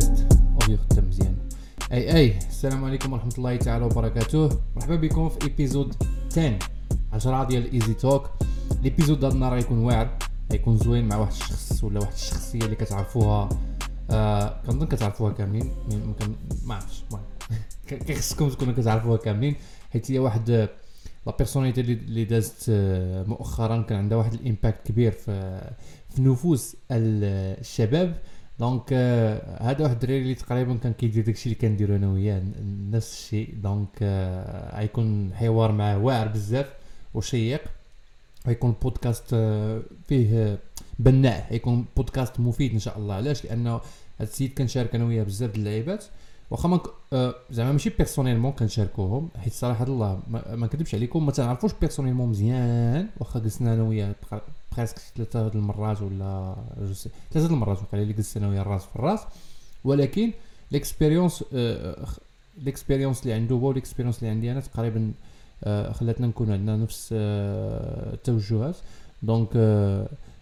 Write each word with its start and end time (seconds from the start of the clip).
Test 0.00 0.26
audio 0.62 0.78
خدام 0.90 1.08
مزيان 1.08 1.36
أي 1.92 2.16
أي 2.16 2.38
السلام 2.38 2.84
عليكم 2.84 3.12
ورحمة 3.12 3.32
الله 3.38 3.56
تعالى 3.56 3.84
وبركاته. 3.84 4.48
مرحبا 4.76 4.96
بكم 4.96 5.28
في 5.28 5.42
épisode 5.42 5.94
10 6.32 6.58
10 7.12 7.44
ديال 7.44 7.72
Easy 7.72 7.94
Talk 7.94 8.30
l'épisode 8.82 9.24
هذا 9.24 9.34
النهار 9.34 9.54
غيكون 9.54 9.78
واعر 9.78 10.18
غيكون 10.52 10.76
زوين 10.76 11.08
مع 11.08 11.16
واحد 11.16 11.32
الشخص 11.32 11.84
ولا 11.84 12.00
واحد 12.00 12.12
الشخصية 12.12 12.58
اللي 12.58 12.76
كتعرفوها 12.76 13.48
آه 14.10 14.62
كنظن 14.66 14.86
كتعرفوها 14.86 15.32
كاملين 15.32 15.70
ما 16.64 16.74
عرفتش 16.74 17.04
كيخصكم 18.06 18.48
تكونوا 18.48 18.74
كتعرفوها 18.74 19.16
كاملين 19.16 19.54
حيت 19.92 20.10
هي 20.10 20.18
واحد 20.18 20.50
la 21.26 21.36
personnalité 21.38 21.80
اللي 21.80 22.24
دازت 22.24 22.66
آه، 22.68 23.22
مؤخرا 23.22 23.82
كان 23.82 23.98
عندها 23.98 24.18
واحد 24.18 24.34
ال 24.34 24.41
impact 24.41 24.86
كبير 24.86 25.12
في 25.12 25.60
في 26.10 26.22
نفوس 26.22 26.76
الشباب. 26.90 28.18
donc 28.58 28.88
euh, 28.88 29.62
هذا 29.62 29.82
واحد 29.82 29.94
الدراري 29.94 30.22
اللي 30.22 30.34
تقريبا 30.34 30.76
كان 30.76 30.92
كيدير 30.92 31.24
داكشي 31.24 31.44
اللي 31.44 31.60
كنديرو 31.60 31.96
أنا 31.96 32.12
وياه 32.12 32.42
نفس 32.90 33.12
الشيء. 33.12 33.54
donc 33.62 33.88
euh, 33.98 34.76
غيكون 34.76 35.34
حوار 35.34 35.72
معاه 35.72 35.98
واعر 35.98 36.28
بزاف 36.28 36.66
وشيق. 37.14 37.60
غيكون 38.46 38.74
بودكاست 38.82 39.30
euh, 39.30 39.94
فيه 40.08 40.58
بناء. 40.98 41.46
غيكون 41.50 41.84
بودكاست 41.96 42.40
مفيد 42.40 42.72
إن 42.72 42.78
شاء 42.78 42.98
الله. 42.98 43.14
علاش؟ 43.14 43.44
لأنه 43.44 43.74
هذا 43.74 43.82
السيد 44.20 44.52
كنشارك 44.58 44.94
أنا 44.94 45.04
وياه 45.04 45.22
بزاف 45.22 45.50
د 45.50 45.56
اللعيبات. 45.56 46.04
واخا 46.50 46.68
ما 46.68 46.80
زعما 47.50 47.72
ماشي 47.72 47.90
personnellement 47.90 48.52
كنشاركوهم 48.52 49.28
حيت 49.36 49.52
صراحة 49.52 49.84
الله 49.84 50.20
ما 50.28 50.66
نكذبش 50.66 50.94
عليكم 50.94 51.26
ما 51.26 51.32
تنعرفوش 51.32 51.72
personnellement 51.80 52.28
مزيان. 52.28 53.08
واخا 53.18 53.40
جلسنا 53.40 53.74
أنا 53.74 53.82
وياه 53.82 54.14
presque 54.76 54.98
ثلاثة 55.16 55.48
المرات 55.54 56.02
ولا 56.02 56.56
ثلاثة 57.32 57.46
المرات 57.46 57.78
وقيلا 57.82 58.02
اللي 58.02 58.12
جلست 58.14 58.36
أنا 58.36 58.48
وياه 58.48 58.60
الراس 58.62 58.82
في 58.84 58.96
الراس. 58.96 59.20
ولكن 59.84 60.30
l'expérience 60.70 61.44
l'expérience 62.62 63.22
اللي 63.22 63.32
عنده 63.32 63.54
هو 63.54 63.72
l'expérience 63.72 64.18
اللي 64.18 64.30
عندي 64.30 64.52
أنا 64.52 64.60
تقريبا 64.60 65.12
خلاتنا 65.92 66.26
نكون 66.26 66.52
عندنا 66.52 66.76
نفس 66.76 67.08
التوجهات 67.12 68.76
donc 69.22 69.56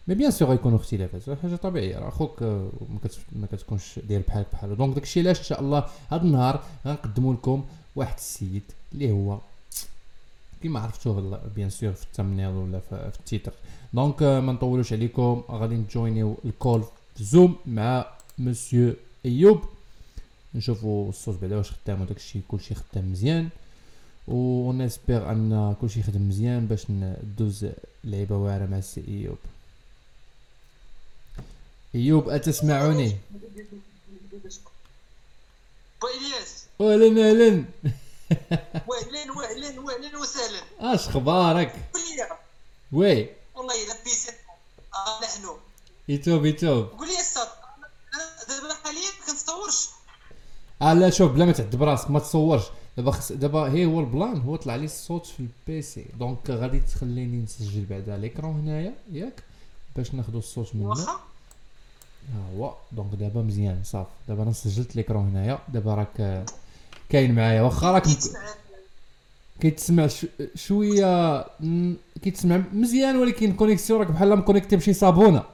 mais 0.08 0.14
bien 0.14 0.30
sûr 0.30 0.48
غيكونوا 0.48 0.78
اختلافات 0.78 1.38
حاجة 1.42 1.56
طبيعية. 1.56 1.98
راه 1.98 2.08
أخوك 2.08 2.42
ما 3.32 3.46
كتكونش 3.52 3.98
داير 4.08 4.22
بحالك 4.28 4.46
بحالو 4.52 4.74
donc 4.74 4.94
داكشي 4.94 5.20
علاش 5.20 5.38
إن 5.38 5.44
شاء 5.44 5.60
الله 5.60 5.84
هذا 6.10 6.22
النهار 6.22 6.62
غنقدموا 6.86 7.34
لكم 7.34 7.64
واحد 7.96 8.16
السيد 8.16 8.62
اللي 8.92 9.12
هو 9.12 9.38
كيما 10.62 10.80
عرفتوه 10.80 11.40
bien 11.56 11.70
sûr 11.70 11.92
في 11.92 12.04
ال 12.04 12.09
thumbnail 12.09 12.48
ولا 12.48 12.80
في 12.80 13.10
ال 13.18 13.23
titre. 13.23 13.52
donc 13.94 14.22
ما 14.22 14.52
نطولوش 14.52 14.92
عليكم. 14.92 15.42
غادي 15.50 15.74
نجوينيو 15.74 16.36
ال 16.44 16.52
call 16.52 16.84
في 17.16 17.24
Zoom 17.24 17.56
مع 17.66 18.06
مسيو 18.38 18.94
ايوب 19.26 19.64
نشوفوا 20.54 21.08
الصوت 21.08 21.40
بعدا 21.42 21.56
واش 21.56 21.70
خدام 21.72 22.00
وداكشي 22.02 22.40
كلشي 22.48 22.74
خدام 22.74 23.12
مزيان. 23.12 23.48
و 24.28 24.72
j'espère 24.72 25.30
أن 25.30 25.76
كلشي 25.80 26.02
خدم 26.02 26.28
مزيان 26.28 26.66
باش 26.66 26.90
ندوز 26.90 27.66
لعيبة 28.04 28.36
واعرة 28.36 28.66
مع 28.66 28.78
السي 28.78 29.04
ايوب 29.08 29.38
ايوب 31.94 32.28
اتسمعني 32.28 33.16
الياس 36.04 36.64
أهلا 36.80 37.30
أهلا. 37.30 37.64
واهلا 38.88 39.32
واهلا 39.36 39.80
واهلا 39.80 40.18
وسهلا. 40.18 40.94
اش 40.94 41.08
أخبارك 41.08 41.74
oui. 42.92 43.28
والله 43.54 43.74
الا 43.84 43.94
بيخير 44.04 44.28
آه 44.28 45.22
نحن. 45.22 45.48
يتوب 46.08 46.44
يتوب. 46.46 46.86
قول 46.86 47.08
لي 47.08 47.20
الساط 47.20 47.48
دابا 48.48 48.74
حاليا 48.84 49.00
ما 49.20 49.26
كنصورش 49.26 49.88
آه 50.82 50.92
لا 50.92 51.10
شوف 51.10 51.32
بلا 51.32 51.44
ما 51.44 51.52
تعد 51.52 51.76
براسك 51.76 52.10
ما 52.10 52.18
تصورش. 52.18 52.62
دابا 52.96 53.10
خص 53.10 53.32
دابا 53.32 53.72
هي 53.72 53.86
هو 53.86 54.00
ال 54.00 54.08
plan 54.08 54.40
هو 54.40 54.56
طلع 54.56 54.76
لي 54.76 54.84
الصوت 54.84 55.26
في 55.26 55.40
ال 55.40 55.62
PC 55.62 56.06
donc 56.18 56.50
غادي 56.50 56.80
تخليني 56.80 57.42
نسجل 57.42 57.84
بعدا 57.84 58.16
l'écran 58.16 58.60
هنايا 58.60 58.94
ياك 59.12 59.42
باش 59.96 60.14
ناخذ 60.14 60.36
الصوت 60.36 60.74
منه. 60.74 60.88
واخا؟ 60.88 61.12
ها 62.32 62.56
هو 62.56 62.74
donc 62.92 63.14
دابا 63.14 63.42
مزيان 63.42 63.82
صافي. 63.84 64.10
دابا 64.28 64.42
أنا 64.42 64.52
سجلت 64.52 64.96
l'écran 64.96 65.28
هنايا. 65.28 65.58
دابا 65.68 65.94
راك 65.94 66.44
كاين 67.08 67.34
معايا. 67.34 67.62
واخا 67.62 67.90
راك 67.92 68.06
كيتسمع 69.60 70.08
شوية 70.54 71.46
كيتسمع 72.22 72.62
مزيان 72.72 73.16
ولكن 73.16 73.52
connexion 73.56 74.00
راك 74.00 74.10
بحال 74.10 74.36
مكونيكتي 74.36 74.76
بشي 74.76 74.92
صابونه 74.92 75.44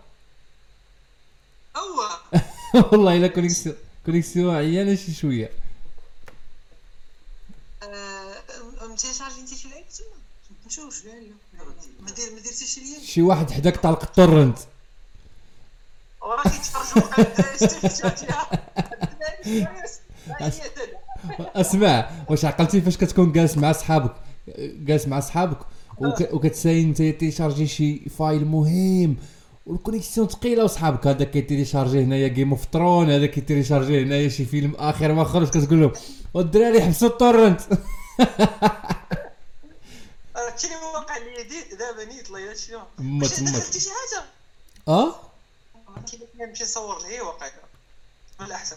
هو 1.77 2.09
والله 2.93 3.17
الا 3.17 3.27
connexion 3.27 3.77
connexion 4.07 4.55
عيانه 4.55 4.95
شي 4.95 5.15
شوية 5.15 5.51
انت 9.41 9.55
شي 9.55 9.69
تما 9.69 10.57
نشوف 10.67 11.05
لا 11.05 11.11
لا 11.11 11.35
ما 12.01 12.11
دير 12.11 12.33
ما 12.35 12.41
درتيش 12.41 12.79
ليا 12.79 13.01
شي 13.05 13.23
واحد 13.23 13.51
حداك 13.51 13.77
طلق 13.77 14.03
ال 14.03 14.10
torrent 14.10 14.59
وراه 16.21 16.43
كيتفرجوا 16.43 17.01
اسمع 21.41 22.11
واش 22.29 22.45
عقلتي 22.45 22.81
فاش 22.81 22.97
كتكون 22.97 23.33
جالس 23.33 23.57
مع 23.57 23.73
صحابك 23.73 24.15
جالس 24.59 25.07
مع 25.07 25.21
صحابك 25.21 25.59
وك... 25.99 26.33
وكتساين 26.33 26.89
انت 26.89 27.03
تيشارجي 27.03 27.67
شي 27.67 28.09
file 28.09 28.45
مهم 28.45 29.17
وال 29.67 29.78
connexion 29.78 30.29
ثقيله 30.29 30.65
وصحابك 30.65 31.07
هذا 31.07 31.25
كيتيليشارجي 31.25 32.03
هنايا 32.03 32.29
Game 32.29 32.51
of 32.51 32.67
Thrones 32.67 33.11
هذا 33.11 33.27
كيتيليشارجي 33.27 34.03
هنايا 34.03 34.29
شي 34.29 34.45
فيلم 34.45 34.75
آخر 34.75 35.13
ما 35.13 35.25
خرج 35.25 35.49
كتقول 35.49 35.81
لهم 35.81 35.93
والدراري 36.35 36.83
حبسوا 36.83 37.09
ال 37.09 37.15
torrent. 37.15 37.61
شنو 40.57 40.93
واقع 40.95 41.17
لي 41.17 41.77
دابا 41.77 42.05
نيت 42.05 42.29
الله 42.29 42.41
يلا 42.41 42.55
شنو؟ 42.55 42.81
مت. 42.99 43.43
دخلتي 43.43 43.81
شي 43.81 43.89
حاجة؟ 43.89 44.25
آه؟ 44.89 45.15
كيما 46.11 46.47
نمشي 46.47 46.65
نصور 46.65 47.03
ليه 47.09 47.21
واقع. 47.21 47.47
من 48.41 48.47
الأحسن. 48.47 48.77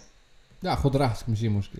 لا 0.64 0.76
خذ 0.76 0.98
راحتك 0.98 1.30
ماشي 1.30 1.50
مشكل. 1.50 1.80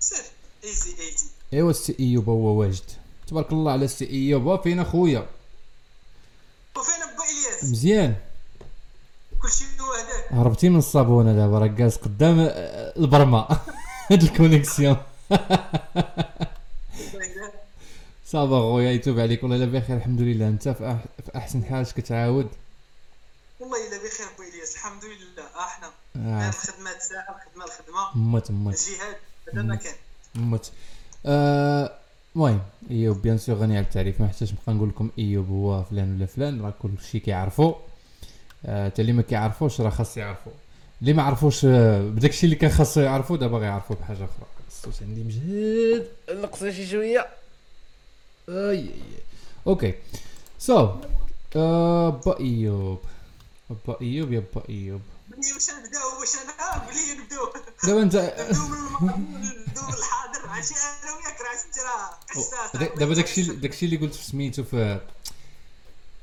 سير 0.00 0.24
ايزي 0.64 0.90
ايزي 0.90 1.26
ايوا 1.52 1.70
السي 1.70 1.96
ايوب 2.00 2.28
هو 2.28 2.60
واجد. 2.60 2.82
تبارك 3.28 3.52
الله 3.52 3.72
على 3.72 3.84
السي 3.84 4.10
ايوب 4.10 4.62
فين 4.62 4.80
أخويا؟ 4.80 5.26
وفين 6.76 6.94
با 7.18 7.24
إلياس؟ 7.24 7.64
مزيان. 7.64 8.16
كلشي 9.42 9.64
هو 9.80 9.92
هذاك 9.92 10.32
هربتي 10.32 10.68
من 10.68 10.78
الصابونة 10.78 11.32
دابا 11.32 11.58
راك 11.58 11.70
جالس 11.70 11.96
قدام 11.96 12.40
آه، 12.40 12.92
البرمة. 12.96 13.46
هاد 14.10 14.22
الكونيكسيون. 14.22 14.96
ça 18.26 18.43
va 18.43 18.60
خويا 18.60 18.90
يتوب 18.90 19.18
عليك. 19.18 19.42
والله 19.42 19.56
إلا 19.56 19.78
بخير 19.80 19.96
الحمد 19.96 20.20
لله. 20.20 20.48
أنت 20.48 20.68
في, 20.68 20.98
أحسن 21.36 21.64
حال 21.64 21.80
إش 21.80 21.92
كتعاود؟ 21.92 22.48
والله 23.60 23.88
إلا 23.88 23.96
بخير 23.96 24.26
بو 24.38 24.42
إلياس. 24.42 24.74
الحمد 24.74 25.04
لله 25.04 25.46
أحنا. 25.60 25.90
آه. 26.16 26.48
الخدمة 26.48 26.90
ساعه 26.98 27.36
الخدمة 27.36 27.64
الخدمة. 27.64 28.16
مت 28.16 28.50
مت. 28.50 28.74
الجهاد. 28.74 29.16
هذا 29.54 29.62
ما 29.62 29.74
كان 29.74 29.92
مت 30.34 30.72
آه، 31.26 31.92
المهم 32.36 32.60
إيوب 32.90 33.22
bien 33.22 33.38
sûr 33.38 33.56
غني 33.56 33.76
على 33.76 33.86
التعريف. 33.86 34.20
ما 34.20 34.26
احتاج 34.26 34.52
نبقى 34.52 34.74
نقول 34.74 34.88
لكم 34.88 35.10
إيوب 35.18 35.48
هو 35.48 35.82
فلان 35.82 36.14
ولا 36.16 36.26
فلان 36.26 36.60
راه 36.60 36.74
كل 36.82 36.90
شيء 37.10 37.20
كيعرفو. 37.20 37.74
آه، 38.66 38.88
تا 38.88 39.00
اللي 39.02 39.12
ما 39.12 39.22
كيعرفوش 39.22 39.80
راه 39.80 39.90
خاص 39.90 40.16
يعرفو. 40.16 40.50
اللي 41.00 41.12
ما 41.12 41.22
عرفوش 41.22 41.64
آه، 41.64 42.00
بداك 42.02 42.30
الشيء 42.30 42.44
اللي 42.44 42.56
كان 42.56 42.70
خاصو 42.70 43.00
يعرفو 43.00 43.36
دابا 43.36 43.58
غيعرفو 43.58 43.94
بحاجة 43.94 44.24
أخرى. 44.24 44.46
الصوت 44.68 45.02
عندي 45.02 45.24
مجهد 45.24 46.06
نقص 46.30 46.64
شي 46.64 46.86
شوية. 46.86 47.26
أي 48.48 48.78
أي 48.78 48.90
okay. 49.66 49.94
so 50.58 50.88
آه، 51.56 52.10
با 52.10 52.40
إيوب. 52.40 52.98
با 53.86 53.96
إيوب 54.00 54.32
يا 54.32 54.42
با 54.54 54.62
إيوب. 54.68 55.00
بلي 55.40 55.52
واش 55.52 55.70
نبداو 55.70 56.20
واش 56.20 56.28
أنا 56.36 56.86
بلي 56.86 57.22
نبداو 57.22 57.52
دابا 57.84 58.02
انت 58.02 58.16
نبداو 58.16 58.66
من 58.68 58.74
الماضي 58.86 59.06
نبداو 59.66 59.84
من 59.88 59.94
الحاضر 59.94 60.48
عرفتي 60.48 60.74
أنا 60.74 61.12
وياك 61.12 61.40
راه 61.40 61.56
شفت 62.34 62.54
راه 62.82 62.94
دابا 62.98 63.14
داكشي 63.14 63.42
داكشي 63.42 63.86
اللي 63.86 63.96
قلت 63.96 64.14
في 64.14 64.24
سميتو 64.24 64.64
في 64.64 65.00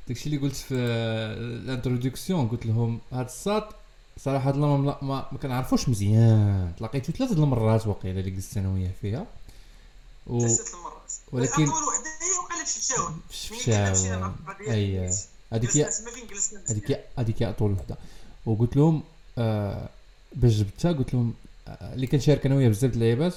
داكشي 0.08 0.26
اللي 0.26 0.36
قلت 0.38 0.56
في 0.56 0.74
ال 0.74 0.87
introduction 0.87 2.48
قلت 2.48 2.66
لهم 2.66 3.00
هاد 3.12 3.26
الساط 3.26 3.74
صراحة 4.24 4.50
الله 4.50 4.76
ما, 4.76 4.98
ما, 5.02 5.38
كنعرفوش 5.42 5.88
مزيان. 5.88 6.72
تلاقيتو 6.78 7.12
ثلاثة 7.12 7.34
د 7.34 7.38
المرات 7.38 7.86
وقيله 7.86 8.20
اللي 8.20 8.30
جلست 8.30 8.56
أنا 8.56 8.68
وياه 8.68 8.90
فيها. 9.02 9.26
و 10.26 10.36
المرات. 10.36 11.12
ولكن- 11.32 11.62
أول 11.68 11.82
وحدة 11.82 12.10
هي 12.22 12.38
وقيله 12.44 12.64
في 12.64 12.76
الشاون 12.78 13.20
في 13.30 13.54
ملي 13.54 13.64
كنا 13.64 13.90
مشينا 13.90 13.92
الشاو 13.92 14.20
مع 14.20 14.34
القضية 14.50 14.72
اي 14.72 14.86
ديال 14.92 15.14
هذيك 15.52 15.86
هذيك 16.70 17.04
هذيك 17.18 17.42
أطول 17.42 17.72
وحدة. 17.72 17.96
وقلت 18.46 18.76
لهم 18.76 19.02
آه 19.38 19.88
باش 20.36 20.52
جبتها 20.52 20.92
قلت 20.92 21.14
لهم 21.14 21.34
آه 21.68 21.94
اللي 21.94 22.06
كنشارك 22.06 22.46
أنا 22.46 22.54
وياه 22.54 22.68
بزاف 22.68 22.94
اللعيبات 22.94 23.34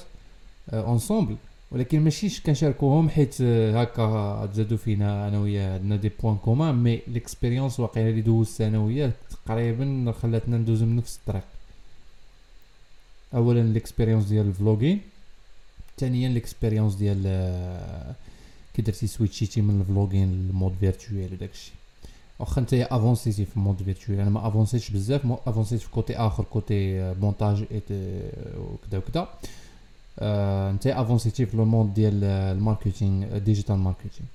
آه 0.70 0.80
ensemble 0.86 1.36
ولكن 1.70 2.00
ماشيش 2.00 2.40
كنشاركوهم 2.40 3.08
حيت 3.08 3.36
آه 3.40 3.80
هكا 3.82 4.46
تزادوا 4.52 4.76
فينا 4.76 5.28
أنا 5.28 5.38
وياه 5.40 5.74
عندنا 5.74 5.96
des 5.96 6.10
points 6.22 6.36
communs 6.36 6.74
mais 6.74 7.00
l'expérience 7.08 7.80
واقيلا 7.80 8.08
اللي 8.10 8.20
دوزت 8.22 8.60
أنا 8.60 8.78
وياه 8.78 9.12
تقريبا 9.46 10.14
خلاتنا 10.22 10.56
ندوزو 10.58 10.86
من 10.86 10.96
نفس 10.96 11.16
الطريق. 11.16 11.44
اولا 13.34 13.60
l'expérience 13.60 14.24
ديال 14.24 14.46
ال 14.46 14.52
vlogging 14.52 15.00
ثانيا 15.98 16.28
l'expérience 16.28 16.94
ديال 16.94 17.22
آه، 17.26 18.14
كي 18.74 18.82
درتي 18.82 19.06
سويتشيتي 19.06 19.60
من 19.60 19.80
ال 19.80 19.86
vlogging 19.86 20.32
لل 20.32 20.44
monde 20.44 20.74
virtuel 20.80 21.32
وداكشي 21.32 21.72
واخا 22.42 22.60
انت 22.60 22.74
افونسيتي 22.74 23.44
في 23.44 23.56
ال 23.56 23.60
monde 23.60 23.82
virtuel 23.82 24.20
أنا 24.20 24.30
ما 24.30 24.48
افونسيتش 24.48 24.90
بزاف 24.90 25.20
افونسيت 25.46 25.80
في 25.80 25.90
côté 25.90 26.16
اخر 26.16 26.44
côté 26.44 27.14
montage 27.20 27.62
وكذا 28.58 28.98
وكذا 28.98 29.28
آه، 30.18 30.70
انت 30.70 30.86
افونسيتي 30.86 31.46
في 31.46 31.56
le 31.56 31.64
monde 31.64 31.94
ديال 31.94 32.24
ال 32.24 32.35
marketing 32.35 33.38
digital 33.38 33.76
marketing 33.76 34.28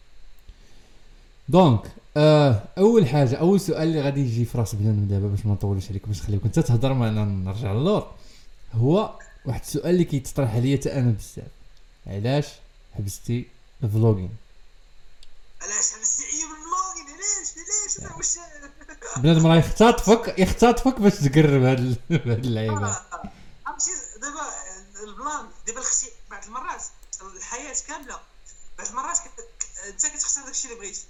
donc 1.50 1.92
آه 2.18 2.64
أول 2.78 3.08
حاجة 3.08 3.36
أول 3.36 3.60
سؤال 3.60 3.88
اللي 3.88 4.02
غادي 4.02 4.22
يجي 4.22 4.46
في 4.46 4.58
راس 4.58 4.76
بنادم 4.76 5.08
دابا 5.08 5.28
باش 5.28 5.46
ما 5.46 5.54
نطولش 5.54 5.90
عليك 5.90 6.08
باش 6.08 6.22
نخليك 6.22 6.42
أنت 6.46 6.60
تهضر 6.60 6.94
معنا 6.94 7.26
نرجع 7.26 7.74
للور. 7.74 8.08
هو 8.74 9.14
واحد 9.46 9.62
السؤال 9.62 9.90
اللي 9.90 10.04
كيتطرح 10.04 10.56
عليا 10.56 10.78
حتى 10.78 10.94
أنا 10.94 11.12
بزاف. 11.12 11.48
علاش 12.08 12.48
حبستي 12.98 13.46
ال 13.84 13.89
vlogging 13.89 14.30
علاش؟ 15.62 15.92
حبستي 15.98 16.07
بنادم 19.18 19.48
راه 19.48 19.56
يختطفك 19.56 20.40
يختطفك 20.40 21.00
باش 21.00 21.14
تقرب 21.14 21.64
هاد 21.64 21.80
ال- 21.80 21.98
هاد 22.32 22.46
اللعيبة. 22.46 22.88
آه، 22.90 23.32
عرفتي 23.66 23.92
دابا 24.22 24.54
ال 25.04 25.13
plan 25.13 25.50
دابا 25.68 25.80
الختي 25.80 26.12
بعض 26.30 26.46
المرات 26.46 26.84
الحياة 27.22 27.76
كاملة 27.88 28.20
بعض 28.78 28.88
المرات 28.88 29.18
أنت 29.88 30.06
كتختار 30.06 30.46
داكشي 30.46 30.68
اللي 30.68 30.80
بغيتي 30.80 31.06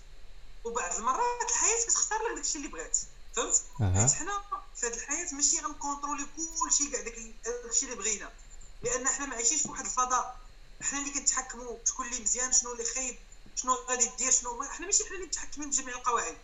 وبعض 0.64 0.96
المرات 0.96 1.50
الحياة 1.52 1.86
كتختار 1.88 2.20
لك 2.30 2.36
داكشي 2.36 2.58
اللي 2.58 2.68
بغات 2.68 2.98
فهمت؟ 3.36 3.62
حيت 3.98 4.12
حنا 4.12 4.42
في 4.76 4.88
هذه 4.88 4.94
الحياة 4.94 5.34
ماشي 5.34 5.60
غنكونترولي 5.62 6.26
كلشي 6.64 6.92
كاع 6.92 7.02
داك 7.02 7.16
داكشي 7.64 7.86
اللي 7.86 7.96
بغينا. 7.96 8.30
لأن 8.84 9.08
حنا 9.08 9.26
ما 9.26 9.36
عايشينش 9.36 9.62
في 9.62 9.70
واحد 9.70 9.86
الفضاء. 9.86 10.38
حنا 10.82 11.00
اللي 11.00 11.12
كنتحكموا 11.12 11.78
شكون 11.86 12.08
اللي 12.08 12.22
مزيان 12.24 12.52
شنو 12.54 12.72
اللي 12.72 12.84
خايب 12.84 13.16
شنو 13.56 13.74
غادي 13.90 14.10
دير 14.18 14.32
شنو 14.32 14.64
حنا 14.64 14.86
ماشي 14.86 15.04
حنا 15.06 15.16
اللي 15.16 15.26
متحكمين 15.28 15.70
بجميع 15.70 15.96
القواعد. 15.96 16.38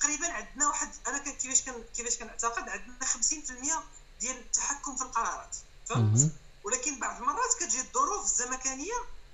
تقريبا 0.00 0.26
عندنا 0.32 0.66
واحد 0.68 0.88
أنا 1.08 1.18
كان 1.18 1.34
كيفاش 1.34 1.62
كان 1.62 1.74
كيفاش 1.96 2.16
كنعتقد 2.18 2.68
عندنا 2.68 3.06
50% 3.06 3.72
ديال 4.20 4.36
التحكم 4.36 4.96
في 4.96 5.02
القرارات 5.02 5.56
فهمت. 5.86 6.30
ولكن 6.64 7.00
بعض 7.00 7.20
المرات 7.20 7.54
كتجي 7.60 7.80
الظروف 7.80 8.24
الزمكانية 8.24 8.92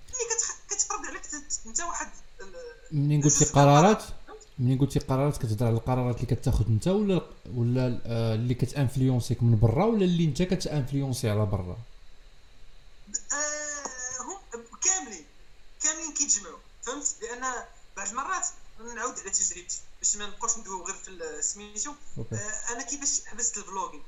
اللي. 0.08 0.54
كتفرض 0.70 1.06
عليك 1.06 1.22
أنت 1.66 1.80
واحد 1.80 2.10
ال- 2.40 2.96
منين 2.98 3.22
قلتي 3.22 3.44
قرارات؟ 3.44 4.02
منين 4.58 4.78
قلتي 4.78 4.98
قرارات؟ 4.98 5.36
كتهضر 5.36 5.66
على 5.66 5.74
القرارات 5.74 6.16
اللي 6.20 6.36
كتاخذ 6.36 6.66
أنت 6.66 6.88
ولا 6.88 7.26
ولا 7.54 8.00
آه، 8.06 8.34
اللي 8.34 8.54
كتانفلونسيك 8.54 9.42
من 9.42 9.58
برا 9.60 9.84
ولا 9.84 10.04
اللي 10.04 10.24
أنت 10.24 10.42
كتانفلونسي 10.42 11.30
على 11.30 11.46
برا؟ 11.46 11.78
آه، 13.32 14.22
هم 14.22 14.62
كاملين 14.84 15.24
كاملين 15.82 16.12
كيتجمعوا 16.14 16.58
فهمت؟ 16.82 17.14
لأن 17.22 17.40
بعض 17.96 18.08
المرات 18.08 18.46
نعاود 18.94 19.18
على 19.18 19.30
تجربتي. 19.30 19.80
باش 20.02 20.16
ما 20.16 20.26
نبقاوش 20.26 20.58
ندويو 20.58 20.86
غير 20.86 20.94
في 20.94 21.42
سميتو 21.42 21.94
آه، 22.32 22.36
أنا 22.70 22.82
كيفاش 22.82 23.24
حبست 23.26 23.56
ال 23.56 23.61
vlogging. 23.61 24.02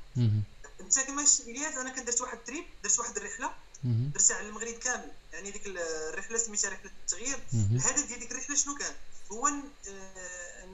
انت 0.80 1.00
كما 1.00 1.24
الياس 1.46 1.74
أنا 1.74 1.90
كان 1.90 2.04
درت 2.04 2.20
واحد 2.20 2.38
ال 2.38 2.43
trip 2.43 2.64
درت 2.84 2.98
واحد 2.98 3.16
الرحلة. 3.16 3.54
درتها 3.84 4.36
على 4.36 4.48
المغرب 4.48 4.74
كامل. 4.74 5.12
يعني 5.32 5.50
ديك 5.50 5.62
الرحلة 5.66 6.38
سميتها 6.38 6.70
رحلة 6.70 6.90
التغيير. 7.00 7.38
الهدف 7.52 8.06
ديال 8.06 8.20
ديك 8.20 8.32
الرحلة 8.32 8.56
شنو 8.56 8.74
كان؟ 8.74 8.94
هو 9.32 9.48
آه، 9.88 10.64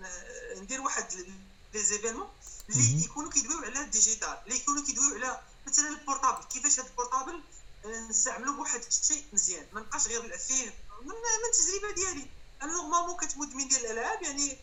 ندير 0.55 0.81
واحد 0.81 1.05
les 1.75 1.84
événements. 1.84 2.28
اللي 2.70 3.05
يكونوا 3.05 3.31
كيدويو 3.31 3.58
على 3.58 3.81
ال 3.81 3.88
digital 3.88 4.38
اللي 4.44 4.56
يكونوا 4.56 4.84
كيدويو 4.87 5.14
على 5.14 5.40
مثلا 5.67 5.88
ال 5.88 5.94
portable. 5.94 6.44
كيفاش 6.44 6.81
هذا 6.81 6.88
ال 6.88 6.94
portable؟ 6.94 7.40
آه، 7.84 8.08
نستعملوه 8.08 8.56
بواحد 8.56 8.81
الشيء 8.88 9.25
مزيان. 9.32 9.67
ما 9.72 9.81
نبقاش 9.81 10.06
غير 10.06 10.22
نلعب 10.26 10.38
فيه 10.38 10.75
من 11.02 11.12
التجربه 11.50 11.94
ديالي. 11.94 12.26
أنا 12.62 12.72
normalement 12.72 13.17
كنت 13.17 13.38
مدمن 13.38 13.69
ديال 13.69 13.87
الألعاب 13.87 14.22
يعني 14.22 14.58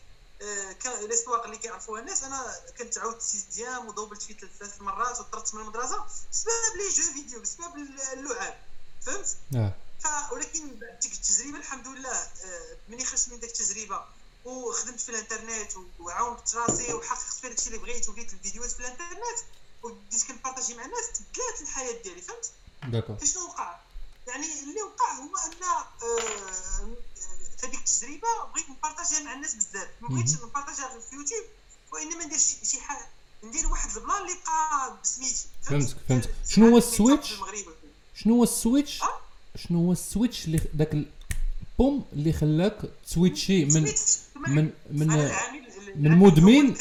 الأسواق 0.86 1.44
اللي 1.44 1.58
كيعرفوها 1.58 2.00
الناس. 2.00 2.22
أنا 2.22 2.56
كنت 2.78 2.98
عاودت 2.98 3.22
sixième 3.22 3.88
ودوبلت 3.88 4.22
فيه 4.22 4.36
ثلاث 4.58 4.80
مرات 4.80 5.20
وطردت 5.20 5.54
من 5.54 5.60
المدرسة 5.60 6.04
بسبب 6.32 6.76
les 6.76 6.88
jeux 6.88 7.12
vidéo 7.12 7.40
بسبب 7.40 7.76
اللعاب. 8.12 8.58
فهمت؟ 9.06 9.36
ف 10.00 10.32
ولكن 10.32 10.78
بعد 10.78 10.98
ديك 10.98 11.12
التجربة 11.12 11.58
الحمد 11.58 11.86
لله 11.88 12.10
آه، 12.12 12.76
ملي 12.88 13.04
خرجت 13.04 13.28
من 13.28 13.40
ديك 13.40 13.50
التجربة 13.50 14.04
وخدمت 14.44 15.00
في 15.00 15.08
الإنترنت 15.08 15.72
وعاونت 16.00 16.54
راسي 16.54 16.92
وحققت 16.92 17.34
في 17.40 17.48
داكشي 17.48 17.66
اللي 17.66 17.78
بغيت 17.78 18.08
ودرت 18.08 18.32
الفيديوهات 18.32 18.70
في 18.70 18.80
الإنترنت 18.80 19.38
وبديت 19.82 20.24
كنبارطاجي 20.24 20.74
مع 20.74 20.84
الناس 20.84 21.04
تبدلات 21.14 21.60
الحياة 21.60 22.02
ديالي. 22.02 22.22
فهمت؟ 22.22 22.50
d'accord. 22.92 23.16
فشنو 23.16 23.44
وقع؟ 23.44 23.80
يعني 24.26 24.60
اللي 24.60 24.82
وقع 24.82 25.12
هو 25.12 25.36
أن 25.36 26.96
آه، 27.64 27.66
هذيك 27.66 27.78
التجربة 27.80 28.28
بغيت 28.54 28.70
نبارطاجيها 28.70 29.22
مع 29.24 29.34
الناس 29.34 29.54
بزاف. 29.54 29.88
ما 30.00 30.08
بغيتش. 30.08 30.32
نبارطاجيها 30.34 30.88
غير 30.92 31.00
في 31.00 31.16
يوتيوب 31.16 31.44
وإنما 31.92 32.24
ندير 32.26 32.38
شي 32.64 32.80
حاجة 32.80 33.06
ندير 33.44 33.66
واحد 33.66 33.88
ال 33.96 34.00
plan 34.00 34.16
اللي 34.22 34.32
يبقى 34.32 34.98
بسميتي 35.02 35.46
فهمتك، 35.62 35.96
فهمتك. 36.08 36.30
شنو 36.48 36.68
هو 36.68 36.78
ال 36.78 36.85
switch؟ 36.85 37.34
شنو 38.14 38.34
هو 38.34 38.42
ال 38.42 38.50
switch؟ 38.50 39.02
أه؟ 39.02 39.08
شنو 39.56 39.78
هو 39.86 39.92
ال 39.92 39.99
switch 39.99 40.44
اللي 40.46 40.60
داك 40.74 40.92
ال 40.94 41.16
boom 41.16 42.04
اللي 42.12 42.32
خلاك 42.32 42.78
تسويتشي 43.06 43.64
من 43.64 43.84
من 44.46 44.70
من 44.90 45.12
العامل- 45.12 45.68
من 45.96 46.18
مدمن- 46.18 46.74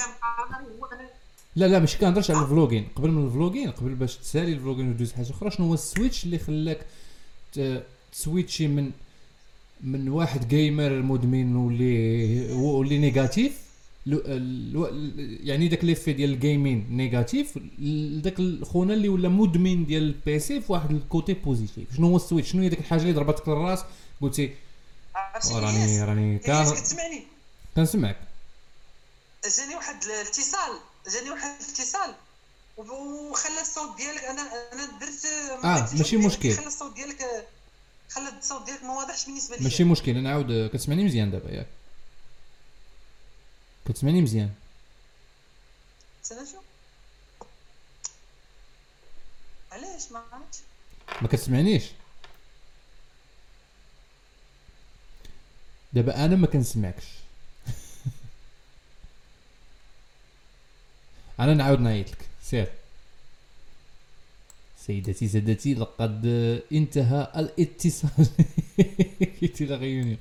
لا 1.56 1.66
لا 1.66 1.80
ماشي 1.80 1.98
كنهضرش 1.98 2.32
على 2.32 2.42
ال 2.44 2.49
vlogging. 2.49 2.90
قبل 2.96 3.12
من 3.12 3.26
ال 3.28 3.33
vlogging 3.33 3.72
قبل 3.72 3.94
باش 3.96 4.16
تسالي 4.18 4.54
ال 4.54 4.58
vlogging 4.58 4.90
ودوز 4.92 5.14
حاجة 5.14 5.30
أخرى 5.32 5.52
شنو 5.52 5.68
هو 5.68 5.74
ال 5.74 5.81
switch 5.81 6.24
اللي 6.24 6.40
خلاك 6.40 6.86
تسويتشي 8.14 8.68
من 8.68 8.92
من 9.84 10.10
واحد 10.10 10.48
gamer 10.48 10.90
مدمن 10.90 11.56
واللي 11.56 12.52
واللي 12.54 12.98
négatif 12.98 13.54
يعني 15.44 15.68
داك 15.68 15.84
l'effet 15.84 16.14
ديال 16.14 16.30
ال 16.34 16.42
gaming 16.42 16.88
négatif 16.90 17.60
لداك 17.80 18.36
خونا 18.64 18.94
اللي 18.94 19.10
ولا 19.10 19.30
مدمن 19.30 19.86
ديال 19.86 20.04
ال 20.04 20.23
PC 20.23 20.62
في 20.62 20.72
واحد 20.72 20.92
ال 20.92 21.00
côté 21.00 21.34
positif 21.34 21.96
شنو 21.98 22.08
هو 22.08 22.16
ال 22.16 22.20
switch؟ 22.20 22.52
شنو 22.52 22.62
هي 22.62 22.70
ديك 22.70 22.80
الحاجة 22.80 23.02
اللي 23.02 23.14
ضربتك 23.14 23.48
للراس؟ 23.48 23.80
قلتي 24.22 24.52
عرفتي 25.16 25.54
راني؟ 25.54 26.04
راني 26.04 26.40
كان 26.40 26.66
كتسمعني 26.66 27.24
كنسمعك. 27.76 28.18
جاني 29.58 29.76
واحد 29.76 29.96
الاتصال 30.04 30.72
جاني 31.14 31.30
واحد 31.30 31.50
الاتصال 31.62 32.16
وخلى 32.78 33.62
الصوت 33.62 33.98
ديالك 33.98 34.24
أنا 34.24 34.42
أنا 34.74 35.00
درت 35.00 35.26
آه، 35.66 35.98
ماشي 35.98 36.18
مشكل. 36.18 36.54
خلى 36.54 36.68
الصوت 36.68 36.96
ديالك 36.96 37.48
خلى 38.10 38.30
الصوت 38.38 38.66
ديالك 38.66 38.84
ما 38.84 38.94
واضحش 38.94 39.26
بالنسبة 39.26 39.56
لي 39.56 39.64
ماشي 39.64 39.84
مشكل 39.84 40.18
أنا 40.18 40.32
عاود 40.32 40.70
كتسمعني 40.74 41.04
مزيان 41.04 41.32
دابا 41.32 41.52
ياك. 41.52 41.68
كتسمعني 43.86 44.22
مزيان. 44.22 44.54
استنى 46.24 46.40
علاش 49.72 50.12
ما 50.12 50.24
عرفتش؟ 50.32 50.60
ما 51.22 51.28
كتسمعنيش؟ 51.28 51.84
دابا 55.94 56.26
أنا 56.26 56.36
ما 56.36 56.48
كنسمعكش. 56.48 57.06
أنا 61.40 61.54
نعاود 61.54 61.80
نعيط 61.80 62.12
لك 62.12 62.30
سير. 62.44 62.72
سيدتي 64.88 65.28
سادتي 65.28 65.74
لقد 65.74 66.26
انتهى 66.72 67.32
الاتصال. 67.36 68.28
quitter 69.40 69.66
la 69.66 69.78
réunion. 69.78 70.18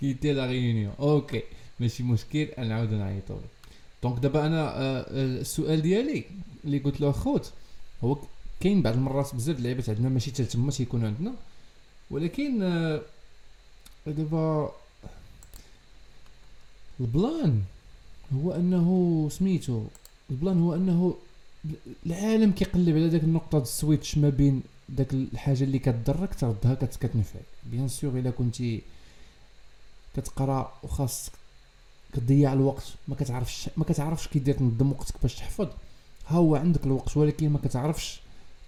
quitter 0.00 0.32
la 0.32 0.46
réunion. 0.46 0.94
okay. 1.00 1.42
ماشي 1.80 2.02
مشكل. 2.02 2.48
نعاود 2.58 2.92
نعيطو 2.92 3.36
donc 4.02 4.18
دابا 4.18 4.46
أنا 4.46 4.62
آه، 4.62 5.00
آه، 5.00 5.04
السؤال 5.40 5.82
ديالي 5.82 6.24
اللي 6.64 6.78
قلت 6.78 7.00
له 7.00 7.12
خوت 7.12 7.52
هو 8.04 8.18
كاين 8.60 8.82
بعض 8.82 8.94
المرات 8.94 9.34
بزاف 9.34 9.58
اللعيبات 9.58 9.88
عندنا 9.88 10.08
ماشي 10.08 10.30
حتى 10.30 10.44
تما 10.44 10.70
تيكونوا 10.70 11.08
عندنا 11.08 11.34
ولكن 12.10 12.62
آه، 12.62 13.00
دابا 14.06 14.72
ال 17.00 17.12
plan 17.12 17.62
هو 18.34 18.52
أنه 18.52 19.28
سميتو 19.30 19.84
ال 20.30 20.36
plan 20.36 20.60
هو 20.60 20.74
أنه 20.74 21.14
العالم 22.06 22.50
كيقلب 22.52 22.96
على 22.96 23.08
داك 23.08 23.22
النقطة 23.24 23.58
د 23.58 23.62
ال 23.62 23.70
switch 23.70 24.18
ما 24.18 24.28
بين 24.28 24.62
داك 24.88 25.12
الحاجة 25.14 25.64
اللي 25.64 25.78
كتضرك 25.78 26.34
تردها 26.34 26.74
كت- 26.74 26.96
كتنفعك 26.96 27.42
bien 27.70 27.88
sûr 27.88 28.18
إلا 28.18 28.30
كنتي 28.30 28.82
كتقرا 30.16 30.72
وخاصك 30.82 31.32
كتضيع 32.12 32.52
الوقت 32.52 32.84
ما 33.08 33.14
كتعرفش 33.14 33.70
ما 33.76 33.84
كتعرفش 33.84 34.28
كي 34.28 34.38
دير 34.38 34.54
تنظم 34.54 34.90
وقتك 34.92 35.14
باش 35.22 35.34
تحفظ. 35.34 35.66
ها 36.26 36.36
هو 36.36 36.56
عندك 36.56 36.86
الوقت 36.86 37.16
ولكن 37.16 37.48
ما 37.50 37.58
كتعرفش 37.58 38.20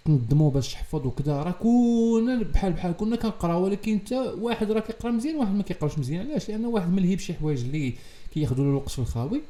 تنظمو 0.05 0.49
باش 0.49 0.73
تحفظ 0.73 1.05
وكذا 1.05 1.43
راه 1.43 1.51
كنا 1.51 2.43
بحال 2.43 2.73
بحال 2.73 2.91
كنا 2.97 3.15
كنقرا 3.15 3.55
ولكن 3.55 3.91
انت 3.91 4.11
واحد 4.39 4.71
راه 4.71 4.79
كيقرا 4.79 5.11
مزيان 5.11 5.35
واحد 5.35 5.53
ما 5.55 5.63
كيقراش 5.63 5.99
مزيان. 5.99 6.29
علاش؟ 6.29 6.49
لأن 6.49 6.65
واحد 6.65 6.89
ملهي 6.89 7.15
بشي 7.15 7.33
حوايج 7.33 7.59
اللي 7.63 7.93
كياخذوا 8.33 8.63
له 8.65 8.69
الوقت 8.69 8.89
في 8.89 8.99
الخاوي. 8.99 9.41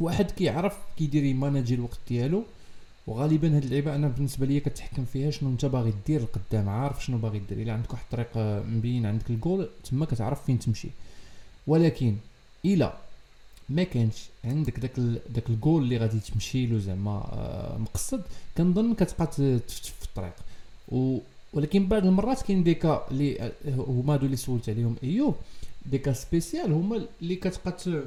واحد 0.00 0.30
كيعرف 0.30 0.76
كيدير 0.96 1.24
يماناجي 1.24 1.74
الوقت 1.74 1.98
ديالو. 2.08 2.44
وغالبا 3.06 3.56
هاد 3.56 3.64
اللعيبة 3.64 3.94
أنا 3.94 4.08
بالنسبة 4.08 4.46
لي 4.46 4.60
كتحكم 4.60 5.04
فيها 5.04 5.30
شنو 5.30 5.50
أنت 5.50 5.64
باغي 5.66 5.94
دير 6.06 6.22
لقدام 6.22 6.68
عارف 6.68 7.04
شنو 7.04 7.18
باغي 7.18 7.38
دير. 7.38 7.62
إلا 7.62 7.72
عندك 7.72 7.92
واحد 7.92 8.04
الطريق 8.04 8.28
آه، 8.36 8.62
مبين 8.62 9.06
عندك 9.06 9.30
الجول 9.30 9.68
تما 9.84 10.06
كتعرف 10.06 10.44
فين 10.44 10.58
تمشي. 10.58 10.88
ولكن 11.66 12.16
إلا 12.64 12.94
ما 13.68 13.82
كانش 13.82 14.24
عندك 14.44 14.80
داك. 14.80 15.00
داك 15.34 15.50
الجول 15.50 15.82
اللي 15.82 15.96
غادي 15.98 16.20
تمشي 16.20 16.66
له 16.66 16.78
زعما 16.78 17.10
آه، 17.32 17.78
مقصد 17.78 18.22
كنظن 18.58 18.94
كتبقى 18.94 19.26
تفتش 19.26 19.88
في 20.00 20.04
الطريق. 20.04 20.34
و... 20.88 21.18
ولكن 21.52 21.86
بعض 21.86 22.06
المرات 22.06 22.42
كاين 22.42 22.62
des 22.64 22.74
cas 22.74 23.06
اللي 23.10 23.40
آه، 23.40 23.52
هما 23.68 24.14
هادو 24.14 24.26
اللي 24.26 24.36
سولت 24.36 24.68
عليهم 24.68 24.96
ايوب 25.04 25.34
des 25.86 25.98
cas 25.98 26.12
spécial 26.12 26.72
هما 26.72 27.06
اللي 27.22 27.36
كتبقى 27.36 28.02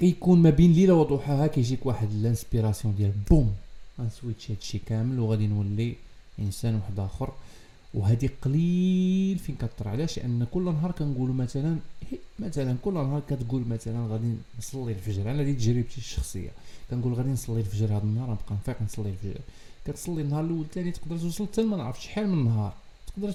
كيكون 0.00 0.42
ما 0.42 0.50
بين 0.50 0.72
ليلة 0.72 0.94
وضحاها 0.94 1.46
كيجيك 1.46 1.86
واحد 1.86 2.10
ال 2.10 2.17
inspiration 2.17 2.94
ديال 2.94 3.12
boom. 3.30 3.54
غن 4.00 4.12
switch 4.12 4.50
هادشي 4.50 4.78
كامل 4.78 5.18
وغادي 5.20 5.46
نولي 5.46 5.94
إنسان 6.38 6.74
واحد 6.74 7.00
آخر. 7.00 7.32
وهذه 7.94 8.30
قليل 8.42 9.38
فين 9.38 9.54
كتطرا 9.54 9.88
علاش؟ 9.88 10.18
لأن 10.18 10.46
كل 10.50 10.64
نهار 10.64 10.90
كنقولوا 10.92 11.34
مثلا 11.34 11.78
هي- 12.10 12.18
مثلا 12.38 12.76
كل 12.84 12.94
نهار 12.94 13.22
كتقول 13.28 13.68
مثلا 13.68 14.06
غادي 14.06 14.34
نصلي 14.58 14.92
الفجر. 14.92 15.30
أنا 15.30 15.42
هذه 15.42 15.52
تجربتي 15.52 15.98
الشخصية. 15.98 16.50
كنقول 16.90 17.14
غادي 17.14 17.28
نصلي 17.28 17.60
الفجر 17.60 17.86
هذا 17.86 18.02
النهار 18.02 18.30
نبقى 18.30 18.54
نفيق 18.54 18.82
نصلي 18.82 19.10
الفجر. 19.10 19.40
كتصلي 19.84 20.22
النهار 20.22 20.44
الأول 20.44 20.60
الثاني 20.60 20.90
تقدر 20.90 21.18
توصل 21.18 21.46
حتى 21.46 21.62
ما 21.62 21.76
نعرف 21.76 22.02
شحال 22.02 22.28
من 22.28 22.44
نهار. 22.44 22.74
تقدر 23.06 23.32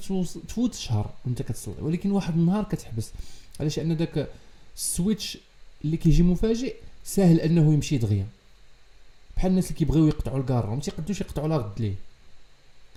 تفوت 0.48 0.74
شهر 0.74 1.10
وانت 1.26 1.42
كتصلي. 1.42 1.82
ولكن 1.82 2.12
واحد 2.12 2.34
النهار 2.34 2.64
كتحبس. 2.64 3.12
علاش؟ 3.60 3.80
لأن 3.80 3.98
داك 3.98 4.28
ال 4.78 4.87
switch 4.87 5.38
اللي 5.86 5.98
كيجي 5.98 6.24
مفاجئ 6.24 6.76
ساهل 7.04 7.40
أنه 7.40 7.74
يمشي 7.74 7.98
دغيا. 7.98 8.28
بحال 9.40 9.52
الناس 9.52 9.66
اللي 9.66 9.76
كيبغيو 9.76 10.08
يقطعوا 10.08 10.40
الكارو 10.40 10.70
ما 10.70 10.80
تيقدوش 10.80 11.22
يقطعوا 11.22 11.48
لا 11.48 11.58
غد 11.58 11.82
ليه؟ 11.82 11.94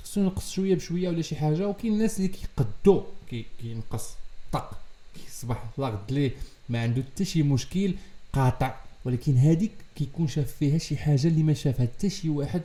خصو 0.04 0.20
ينقص 0.20 0.50
شوية 0.50 0.74
بشوية 0.74 1.08
ولا 1.08 1.22
شي 1.22 1.36
حاجة 1.36 1.68
وكاين 1.68 1.92
الناس 1.92 2.16
اللي 2.16 2.28
كيقدو 2.28 3.02
كي 3.30 3.46
كينقص 3.60 4.08
طق 4.52 4.78
كيصبح 5.14 5.64
لا 5.78 5.88
غد 5.88 6.12
ليه 6.12 6.30
ما 6.68 6.82
عنده 6.82 7.02
حتى 7.02 7.24
شي 7.24 7.42
مشكل 7.42 7.94
قاطع. 8.32 8.74
ولكن 9.04 9.36
هذيك 9.36 9.72
كيكون 9.96 10.28
شاف 10.28 10.52
فيها 10.52 10.78
شي 10.78 10.96
حاجة 10.96 11.26
اللي 11.28 11.42
ما 11.42 11.54
شافها 11.54 11.86
حتى 11.86 12.10
شي 12.10 12.28
واحد 12.28 12.62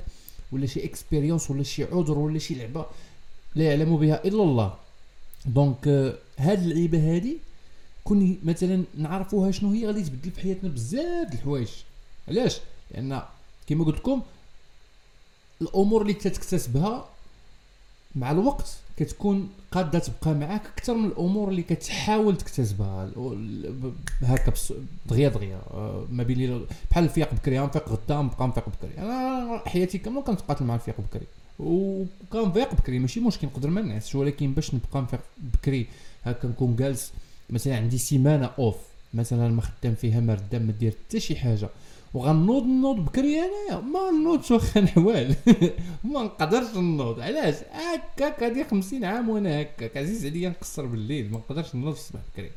ولا 0.51 0.65
شي 0.65 0.86
expérience 0.86 1.51
ولا 1.51 1.63
شي 1.63 1.84
عذر 1.84 2.17
ولا 2.17 2.39
شي 2.39 2.55
لعبة 2.55 2.86
لا 3.55 3.63
يعلم 3.63 3.98
بها 3.98 4.25
إلا 4.25 4.43
الله. 4.43 4.75
donc 5.45 5.88
آه، 5.88 6.17
هاد 6.38 6.63
اللعيبة 6.63 7.15
هادي 7.15 7.38
كون 8.03 8.39
مثلا 8.43 8.84
نعرفوها 8.98 9.51
شنو 9.51 9.72
هي 9.72 9.88
غادي 9.88 10.03
تبدل 10.03 10.31
في 10.31 10.41
حياتنا 10.41 10.69
بزاف 10.69 11.27
د 11.29 11.34
الحوايج. 11.34 11.69
علاش؟ 12.27 12.60
لأن 12.91 13.22
كما 13.67 13.86
قلت 13.86 13.95
لكم 13.97 14.21
الأمور 15.62 16.01
اللي 16.01 16.13
تكتسبها 16.13 17.05
مع 18.15 18.31
الوقت 18.31 18.77
كتكون 18.97 19.50
قادرة 19.71 20.00
تبقى 20.00 20.36
معاك 20.36 20.65
أكثر 20.65 20.93
من 20.93 21.05
الأمور 21.05 21.50
اللي 21.50 21.63
كتحاول 21.63 22.38
تكتسبها. 22.38 23.12
هكا 24.21 24.53
دغيا 25.05 25.29
دغيا. 25.29 25.62
آه، 25.71 26.05
ما 26.12 26.24
بين 26.24 26.65
بحال 26.91 27.03
الفياق 27.03 27.33
بكري 27.33 27.59
نفيق 27.59 27.89
غدا 27.89 28.21
نبقى 28.21 28.47
نفيق 28.47 28.69
بكري. 28.69 28.97
أنا 28.97 29.62
حياتي 29.65 29.97
كاملة 29.97 30.21
كنتقاتل 30.21 30.65
مع 30.65 30.75
الفياق 30.75 31.01
بكري. 31.01 31.25
وكنفيق 31.59 32.74
بكري 32.75 33.00
ماشي 33.00 33.19
مشكل 33.19 33.47
نقدر 33.47 33.69
ما 33.69 33.81
نعسش 33.81 34.15
ولكن 34.15 34.53
باش 34.53 34.74
نبقى 34.74 35.01
نفيق 35.01 35.19
بكري 35.38 35.88
هكا 36.25 36.47
نكون 36.47 36.75
جالس 36.75 37.12
مثلا 37.50 37.75
عندي 37.75 37.97
سيمانة 37.97 38.51
off 38.59 38.75
مثلا 39.13 39.50
ما 39.50 39.62
خدام 39.62 39.95
فيها 39.95 40.19
ما 40.19 40.33
غادي 40.33 40.62
ما 40.62 40.71
داير 40.71 40.93
حتى 41.07 41.19
شي 41.19 41.36
حاجة. 41.36 41.69
وغنوض 42.13 42.63
نوض 42.63 42.95
بكري 43.05 43.39
انايا 43.39 43.81
ما 43.81 44.11
نوضش 44.23 44.51
واخا 44.51 44.81
نحوال 44.81 45.35
ما 46.03 46.23
نقدرش 46.23 46.75
نوض. 46.75 47.19
علاش؟ 47.19 47.55
هكاك 47.71 48.43
هادي 48.43 48.63
50 48.63 49.05
عام 49.05 49.29
وأنا 49.29 49.61
هكاك 49.61 49.97
عزيز 49.97 50.25
عليا 50.25 50.49
نقصر 50.49 50.85
بالليل. 50.85 51.31
ما 51.31 51.37
نقدرش 51.37 51.75
نوض 51.75 51.93
في 51.93 51.99
الصباح 51.99 52.21
بكري 52.33 52.51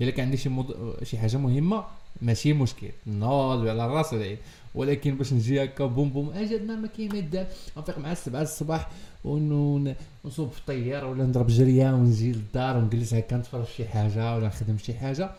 إلا 0.00 0.10
كان 0.10 0.24
عندي 0.24 0.36
شي 0.36 0.48
مض... 0.48 0.94
شي 1.02 1.18
حاجة 1.18 1.36
مهمة 1.36 1.84
ماشي 2.22 2.52
مشكل. 2.52 2.88
نوض 3.06 3.66
على 3.68 3.86
الراس 3.86 4.12
والعين 4.12 4.36
ولكن 4.74 5.14
باش 5.14 5.32
نجي 5.32 5.64
هكا 5.64 5.86
بوم 5.86 6.10
بوم. 6.10 6.30
النهار 6.30 6.78
ما 6.78 6.86
كاين 6.88 7.12
ما 7.12 7.18
يدار. 7.18 7.46
نفيق 7.76 7.98
مع 7.98 8.12
السبعة 8.12 8.42
الصباح 8.42 8.88
ون- 9.24 9.94
ونصوب 10.24 10.50
في 10.50 10.58
الطياره 10.58 11.06
ولا 11.10 11.24
نضرب 11.24 11.46
جريه 11.46 11.92
ونجي 11.92 12.32
للدار 12.32 12.76
ونجلس 12.76 13.14
هكا 13.14 13.36
نتفرج 13.36 13.64
شي 13.76 13.84
حاجة 13.88 14.36
ولا 14.36 14.46
نخدم 14.46 14.78
شي 14.78 14.94
حاجة. 14.94 15.30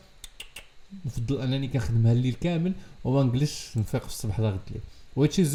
نفضل 1.05 1.41
أنني 1.41 1.67
كنخدمها 1.67 2.11
الليل 2.11 2.33
كامل 2.33 2.73
وما 3.03 3.23
نجلسش 3.23 3.77
نفيق 3.77 4.01
في 4.01 4.07
الصباح 4.09 4.39
لا 4.39 4.49
غد 4.49 4.59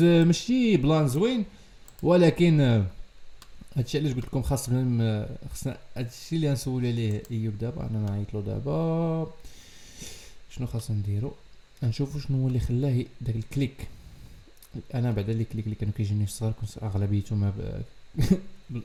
آه، 0.02 0.24
ماشي 0.24 0.76
بلان 0.76 1.08
زوين 1.08 1.44
ولكن 2.02 2.84
هادشي 3.76 3.98
علاش 3.98 4.12
قلت 4.14 4.24
لكم 4.24 4.42
خاص 4.42 4.70
بنا 4.70 5.04
آه، 5.04 5.28
خصنا 5.54 5.76
هادشي 5.96 6.36
اللي 6.36 6.50
غنسول 6.50 6.86
عليه 6.86 7.22
إيوب 7.30 7.58
دابا 7.58 7.86
أنا 7.90 7.98
نعيط 8.10 8.34
له 8.34 8.40
دابا. 8.40 9.30
شنو 10.50 10.66
خاصنا 10.66 10.96
نديرو؟ 10.96 11.32
نشوفو 11.82 12.18
شنو 12.18 12.42
هو 12.42 12.48
اللي 12.48 12.60
خلاه 12.60 13.04
داك 13.20 13.36
الكليك. 13.36 13.88
أنا 14.94 15.10
بعدا 15.10 15.32
لي 15.32 15.44
كليك 15.44 15.64
اللي 15.64 15.74
كانوا 15.76 15.94
كيجيني 15.96 16.26
في 16.26 16.32
الصغر 16.32 16.52
كنت 16.60 16.82
اغلبيتهم 16.82 17.40
ما 17.40 17.50
ب- 17.50 17.82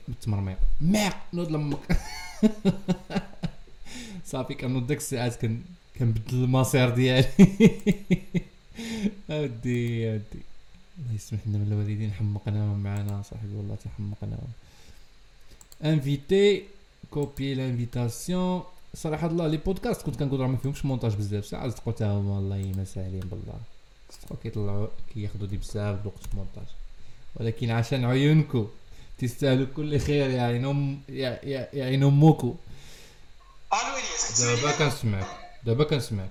ميق! 0.80 1.16
نوض 1.34 1.50
لامك 1.50 1.78
صافي 4.26 4.54
كنوض 4.54 4.86
ديك 4.86 4.98
الساعات 4.98 5.36
كن 5.36 5.60
كنبدل 5.98 6.44
المصير 6.44 6.90
ديالي. 6.90 7.28
أودي 9.30 10.12
أودي. 10.12 10.42
الله 10.98 11.14
يسمح 11.14 11.40
لنا 11.46 11.58
من 11.58 11.72
الوالدين 11.72 12.12
حمقناهم 12.12 12.82
معنا 12.82 13.22
صاحبي 13.22 13.54
والله 13.56 13.76
تحمقناهم. 13.84 14.48
انفيتي 15.84 16.62
كوبي 17.10 17.54
لانفيتاسيون 17.54 18.62
صراحة 18.94 19.26
الله 19.26 19.46
لي 19.46 19.56
بودكاست 19.56 20.02
كنت 20.02 20.16
كنقول 20.16 20.40
راه 20.40 20.46
ما 20.46 20.56
فيهمش 20.56 20.84
مونتاج 20.84 21.14
بزاف. 21.14 21.46
ساعات 21.46 21.72
تقول 21.72 21.94
تا 21.94 22.06
هما 22.10 22.38
الله 22.38 22.56
يمساهلين 22.56 23.20
بالله. 23.20 23.60
تقول 24.26 24.38
كيطلعوا 24.42 24.86
كياخذوا 25.14 25.46
دي 25.46 25.56
بزاف 25.56 26.00
الوقت 26.00 26.22
في 26.26 26.32
المونتاج 26.32 26.66
ولكن 27.36 27.70
عشان 27.70 28.04
عيونكم 28.04 28.68
تستاهلوا 29.18 29.66
كل 29.76 29.98
خير 30.00 30.30
يا 30.30 30.42
عين 30.42 30.64
ام 30.64 31.00
يا 31.08 31.40
يا 31.44 31.68
يا 31.72 31.84
عين 31.84 32.02
امكم 32.02 32.54
ألو 33.72 33.92
إلياس 33.96 34.42
دابا 34.42 34.78
كنسمعك 34.78 35.26
دابا 35.66 35.84
كنسمعك. 35.84 36.30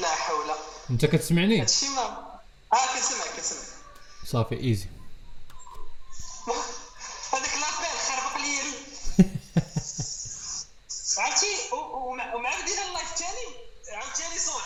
لا 0.00 0.08
حول. 0.08 0.44
انت 0.90 1.04
كتسمعني؟ 1.06 1.60
هادشي 1.60 1.86
ما 1.88 2.02
آه 2.72 2.86
كنسمعك 2.94 3.28
كنسمعك 3.36 3.66
صافي 4.26 4.54
ايزي 4.60 4.86
هذاك 7.32 7.54
لابيل 7.54 7.98
خربق 8.08 8.36
لي 8.36 8.58
عرفتي؟ 11.18 11.46
ومع 11.72 12.34
بدينا 12.62 12.86
اللايف 12.88 13.14
ثاني 13.16 13.46
عاوتاني 13.96 14.38
صوت. 14.38 14.62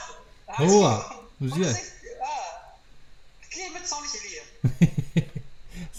هو 0.51 1.03
مزيان. 1.41 1.75
آه. 2.23 2.61
قلت 3.45 3.57
ليه 3.57 3.69
ما 3.69 3.79
تصونيش 3.81 4.11
عليا؟ 4.17 4.43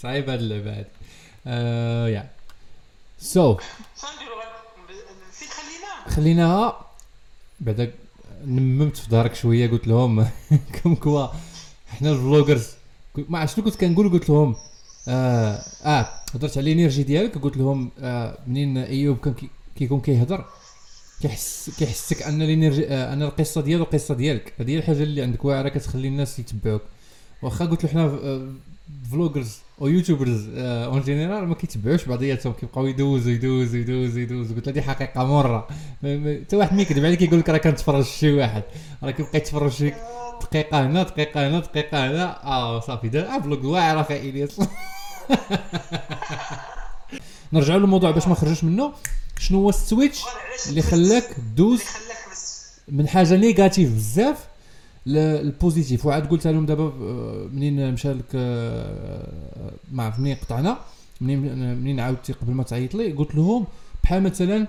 صعيب 0.02 0.30
هاد 0.30 0.38
اللعبة 0.38 0.78
هادي 0.78 0.88
آه 1.46 2.08
يا. 2.08 2.30
سو 3.20 3.54
فين 3.56 5.48
خلينا؟ 5.48 6.14
خليناها 6.16 6.91
بعدا 7.62 7.92
نممت 8.46 8.96
في 8.96 9.08
دارك 9.10 9.34
شوية 9.34 9.70
قلت 9.70 9.86
لهم 9.88 10.26
كم 10.84 10.94
كوا 10.94 11.26
حنا 11.88 12.10
ال 12.12 12.18
vloggers 12.18 12.66
ما 13.28 13.38
عرفت 13.38 13.56
شنو 13.56 13.64
كنت 13.64 13.74
كنقول 13.76 14.08
قلت 14.10 14.28
لهم 14.30 14.56
آه 15.08 15.60
آه 15.84 16.08
هضرت 16.34 16.58
على 16.58 16.72
ال 16.72 16.76
energy 16.76 17.02
ديالك 17.02 17.38
قلت 17.38 17.56
لهم 17.56 17.90
آه 18.00 18.38
منين 18.46 18.78
إيوب 18.78 19.16
كان 19.18 19.34
كي- 19.34 19.48
كيكون 19.76 20.00
كيهضر؟ 20.00 20.44
كيحس 21.22 21.70
كيحسك 21.78 22.22
أن 22.22 22.42
ال 22.42 22.49
energy 22.49 22.88
آه 22.88 23.12
أن 23.12 23.22
القصة 23.22 23.60
ديالو 23.60 23.84
قصة 23.84 24.14
ديالك. 24.14 24.52
هذه 24.60 24.70
هي 24.70 24.78
الحاجة 24.78 25.02
اللي 25.02 25.22
عندك 25.22 25.44
واعره 25.44 25.68
كتخلي 25.68 26.08
الناس 26.08 26.38
يتبعوك. 26.38 26.82
واخا 27.42 27.64
قلت 27.66 27.84
له 27.84 27.90
حنا 27.90 28.04
آه، 28.04 28.48
vloggers 29.12 29.56
أو 29.80 29.86
YouTubers 29.86 30.48
en 30.56 31.00
général 31.02 31.48
ما 31.48 31.54
كيتبعوش 31.54 32.04
بعضياتهم 32.04 32.52
كيبقاو 32.52 32.86
يدوزوا 32.86 33.32
يدوزوا 33.32 33.80
يدوزوا 33.80 34.20
يدوزوا. 34.20 34.56
قلت 34.56 34.68
دي 34.68 34.82
حقيقة 34.82 35.24
مرة. 35.24 35.68
حتى 36.44 36.56
واحد 36.56 36.76
ما 36.76 36.82
يكذب 36.82 37.04
عليك 37.04 37.22
يقول 37.22 37.38
لك 37.38 37.48
راه 37.48 37.58
كنتفرج 37.58 38.04
شي 38.04 38.32
واحد. 38.32 38.62
راه 39.02 39.10
كيبقى 39.10 39.38
يتفرج 39.38 39.70
شي 39.70 39.92
دقيقة 40.42 40.86
هنا 40.86 41.02
دقيقة 41.02 41.48
هنا 41.48 41.60
دقيقة 41.60 42.10
هنا. 42.10 42.44
آه 42.44 42.80
صافي. 42.80 43.08
دار 43.08 43.26
آه 43.26 43.40
vlog 43.40 43.64
واعر 43.64 44.00
أخي 44.00 44.30
إلياس. 44.30 44.60
نرجعوا 47.52 47.80
للموضوع 47.80 48.10
باش 48.10 48.26
ما 48.26 48.32
نخرجوش 48.32 48.64
منه. 48.64 48.92
شنو 49.38 49.58
هو 49.58 49.68
ال 49.68 49.76
switch 49.76 50.22
اللي 50.68 50.82
خلاك 50.82 51.36
دوز 51.56 51.82
من 52.88 53.08
حاجة 53.08 53.36
négative 53.36 53.90
بزاف؟ 53.94 54.51
لل 55.06 55.26
positive 55.26 56.06
وعاد 56.06 56.26
قلتها 56.26 56.52
لهم 56.52 56.66
دابا 56.66 56.84
آه، 56.84 57.48
منين 57.52 57.92
مشى 57.92 58.12
لك 58.12 58.24
آه، 58.34 59.72
ما 59.92 60.02
عرفت 60.02 60.18
منين 60.20 60.36
قطعنا 60.36 60.78
منين 61.20 61.74
منين 61.78 62.00
عاودتي 62.00 62.32
قبل 62.32 62.52
ما 62.52 62.62
تعيط 62.62 62.94
لي؟ 62.94 63.12
قلت 63.12 63.34
لهم 63.34 63.66
بحال 64.04 64.22
مثلا 64.22 64.66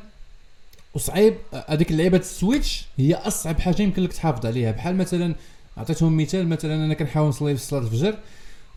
وصعيب 0.94 1.34
آه، 1.54 1.66
هذيك 1.68 1.92
اللعيبة 1.92 2.18
ال 2.18 2.27
switch 2.27 2.86
هي 2.98 3.16
أصعب 3.16 3.60
حاجة 3.60 3.82
يمكن 3.82 4.04
لك 4.04 4.13
تحافظ 4.13 4.46
عليها. 4.46 4.72
بحال 4.72 4.96
مثلا 4.96 5.36
عطيتهم 5.78 6.18
مثال 6.18 6.48
مثلا 6.48 6.86
أنا 6.86 6.94
كنحاول 6.94 7.30
نصلي 7.30 7.56
في 7.58 7.62
صلاة 7.63 7.82
الفجر 7.82 8.16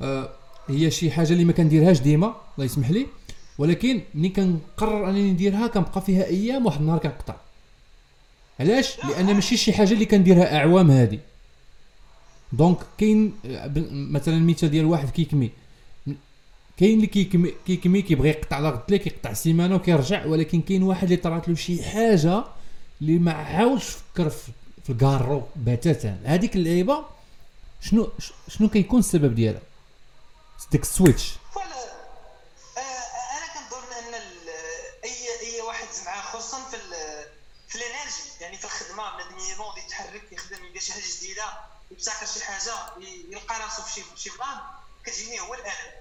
آه 0.03 0.29
هي 0.69 0.91
شي 0.91 1.11
حاجة 1.11 1.33
اللي 1.33 1.45
ما 1.45 1.53
كنديرهاش 1.53 2.01
ديما 2.01 2.27
الله 2.27 2.65
يسمح 2.65 2.91
لي 2.91 3.07
ولكن 3.59 4.01
ملي 4.15 4.29
كنقرر 4.29 5.11
أنني 5.11 5.31
نديرها 5.33 5.67
كنبقى 5.67 6.03
فيها 6.03 6.25
أيام 6.25 6.67
واحد 6.67 6.81
النهار 6.81 6.99
كنقطع. 6.99 7.35
علاش؟ 8.61 9.05
لأن 9.05 9.35
ماشي 9.35 9.57
شي 9.57 9.73
حاجة 9.73 9.93
اللي 9.93 10.05
كنديرها 10.05 10.57
أعوام 10.57 10.91
هادي. 10.91 11.21
donc 12.53 12.79
كاين 12.99 13.39
آه، 13.47 13.71
مثلا 13.91 14.35
المثال 14.35 14.71
ديال 14.71 14.85
واحد 14.85 15.11
كيكمي. 15.11 15.51
كاين 16.77 16.97
اللي 16.97 17.07
كيكمي 17.07 17.55
كيكمي 17.67 18.03
كيبغي 18.03 18.29
يقطع 18.29 18.59
لا 18.59 18.71
قلت 18.71 18.91
لك 18.91 19.07
يقطع 19.07 19.33
سيمانه 19.33 19.75
وكيرجع 19.75 20.27
ولكن 20.27 20.61
كاين 20.61 20.83
واحد 20.83 21.03
اللي 21.03 21.17
طرات 21.17 21.49
له 21.49 21.55
شي 21.55 21.83
حاجة 21.83 22.45
اللي 23.01 23.19
ما 23.19 23.33
عاودش 23.33 23.85
فكر 23.85 24.31
في, 24.31 24.51
الكارو 24.91 25.43
بتاتا. 25.57 26.19
هذيك 26.25 26.57
اللعيبة 26.57 27.05
شنو 27.81 28.09
شنو 28.49 28.69
كيكون 28.69 28.99
السبب 28.99 29.35
ديالها؟ 29.35 29.61
ديك 30.73 30.83
ال 30.83 30.89
switch. 30.89 31.33
voilà. 31.55 31.67
آه، 32.79 32.81
أنا 33.37 33.47
كنظن 33.55 34.15
أن 34.15 34.15
أي 35.05 35.55
أي 35.55 35.61
واحد 35.61 35.87
خصوصا 36.33 36.59
في 36.71 36.77
في 37.69 37.75
ال 37.77 37.83
energy 37.83 38.23
يعني 38.41 38.57
في 38.57 38.65
الخدمة 38.65 39.03
بنادم 39.17 39.39
ينوض 39.55 39.79
يتحرك 39.87 40.33
يخدم 40.33 40.65
يدير 40.65 40.83
شي 40.83 40.93
حاجة 40.93 41.03
جديدة 41.19 41.45
يبتكر 41.97 42.27
شي 42.27 42.45
حاجة 42.45 42.75
يلقى 43.29 43.61
راسو 43.61 43.83
في 43.83 44.05
شي 44.17 44.31
بلان 44.31 44.59
كتجيني 45.05 45.41
هو 45.41 45.55
الألم. 45.55 45.93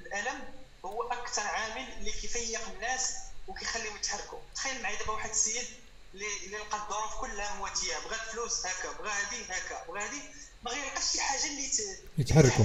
الألم 0.00 0.54
هو 0.84 1.12
أكثر 1.12 1.42
عامل 1.42 1.92
اللي 1.92 2.12
كيفيق 2.12 2.68
الناس 2.68 3.12
وكيخليهم 3.48 3.96
يتحركوا. 3.96 4.38
تخيل 4.54 4.82
معايا 4.82 4.98
دابا 4.98 5.12
واحد 5.12 5.30
السيد 5.30 5.66
اللي 6.14 6.58
لقى 6.58 6.76
الظروف 6.76 7.14
كلها 7.20 7.54
مواتية 7.54 7.98
بغى 7.98 8.14
الفلوس 8.14 8.66
هكا 8.66 8.92
بغى 8.92 9.10
هادي 9.10 9.44
هكا 9.44 9.84
بغى 9.88 10.04
هادي 10.04 10.22
ما 10.62 10.70
غيلقاش 10.70 11.12
شي 11.12 11.20
حاجة 11.20 11.44
اللي 11.46 11.70
يتحركوا. 12.18 12.64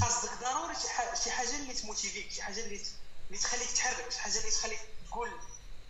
خاصك 0.00 0.30
ضروري 0.40 0.74
شي 1.24 1.30
حاجة 1.30 1.56
اللي 1.56 1.74
تموتيفيك 1.74 2.32
شي 2.32 2.42
حاجة 2.42 2.60
اللي 2.60 2.82
اللي 3.28 3.38
تخليك 3.38 3.70
تحرك 3.70 4.10
شي 4.12 4.18
حاجة 4.18 4.38
اللي 4.38 4.50
تخليك 4.50 4.80
تقول 5.08 5.30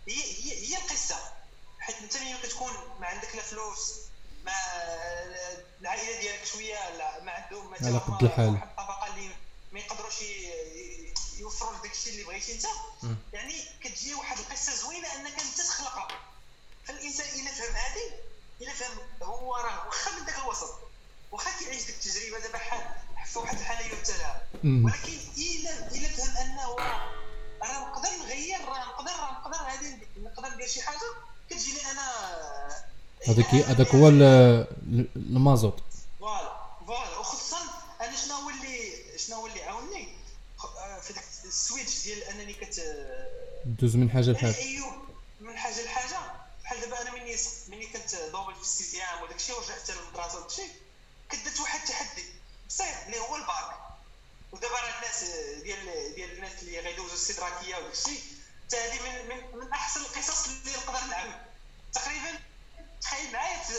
هي 0.07 0.23
هي 0.23 0.67
هي 0.67 0.77
القصة. 0.77 1.31
حيت 1.79 1.95
انت 1.95 2.17
ملي 2.17 2.37
كتكون 2.43 2.73
ما 2.99 3.07
عندك 3.07 3.35
لا 3.35 3.41
فلوس 3.41 3.93
ما 4.45 4.53
العائلة 5.81 6.19
ديالك 6.21 6.45
شوية 6.45 6.89
لا 6.89 7.23
ما 7.23 7.31
عندهم 7.31 7.71
مثلا 7.71 7.87
على 7.87 7.97
قد 7.97 8.23
الحال. 8.23 8.59
الطبقة 8.63 9.07
اللي 9.07 9.29
ما 9.71 9.79
يقدروش 9.79 10.15
يوفروا 11.37 11.73
لك 11.73 11.83
داكشي 11.83 12.09
اللي 12.09 12.23
بغيتي 12.23 12.53
انت. 12.53 12.65
يعني 13.33 13.53
كتجي 13.83 14.13
واحد 14.13 14.37
القصة 14.37 14.75
زوينة 14.75 15.07
أنك 15.15 15.39
أنت 15.39 15.61
تخلقها 15.61 16.07
فالإنسان 16.85 17.39
إلا 17.39 17.51
فهم 17.51 17.75
هذه 17.75 18.11
إلا 18.61 18.73
فهم 18.73 18.97
هو 19.23 19.55
راه 19.55 19.87
واخا 19.87 20.11
من 20.11 20.25
ذاك 20.25 20.37
الوسط 20.37 20.79
واخا 21.31 21.59
كيعيش 21.59 21.85
ديك 21.85 21.95
التجربة 21.95 22.39
دابا 22.39 22.57
حال 22.57 22.95
في 23.25 23.39
واحد 23.39 23.57
الحالة 23.57 23.85
يبتلى. 23.85 24.41
ولكن 24.63 25.19
إلا 25.37 25.87
إلا 25.91 26.07
فهم 26.09 26.37
أنه 26.37 26.75
راه 27.61 27.89
نقدر 27.89 28.09
نغير 28.09 28.65
راه 28.65 28.85
نقدر 28.85 29.11
راه 29.11 29.31
نقدر 29.31 29.57
غادي 29.57 29.97
نقدر 30.17 30.49
ندير 30.49 30.67
شي 30.67 30.81
حاجة 30.81 30.99
كتجيني 31.49 31.91
أنا 31.91 32.05
هذاك 33.27 33.45
هذاك 33.55 33.95
هو 33.95 34.07
ال- 34.07 34.23
ال- 34.23 35.09
المازوت. 35.15 35.79
voilà 36.19 36.57
voilà. 36.87 37.17
وخصوصا 37.17 37.57
أنا 38.01 38.15
شنو 38.17 38.33
هو 38.35 38.49
اللي 38.49 38.91
شنو 39.17 39.35
هو 39.35 39.47
اللي 39.47 39.63
عاوني 39.63 40.07
آه، 40.77 40.99
في 40.99 41.13
داك 41.13 41.23
ال 41.45 41.53
switch 41.53 42.03
ديال 42.03 42.23
أنني 42.23 42.53
كت 42.53 42.81
دوز 43.65 43.95
من 43.95 44.09
حاجة 44.11 44.31
لحاجة. 44.31 44.57
ايوب 44.57 44.93
من 45.41 45.57
حاجة 45.57 45.85
لحاجة. 45.85 46.17
بحال 46.63 46.81
دابا 46.81 47.01
أنا 47.01 47.11
مني 47.11 47.35
مني 47.69 47.85
كنت 47.87 48.15
double 48.31 48.55
في 48.55 48.61
ال 48.61 48.68
sixième 48.68 49.21
وداك 49.23 49.35
الشيء 49.35 49.55
ورجعت 49.55 49.91
للمدرسة 49.91 50.37
وداك 50.37 50.49
الشيء 50.51 50.69
كدرت 51.29 51.59
واحد 51.59 51.79
التحدي. 51.79 52.23
بسيط 52.69 52.87
اللي 53.05 53.19
هو 53.19 53.35
الباك. 53.35 53.75
ودابا 54.51 54.73
راه 54.75 54.95
الناس 54.97 55.23
ديال 55.63 56.15
ديال 56.15 56.31
الناس 56.37 56.51
اللي 56.61 56.79
غيدوزوا 56.79 57.09
الاستدراكيه 57.13 57.75
وداك 57.77 57.91
الشيء 57.93 58.19
حتى 58.67 58.77
هذه 58.77 58.99
من, 59.03 59.29
من 59.29 59.59
من 59.59 59.71
أحسن 59.71 60.01
القصص 60.01 60.47
اللي 60.47 60.71
نقدر 60.77 61.07
نعمل. 61.11 61.41
تقريبا 61.93 62.39
تخيل 63.05 63.31
معايا 63.33 63.63
ت- 63.63 63.71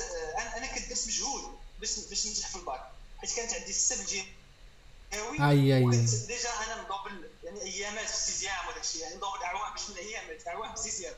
أنا 0.57 0.67
كنت 0.67 0.89
درت 0.89 1.07
مجهود 1.07 1.59
باش 1.81 1.99
باش 1.99 2.27
ننجح 2.27 2.49
في 2.49 2.57
الباك. 2.57 2.91
حيت 3.21 3.33
كانت 3.37 3.53
عندي 3.55 3.71
السبب 3.71 4.01
الجيناوي 4.01 5.39
أي- 5.39 5.83
أي- 5.83 5.87
وكنت 5.87 6.11
déjà 6.15 6.51
أنا 6.65 6.83
مضوبل 6.83 7.31
يعني 7.45 7.63
أيامات 7.63 8.09
في 8.09 8.15
ال 8.15 8.22
sixième 8.22 8.69
وداك 8.69 8.85
الشيء 8.85 9.03
يعني 9.03 9.17
مضوبل 9.17 9.43
اعوام 9.43 9.75
مش 9.75 9.81
من 9.91 9.97
ايامات 9.97 10.49
اعوام 10.49 10.75
في 10.75 10.81
ال 10.81 10.85
sixième. 10.85 11.15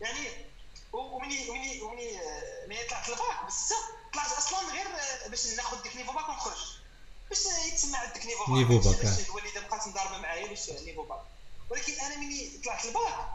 يعني 0.00 0.46
ومني 0.92 1.50
مني 1.50 1.80
مني 1.82 2.20
آه، 2.20 2.66
مني 2.66 2.84
طلعت 2.84 3.08
الباك 3.08 3.44
بالسته 3.44 3.76
طلعت 4.12 4.32
أصلا 4.32 4.72
غير 4.72 4.86
آه، 4.86 5.28
باش 5.28 5.46
ناخذ 5.46 5.82
ديك 5.82 5.96
niveau 5.96 6.12
bac 6.12 6.28
ونخرج. 6.28 6.58
باش 7.30 7.38
يتسمع 7.66 7.98
عندك 7.98 8.26
niveau 8.26 8.44
bac 8.44 8.50
niveau 8.70 8.78
bac، 8.90 8.96
باش 9.04 9.18
آه. 9.20 9.24
الوالده 9.28 9.60
بقات 9.60 9.88
مضاربة 9.88 10.18
معايا 10.18 10.46
باش 10.46 10.70
niveau 10.70 11.02
bac. 11.02 11.20
ولكن 11.70 11.92
أنا 12.00 12.16
مني 12.16 12.60
طلعت 12.64 12.84
الباك 12.84 13.28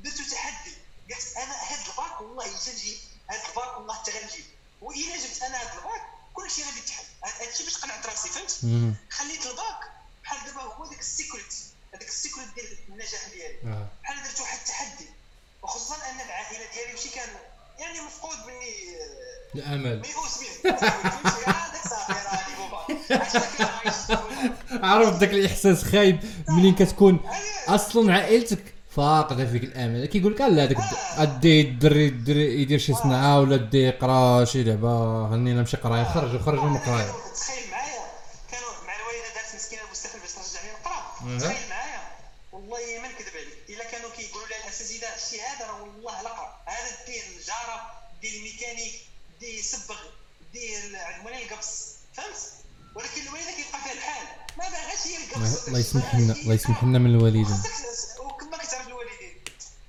درت 0.00 0.20
تحدي. 0.30 0.70
قلت 1.14 1.36
أنا 1.36 1.52
هاد 1.72 1.88
الباك 1.88 2.20
والله 2.20 2.58
تنجيب 2.58 2.98
هاد 3.30 3.40
الباك 3.48 3.76
والله 3.78 3.94
حتى 3.94 4.10
غنجيب 4.10 4.44
وإلا 4.82 5.16
جبت 5.16 5.42
أنا 5.42 5.56
هاد 5.60 5.68
الباك 5.78 6.02
كل 6.34 6.50
شيء 6.50 6.64
غادي 6.64 6.78
يتحل. 6.78 7.04
هادشي 7.46 7.64
باش 7.64 7.76
قنعت 7.76 8.06
راسي 8.06 8.28
فهمت. 8.28 8.50
خليت 9.10 9.46
الباك 9.46 9.80
بحال 10.24 10.38
دابا 10.46 10.62
هو 10.62 10.86
داك 10.86 11.00
ال 11.00 11.08
secret 11.08 11.54
هذاك 11.94 12.08
ال 12.08 12.14
secret 12.14 12.48
ديال 12.54 12.78
النجاح 12.88 13.28
ديالي. 13.34 13.58
آه. 13.64 13.88
بحال 14.02 14.22
درت 14.24 14.40
واحد 14.40 14.58
التحدي 14.58 15.06
وخصوصا 15.62 15.96
أن 15.96 16.20
العائلة 16.20 16.72
ديالي 16.74 16.92
ماشي 16.92 17.08
كان 17.08 17.28
يعني 17.78 18.00
مفقود 18.00 18.38
مني 18.46 18.96
آه، 18.96 19.54
الأمل. 19.54 20.00
ميؤوس 20.08 20.38
به؟ 20.38 20.70
هذاك 20.70 21.88
صافي 21.88 22.12
راه 22.12 22.44
عرفت 24.82 25.20
داك 25.20 25.30
الإحساس 25.30 25.84
خايب 25.84 26.44
منين 26.48 26.74
كتكون 26.74 27.20
أيوة. 27.28 27.74
أصلا 27.74 28.12
عائلتك 28.14 28.73
فاقده 28.96 29.46
فيك 29.46 29.64
الامل 29.64 30.06
كيقول 30.06 30.34
لك 30.34 30.40
لا 30.40 30.64
هذاك 30.64 30.76
أدي 31.16 31.60
الدري 31.60 32.08
الدري 32.08 32.62
يدير 32.62 32.78
شي 32.78 32.94
صنعه 32.94 33.40
ولا 33.40 33.56
دي 33.56 33.78
يقرأ 33.78 34.44
شي 34.44 34.62
لعبه 34.62 35.30
خلينا 35.30 35.60
نمشي 35.60 35.76
قراية. 35.76 36.04
خرج 36.04 36.34
وخرج 36.34 36.58
من 36.58 36.76
القراية. 36.76 37.12
تخيل 37.34 37.70
معايا. 37.70 38.02
كانوا 38.50 38.70
مع 38.86 38.92
الوالدة 38.96 39.34
دارت 39.34 39.54
مسكينة 39.54 39.82
المستقبل 39.82 40.20
باش 40.20 40.32
ترجعني 40.32 40.68
نقرأ. 40.80 41.38
تخيل 41.38 41.68
معايا. 41.70 42.00
والله 42.52 42.78
ما 43.02 43.08
نكذب 43.08 43.34
عليك. 43.36 43.58
إلا 43.68 43.84
كانوا 43.90 44.10
كيقولوا 44.16 44.48
لها 44.48 44.58
الاساتذه 44.64 45.08
الشهاده 45.20 45.66
راه 45.70 45.82
والله 45.82 46.22
لا 46.22 46.28
قرا 46.28 46.56
هذا 46.66 46.90
دير 47.06 47.22
النجاره 47.30 47.76
دير 48.22 48.32
الميكانيك 48.38 48.94
دير 49.40 49.54
يصبغ 49.58 50.00
دير 50.52 50.80
عند 51.06 51.24
مولاي 51.24 51.42
القبص 51.44 51.70
فهمت؟ 52.16 52.40
ولكن 52.96 53.22
الوالدة 53.22 53.50
كيبقى 53.56 53.78
فيها 53.84 53.92
الحال. 53.92 54.26
ما 54.58 54.64
باغاش 54.68 55.06
هي 55.06 55.16
القبص 55.24 55.66
الله 55.66 55.78
يسمح 55.78 56.14
لنا 56.14 56.32
الله 56.32 56.54
يسمح 56.54 56.84
لنا 56.84 56.98
من 56.98 57.10
الوالدين 57.10 57.44
خاصك 57.44 58.20
وكما 58.20 58.56
كتعرف 58.56 58.86
الوالدين 58.88 59.34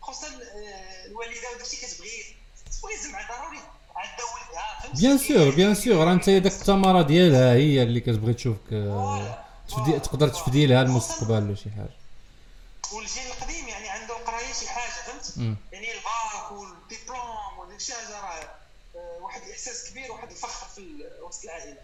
خصوصا 0.02 0.28
آه، 0.28 1.06
الوالده 1.06 1.48
وداكشي 1.56 1.78
كتبغي 1.78 2.36
تبغي 2.82 2.98
زعما 3.04 3.20
ضروري 3.30 3.60
عندها 3.96 4.26
ولدها 4.34 4.80
فهمت 4.84 4.85
bien 5.00 5.18
sûr 5.18 5.50
bien 5.56 5.76
sûr 5.76 5.96
راه 6.06 6.14
انت 6.14 6.30
داك 6.30 6.52
الثمره 6.52 7.02
ديالها 7.02 7.54
هي 7.54 7.84
اللي 7.84 8.00
كتبغي 8.00 8.34
تشوفك 8.34 8.74
آه، 8.74 9.44
تفدي 9.70 10.00
تقدر 10.00 10.28
تفدي 10.28 10.66
لها 10.66 10.82
المستقبل 10.82 11.32
ولا 11.34 11.56
شي 11.56 11.70
حاجة. 11.70 11.96
والجيل 12.94 13.28
القديم 13.28 13.68
يعني 13.68 13.90
عنده 13.90 14.18
القرايه 14.18 14.54
شي 14.54 14.68
حاجة 14.70 14.92
فهمت. 14.92 15.58
يعني 15.72 15.92
الباك 15.92 16.52
والدبلوم 16.52 17.60
وداك 17.60 17.78
الشيء 17.78 17.96
هذا 17.96 18.20
راه 18.22 18.50
آه، 18.96 19.18
واحد 19.22 19.42
الإحساس 19.42 19.90
كبير 19.90 20.12
واحد 20.12 20.32
الفخر 20.32 20.68
في 20.76 21.06
وسط 21.28 21.44
العائلة. 21.44 21.78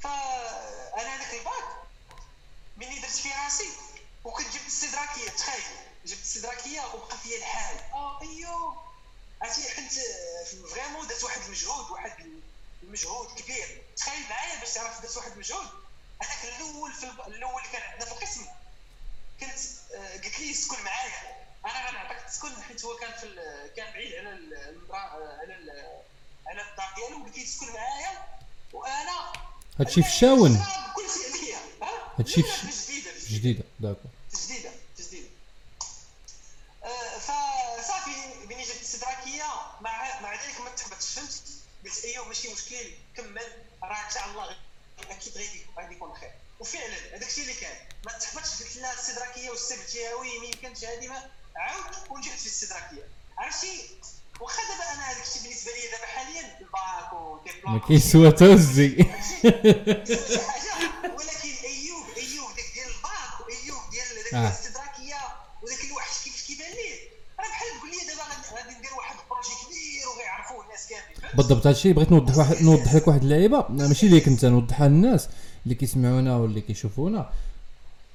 فأنا 0.00 1.16
هذاك 1.16 1.34
الباك 1.38 1.64
مني 2.76 2.98
درت 3.00 3.10
فيه 3.10 3.44
راسي 3.44 3.68
وكنت 4.24 4.46
جبت 4.46 4.66
استدراكية 4.68 5.30
تخيل. 5.38 5.62
جبت 6.06 6.20
استدراكية 6.22 6.80
وبقى 6.94 7.16
فيا 7.22 7.38
الحال. 7.38 7.76
آه 7.94 8.20
أيوه. 8.22 8.82
عرفتي 9.42 9.62
حيت 9.68 9.92
vraiment 10.72 11.06
درت 11.08 11.24
واحد 11.24 11.40
المجهود 11.46 11.90
واحد 11.90 12.10
المجهود 12.92 13.40
كبير. 13.40 13.82
تخيل 13.96 14.28
معايا 14.30 14.60
باش 14.60 14.70
تعرف 14.74 15.02
درت 15.02 15.16
واحد 15.16 15.32
المجهود 15.32 15.66
هذاك 16.22 16.44
الأول 16.44 16.92
في 16.92 17.04
الأول 17.04 17.60
اللي 17.62 17.72
كان 17.72 17.82
عندنا 17.82 18.04
في 18.04 18.12
القسم. 18.12 18.46
كانت 19.40 19.54
آه، 19.94 20.10
قالت 20.22 20.40
لي 20.40 20.50
اسكن 20.50 20.82
معايا. 20.84 21.46
أنا 21.66 21.90
غنعطيك 21.90 22.28
تسكن 22.28 22.62
حيت 22.62 22.84
هو 22.84 22.96
كان 22.96 23.12
في 23.12 23.26
كان 23.76 23.92
بعيد 23.92 24.14
على 24.14 24.28
على 24.92 26.02
على 26.46 26.62
الدار 26.70 26.92
ديالو. 26.96 27.24
قلت 27.24 27.36
لي 27.38 27.44
تسكن 27.44 27.72
معايا. 27.72 28.28
وأنا 28.72 29.32
هادشي 29.80 30.02
في 30.02 30.08
الشاون. 30.08 30.66
هادشي 32.18 32.42
في 32.42 32.66
جديده 32.66 33.10
جديدة. 33.28 33.64
داكور. 33.80 34.10
جديدة 34.44 34.70
جديده 34.98 35.28
آه، 36.84 37.18
فصافي 37.18 38.10
ملي 38.46 38.62
جبت 38.62 38.76
الاستدراكيه 38.76 39.44
مع 39.80 40.20
مع 40.20 40.34
ذلك 40.34 40.60
ما 40.60 40.70
تحبطش 40.70 41.06
فهمت 41.14 41.42
أيوه 42.12 42.28
ماشي 42.28 42.48
مشكل 42.54 42.90
كمل 43.16 43.52
راه 43.82 44.06
ان 44.06 44.10
شاء 44.14 44.26
الله 44.28 44.56
أكيد 45.10 45.32
غادي 45.38 45.66
غادي 45.78 45.94
يكون 45.94 46.14
خير. 46.14 46.30
وفعلا 46.60 46.94
هذاك 47.16 47.28
الشيء 47.28 47.42
اللي 47.44 47.54
كان 47.54 47.76
ما 48.06 48.12
تحبطش 48.12 48.62
قلت 48.62 48.76
لا 48.76 48.92
الاستدراكيه 48.92 49.50
والسبت 49.50 49.78
الجهوي 49.88 50.38
ما 50.38 50.44
يمكنش 50.44 50.84
هذه 50.84 51.08
ما 51.08 51.30
عاود 51.56 52.10
ونجحت 52.10 52.38
في 52.38 52.46
الاستدراكيه 52.46 53.08
عرفتي؟ 53.38 53.90
واخا 54.40 54.62
دابا 54.62 54.90
أنا 54.92 55.10
هذاك 55.10 55.26
الشيء 55.26 55.42
بالنسبة 55.42 55.70
لي 55.72 55.90
دابا 55.90 56.06
حاليا 56.06 56.58
الباك 56.60 57.12
وديبلوم 57.12 57.74
ما 57.74 57.86
كيسوى 57.88 58.32
توزي. 58.32 58.88
ولكن 61.16 61.54
ايوب 61.64 62.06
أيوب 62.16 62.50
آه. 64.34 64.48
الاستدراكيه 64.48 65.18
وذاك 65.62 65.84
الوحش 65.84 66.24
كيفاش 66.24 66.42
كيبان 66.46 66.70
ليه 66.72 67.10
راه 67.40 67.48
بحال 67.48 67.68
تقول 67.78 67.90
لي 67.90 68.04
دابا 68.04 68.22
غادي- 68.22 68.54
غادي 68.54 68.74
ندير 68.78 68.94
واحد 68.94 69.16
ال 69.18 69.22
projet 69.22 69.48
كبير 69.66 70.08
وغيعرفوه 70.08 70.66
بالضبط 71.34 71.66
هادشي 71.66 71.92
بغيت 71.92 72.12
نوضح 72.12 72.38
واحد 72.38 72.62
نوضح 72.62 72.94
لك 72.94 73.08
واحد 73.08 73.22
اللعيبة. 73.22 73.66
ماشي 73.68 74.08
ليك 74.08 74.28
انت 74.28 74.44
نوضحها 74.44 74.88
للناس 74.88 75.28
اللي 75.64 75.74
كيسمعونا 75.74 76.36
واللي 76.36 76.60
كيشوفونا. 76.60 77.30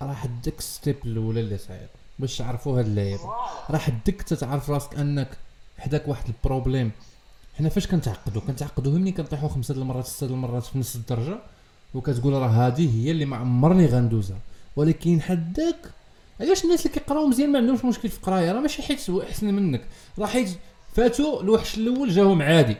راه 0.02 0.14
هاديك 0.14 0.62
step 0.62 0.96
الأولى 1.06 1.40
اللي 1.40 1.58
صعيب. 1.58 1.88
باش 2.20 2.38
تعرفوا 2.38 2.80
هاد 2.80 2.86
اللعيبة. 2.86 3.24
راه 3.70 3.78
حدك 3.78 4.22
تعرف 4.22 4.70
راسك 4.70 4.96
أنك 4.96 5.30
عندك 5.78 6.08
واحد 6.08 6.26
ال 6.28 6.34
problème. 6.34 6.92
حنا 7.58 7.70
فاش 7.70 7.88
كنتعقدوا؟ 7.88 8.42
كنتعقدوا 8.42 8.92
ملي 8.92 9.12
كنطيحوا 9.12 9.50
خمسة 9.50 9.74
المرات 9.74 10.06
ستة 10.06 10.26
المرات 10.26 10.64
في 10.64 10.78
نفس 10.78 10.96
الدرجة. 10.96 11.38
وكتقول 11.94 12.34
راه 12.34 12.48
هذه 12.48 13.06
هي 13.06 13.12
اللي 13.12 13.26
ما 13.26 13.38
عمرني 13.38 13.86
غندوزها. 13.86 14.38
ولكن 14.76 15.22
حداك 15.22 15.92
علاش 16.42 16.64
الناس 16.64 16.86
اللي 16.86 17.00
كيقراو 17.00 17.28
مزيان 17.28 17.52
ما 17.52 17.60
عندهمش 17.60 17.86
مشكل 17.86 18.10
في 18.10 18.18
القراية؟ 18.18 18.52
راه 18.52 18.60
ماشي 18.60 18.82
حيت 18.82 19.10
احسن 19.10 19.54
منك. 19.54 19.82
راه 20.20 20.28
حيت 20.28 20.50
فاتوا 20.96 21.42
الوحش 21.42 21.78
الأول 21.78 22.10
جاهم 22.10 22.42
عادي. 22.42 22.76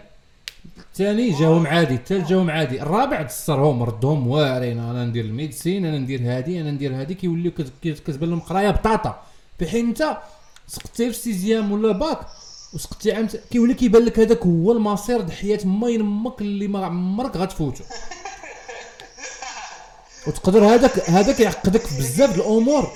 الثاني 0.78 1.30
جاهم 1.32 1.68
عادي 1.68 1.94
الثالث 1.96 2.30
جاهم 2.30 2.50
عادي. 2.52 2.82
الرابع 2.82 3.22
دسرهم 3.22 3.84
ردهم 3.84 4.28
واعرين 4.28 4.80
أنا 4.80 5.06
ندير 5.06 5.26
ال 5.26 5.33
médecine 5.33 5.86
أنا 5.86 5.98
ندير 5.98 6.22
هادي 6.24 6.62
أنا 6.62 6.72
ندير 6.72 6.96
هادي 7.02 7.14
كيوليو 7.14 7.52
كت- 7.52 7.72
كت- 7.84 8.00
كتبان 8.00 8.30
لهم 8.30 8.40
قراية 8.40 8.70
بطاطا. 8.72 9.22
في 9.60 9.68
حين 9.68 9.88
أنت 9.88 10.18
سقطتي 10.68 11.12
في 11.12 11.18
sixième 11.18 11.72
ولا 11.72 11.92
باك 11.92 12.20
وسقطتي 12.74 13.12
عام 13.12 13.28
كيولي 13.52 13.74
كيبان 13.74 14.06
لك 14.06 14.20
هذاك 14.20 14.40
هو 14.46 14.72
المصير 14.72 15.22
د 15.22 15.32
حياة 15.32 15.60
دين 15.66 16.02
أمك 16.02 16.42
اللي 16.42 16.68
ما 16.68 16.86
عمرك 16.86 17.38
غتفوتو. 17.38 17.84
وتقدر 20.28 20.66
هذاك 20.66 21.10
هذاك 21.10 21.40
يعقدك 21.40 21.82
بزاف 21.82 22.36
الأمور. 22.36 22.88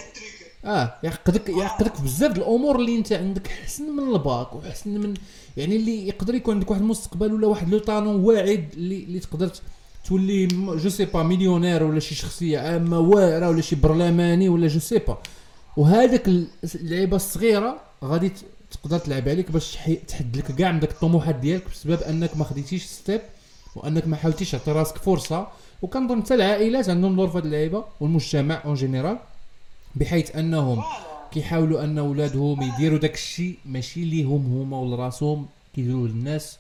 آه 0.66 0.94
يعقدك 1.04 1.50
يعقدك 1.50 2.02
بزاف 2.02 2.38
الأمور 2.38 2.76
اللي 2.76 2.98
أنت 2.98 3.14
عندك 3.14 3.48
حسن 3.48 3.84
من 3.96 4.16
الباك 4.16 4.56
وحسن 4.56 4.90
من 4.90 5.14
يعني 5.58 5.76
اللي 5.76 6.08
يقدر 6.08 6.36
يكون 6.36 6.54
عندك 6.54 6.72
واحد 6.72 6.82
المستقبل 6.82 7.34
ولا 7.34 7.48
واحد 7.48 7.70
le 7.70 7.80
talent 7.80 8.16
واعر 8.24 8.70
اللي 8.74 9.04
اللي 9.04 9.20
تقدر 9.20 9.50
تولي 10.08 10.48
je 10.48 10.90
sais 10.90 11.06
pas 11.06 11.24
مليونير 11.24 11.84
ولا 11.84 12.00
شي 12.00 12.16
شخصية 12.16 12.60
عامة 12.60 13.00
واعرة 13.00 13.50
ولا 13.50 13.62
شي 13.62 13.76
برلماني 13.76 14.50
ولا 14.50 14.68
je 14.68 14.80
sais 14.80 14.98
pas 15.00 15.18
وهذاك 15.78 16.28
ال- 16.28 16.48
اللعيبة 16.76 17.16
الصغيرة 17.16 17.78
غادي 18.04 18.32
تقدر 18.72 18.98
تلعب 18.98 19.30
عليك 19.30 19.52
باش 19.52 19.78
تحد 20.08 20.38
لك 20.38 20.52
كاع 20.56 20.72
من 20.72 20.80
داك 20.80 20.92
الطموحات 20.92 21.36
ديالك 21.36 21.64
بسبب 21.72 22.02
أنك 22.02 22.38
ما 22.38 22.44
خديتيش 22.44 22.86
step 22.86 23.22
وأنك 23.76 24.08
ما 24.08 24.16
حاولتيش 24.16 24.52
تعطي 24.52 24.72
راسك 24.72 24.98
فرصة 24.98 25.48
وكنظن 25.82 26.22
حتى 26.24 26.34
العائلات 26.34 26.90
عندهم 26.90 27.16
دور 27.16 27.28
في 27.30 27.38
هذه 27.38 27.44
اللعيبة 27.44 27.84
والمجتمع 28.00 28.62
en 28.66 28.74
général 28.74 29.18
بحيث 29.96 30.36
أنهم. 30.36 30.84
كيحاولوا 31.32 31.84
أن 31.84 32.00
ولادهم 32.00 32.62
يديروا 32.62 32.98
داك 32.98 33.14
الشيء 33.14 33.58
ماشي 33.66 34.06
ليهم 34.06 34.46
هما 34.46 34.78
ولا 34.80 34.96
راسهم 34.96 35.46
كيديروا 35.76 36.08
للناس 36.08 36.58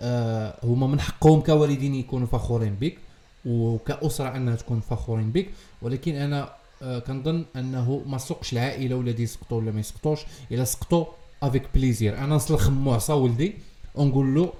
آه 0.00 0.54
هما 0.62 0.86
من 0.86 1.00
حقهم 1.00 1.40
كوالدين 1.40 1.94
يكونوا 1.94 2.26
فخورين 2.26 2.74
بك 2.80 2.98
وكأسرة 3.46 4.36
أنها 4.36 4.56
تكون 4.56 4.80
فخورين 4.80 5.30
بك. 5.30 5.46
ولكن 5.82 6.14
أنا 6.14 6.52
آه 6.82 6.98
كنظن 6.98 7.44
أنه 7.56 8.02
ما 8.06 8.18
سوقش 8.18 8.52
العائلة 8.52 8.96
ولادي 8.96 9.22
يسقطوا 9.22 9.58
ولا 9.58 9.70
ما 9.72 9.80
يسقطوش. 9.80 10.20
إلا 10.52 10.64
سقطوا 10.64 11.04
avec 11.42 11.62
plaisir 11.74 12.18
أنا 12.18 12.34
نسلخو 12.34 12.92
عصا 12.92 13.14
ولدي 13.14 13.52
ونقول 13.94 14.34
له 14.34 14.52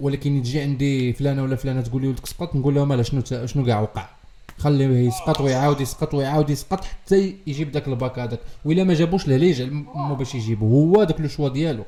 ولكن 0.00 0.42
تجي 0.42 0.60
عندي 0.60 1.12
فلانة 1.12 1.42
ولا 1.42 1.56
فلانة 1.56 1.80
تقول 1.80 2.02
لي 2.02 2.08
ولدك 2.08 2.26
سقط 2.26 2.56
نقول 2.56 2.74
لهم 2.74 2.92
لا 2.92 3.02
شنو 3.02 3.22
شنو 3.46 3.64
كاع 3.66 3.80
وقع؟ 3.80 4.08
خليه 4.58 5.08
يسقط 5.08 5.40
ويعاود 5.40 5.80
يسقط 5.80 6.14
ويعاود 6.14 6.50
يسقط 6.50 6.84
حتى 6.84 7.36
يجيب 7.46 7.72
داك 7.72 7.88
الباك 7.88 8.18
هذاك. 8.18 8.40
وإلا 8.64 8.84
ما 8.84 8.94
جابوش 8.94 9.28
لا 9.28 9.34
ليج 9.34 9.62
مو 9.94 10.14
باش 10.14 10.34
يجيبو. 10.34 10.66
هو 10.94 11.04
داك 11.04 11.20
le 11.20 11.28
choix 11.28 11.48
ديالو. 11.48 11.84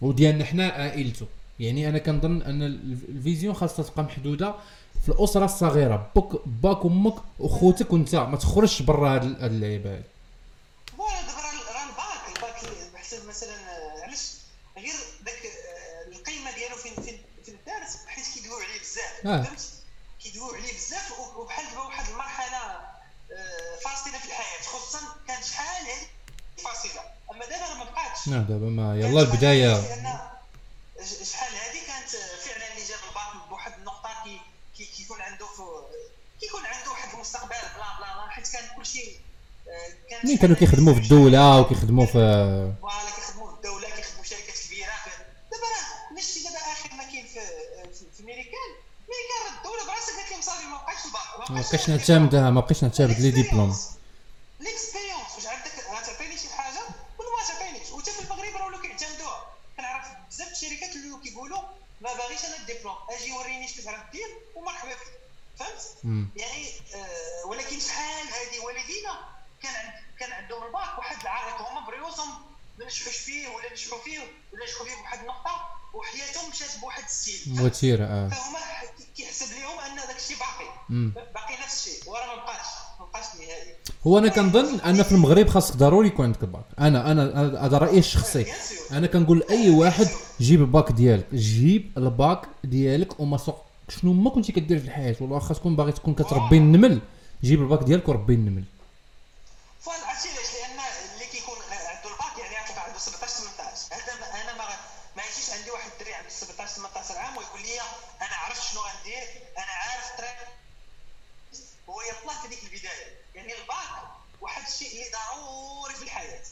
وديالنا 0.00 0.44
حنا 0.44 0.68
عائلته. 0.68 1.26
يعني 1.60 1.88
أنا 1.88 1.98
كنظن 1.98 2.42
أن 2.42 2.62
ال- 2.62 2.98
ال 3.08 3.15
vision 3.15 3.54
خاصها 3.54 3.82
تبقى 3.84 4.02
محدودة 4.02 4.54
في 5.02 5.08
الأسرة 5.08 5.44
الصغيرة. 5.44 6.10
بك 6.16 6.40
باك 6.46 6.84
أمك 6.84 7.14
وخوتك 7.38 7.92
وأنت 7.92 8.14
ما 8.14 8.36
تخرجش 8.36 8.82
برا 8.82 9.14
هاد 9.14 9.24
ال- 9.24 9.36
هاد 9.42 9.52
اللعيبة 9.52 9.94
هادي. 9.94 10.02
voilà 10.98 11.20
دابا 11.20 11.32
راه 11.74 11.88
الباك 11.88 12.36
الباك 12.36 12.94
بحسب 12.94 13.28
مثلا 13.28 13.50
آه، 13.54 14.04
علاش؟ 14.06 14.32
غير 14.76 14.94
داك 15.24 15.34
آه، 15.46 16.12
القيمة 16.16 16.50
ديالو 16.58 16.76
فين 16.76 16.92
فين 17.04 17.14
فين 17.44 17.54
دارت 17.66 17.88
حيت 18.06 18.24
كيدويو 18.34 18.54
عليه 18.56 18.80
بزاف. 18.80 19.46
نعم. 28.26 28.44
دابا 28.44 28.66
ما 28.66 28.96
يلا 29.00 29.20
البداية. 29.20 29.66
لأن 29.80 30.18
ش- 31.04 31.30
شحال 31.30 31.52
هذه 31.54 31.86
كانت 31.86 32.08
فعلا 32.44 32.72
اللي 32.72 32.84
جاب 32.88 32.98
الباك 33.08 33.48
بواحد 33.48 33.72
النقطة 33.78 34.08
كي 34.24 34.40
كي 34.76 34.84
كيكون 34.84 35.20
عنده 35.20 35.46
في 35.46 35.62
كيكون 36.40 36.66
عنده 36.66 36.90
واحد 36.90 37.14
المستقبل 37.14 37.48
بلا 37.48 37.98
بلا 37.98 38.14
بلا 38.14 38.28
حيت 38.30 38.48
كان 38.48 38.64
كلشي 38.76 39.16
آه، 39.68 40.24
مين 40.26 40.38
كانوا 40.38 40.56
كيخدموا 40.56 40.94
في 40.94 41.00
الدولة 41.00 41.60
وكيخدموا 41.60 42.06
في 42.06 42.12
voilà 42.82 43.10
كيخدموا 43.16 43.50
في 43.50 43.56
الدولة 43.56 43.90
كيخدموا 43.90 44.24
شركات 44.24 44.58
كبيرة. 44.66 44.92
دابا 45.52 45.66
راه 45.72 46.14
نشتي 46.18 46.42
دابا 46.42 46.56
آخر 46.56 46.94
ما 46.94 47.04
كاين 47.04 47.26
في 47.26 47.40
في, 47.94 48.04
في 48.16 48.22
ميريكان 48.22 48.70
ميريكان 49.08 49.58
الدولة 49.58 49.84
براسها 49.86 50.16
قالت 50.16 50.30
لهم 50.32 50.40
صافي 50.42 50.66
ما 50.66 50.76
بقاش 50.76 51.04
الباك 51.06 51.50
ما 51.50 51.60
بقيتش 51.60 51.88
نعتمدها 51.90 52.50
ما 52.50 52.60
بقيتش 52.60 52.82
نعتمد 52.82 53.20
les 53.20 53.30
diplômes 53.30 53.76
l'expérience 54.60 55.32
واش 55.36 55.46
عندك 55.46 55.72
غتعطيني 55.94 56.38
شي 56.38 56.48
حاجة 56.48 56.80
ولا 57.18 57.28
ما 57.38 57.44
تعطينيش 57.48 57.90
وحتى 57.92 58.10
في 58.10 58.20
المغرب 58.20 58.56
راه 58.56 58.66
ولاو 58.66 58.80
كيعتمدوها 58.82 59.46
كنعرف 59.76 60.06
بزاف 60.30 60.48
د 60.48 60.52
الشركات 60.52 60.96
اللي 60.96 61.18
كيقولوا 61.24 61.62
ما 62.00 62.14
باغيش 62.14 62.44
أنا 62.44 62.56
الدبلوم 62.56 62.94
أجي 63.10 63.32
وريني 63.32 63.64
اش 63.64 63.72
كتعرف 63.80 64.10
دير 64.12 64.28
ومرحبا 64.54 64.90
بك 64.90 64.98
فهمت 65.58 65.72
مم. 65.72 65.91
يعني 66.04 66.66
آه 66.94 67.48
ولكن 67.48 67.80
شحال 67.80 68.26
هذه 68.26 68.64
والدينا 68.64 69.14
كان 69.62 69.92
كان 70.18 70.32
عندهم 70.32 70.62
الباك 70.62 70.98
واحد 70.98 71.20
العائق 71.22 71.68
هما 71.68 71.86
بريوسهم 71.86 72.28
ما 72.78 72.84
نجحوش 72.84 73.16
فيه 73.16 73.48
ولا 73.48 73.72
نجحوا 73.72 73.98
فيه 73.98 74.18
ولا 74.18 74.64
نجحوا 74.64 74.86
فيه 74.86 74.94
بواحد 74.94 75.18
النقطة 75.18 75.50
وحياتهم 75.94 76.50
مشات 76.50 76.80
بواحد 76.80 77.04
ال 77.04 77.09
style 77.09 77.34
فهمت؟ 77.44 77.60
موتيره 77.60 78.04
آه. 78.04 78.28
فهما 78.28 78.58
كيحسب 79.16 79.46
لهم 79.46 79.78
أن 79.78 79.96
داك 79.96 80.16
الشيء 80.16 80.36
باقي. 80.36 80.68
باقي 81.34 81.62
نفس 81.62 81.86
الشيء 81.86 82.10
وراه 82.10 82.26
ما 82.26 82.42
بقاش 82.42 82.66
ما 83.00 83.06
بقاش 83.06 83.24
نهائي. 83.40 83.74
هو 84.06 84.18
أنا 84.18 84.28
كنظن 84.28 84.80
أن 84.80 85.02
في 85.02 85.12
المغرب 85.12 85.48
خاصك 85.48 85.76
ضروري 85.76 86.08
يكون 86.08 86.26
عندك 86.26 86.42
الباك. 86.42 86.64
أنا 86.78 87.12
أنا 87.12 87.22
هذا 87.66 87.78
رأيي 87.78 87.98
الشخصي. 87.98 88.46
أنا 88.92 89.06
كنقول 89.06 89.38
لاي 89.38 89.70
واحد 89.70 90.08
جيب 90.40 90.60
الباك 90.60 90.92
ديالك. 90.92 91.34
جيب 91.34 91.92
الباك 91.96 92.48
ديالك 92.64 93.20
وما 93.20 93.38
سوق 93.38 93.64
شنو 94.00 94.12
ما 94.12 94.30
كنتي 94.30 94.52
كدير 94.52 94.78
في 94.78 94.84
الحياة 94.84 95.16
والله 95.20 95.34
واخا 95.36 95.54
تكون 95.54 95.76
باغي 95.76 95.92
تكون 95.92 96.14
كتربي 96.14 96.56
النمل 96.56 97.00
جيب 97.44 97.60
الباك 97.62 97.82
ديالك 97.82 98.08
وربي 98.08 98.34
النمل. 98.34 98.64
عرفتي 99.86 100.28
علاش؟ 100.28 100.52
لأن 100.54 100.78
اللي 101.14 101.26
كيكون 101.32 101.56
عنده 101.70 102.10
الباك 102.10 102.38
يعني 102.38 102.56
عارف 102.56 102.78
عنده 102.78 102.98
17 102.98 103.32
18 103.34 103.94
هذا 103.94 104.42
أنا 104.42 104.58
ما 104.58 104.64
ما 105.16 105.22
يجيش 105.22 105.50
عندي 105.50 105.70
واحد 105.70 105.90
الدري 105.92 106.14
عنده 106.14 106.28
17 106.30 106.74
18 106.74 107.18
عام 107.18 107.36
ويقول 107.36 107.60
لي 107.62 107.80
أنا 108.22 108.36
عرفت 108.44 108.62
شنو 108.72 108.80
غندير 108.80 109.22
أنا 109.58 109.72
عارف 109.82 110.10
الطريق 110.12 110.38
هو 111.88 112.00
يطلع 112.02 112.42
في 112.42 112.48
ديك 112.48 112.62
البداية. 112.62 113.06
يعني 113.34 113.52
الباك 113.52 114.02
واحد 114.40 114.62
الشيء 114.68 114.88
اللي 114.92 115.04
ضروري 115.16 115.94
في 115.94 116.02
الحياة. 116.02 116.42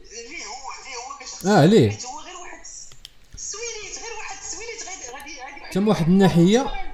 ليه 0.00 0.44
هو 0.46 0.66
ليه 0.84 0.96
هو 0.96 1.18
كشخص؟ 1.20 1.46
آه، 1.46 1.64
ليه؟ 1.64 1.90
هو 2.06 2.20
غير 2.20 2.36
واحد 2.36 2.60
السويليت 3.34 3.98
غير 3.98 4.12
واحد 4.18 4.36
السويليت 4.38 4.82
غادي 4.88 5.12
غادي 5.18 5.40
غادي 5.40 5.72
تم 5.74 5.88
واحد 5.88 6.06
الناحية. 6.08 6.85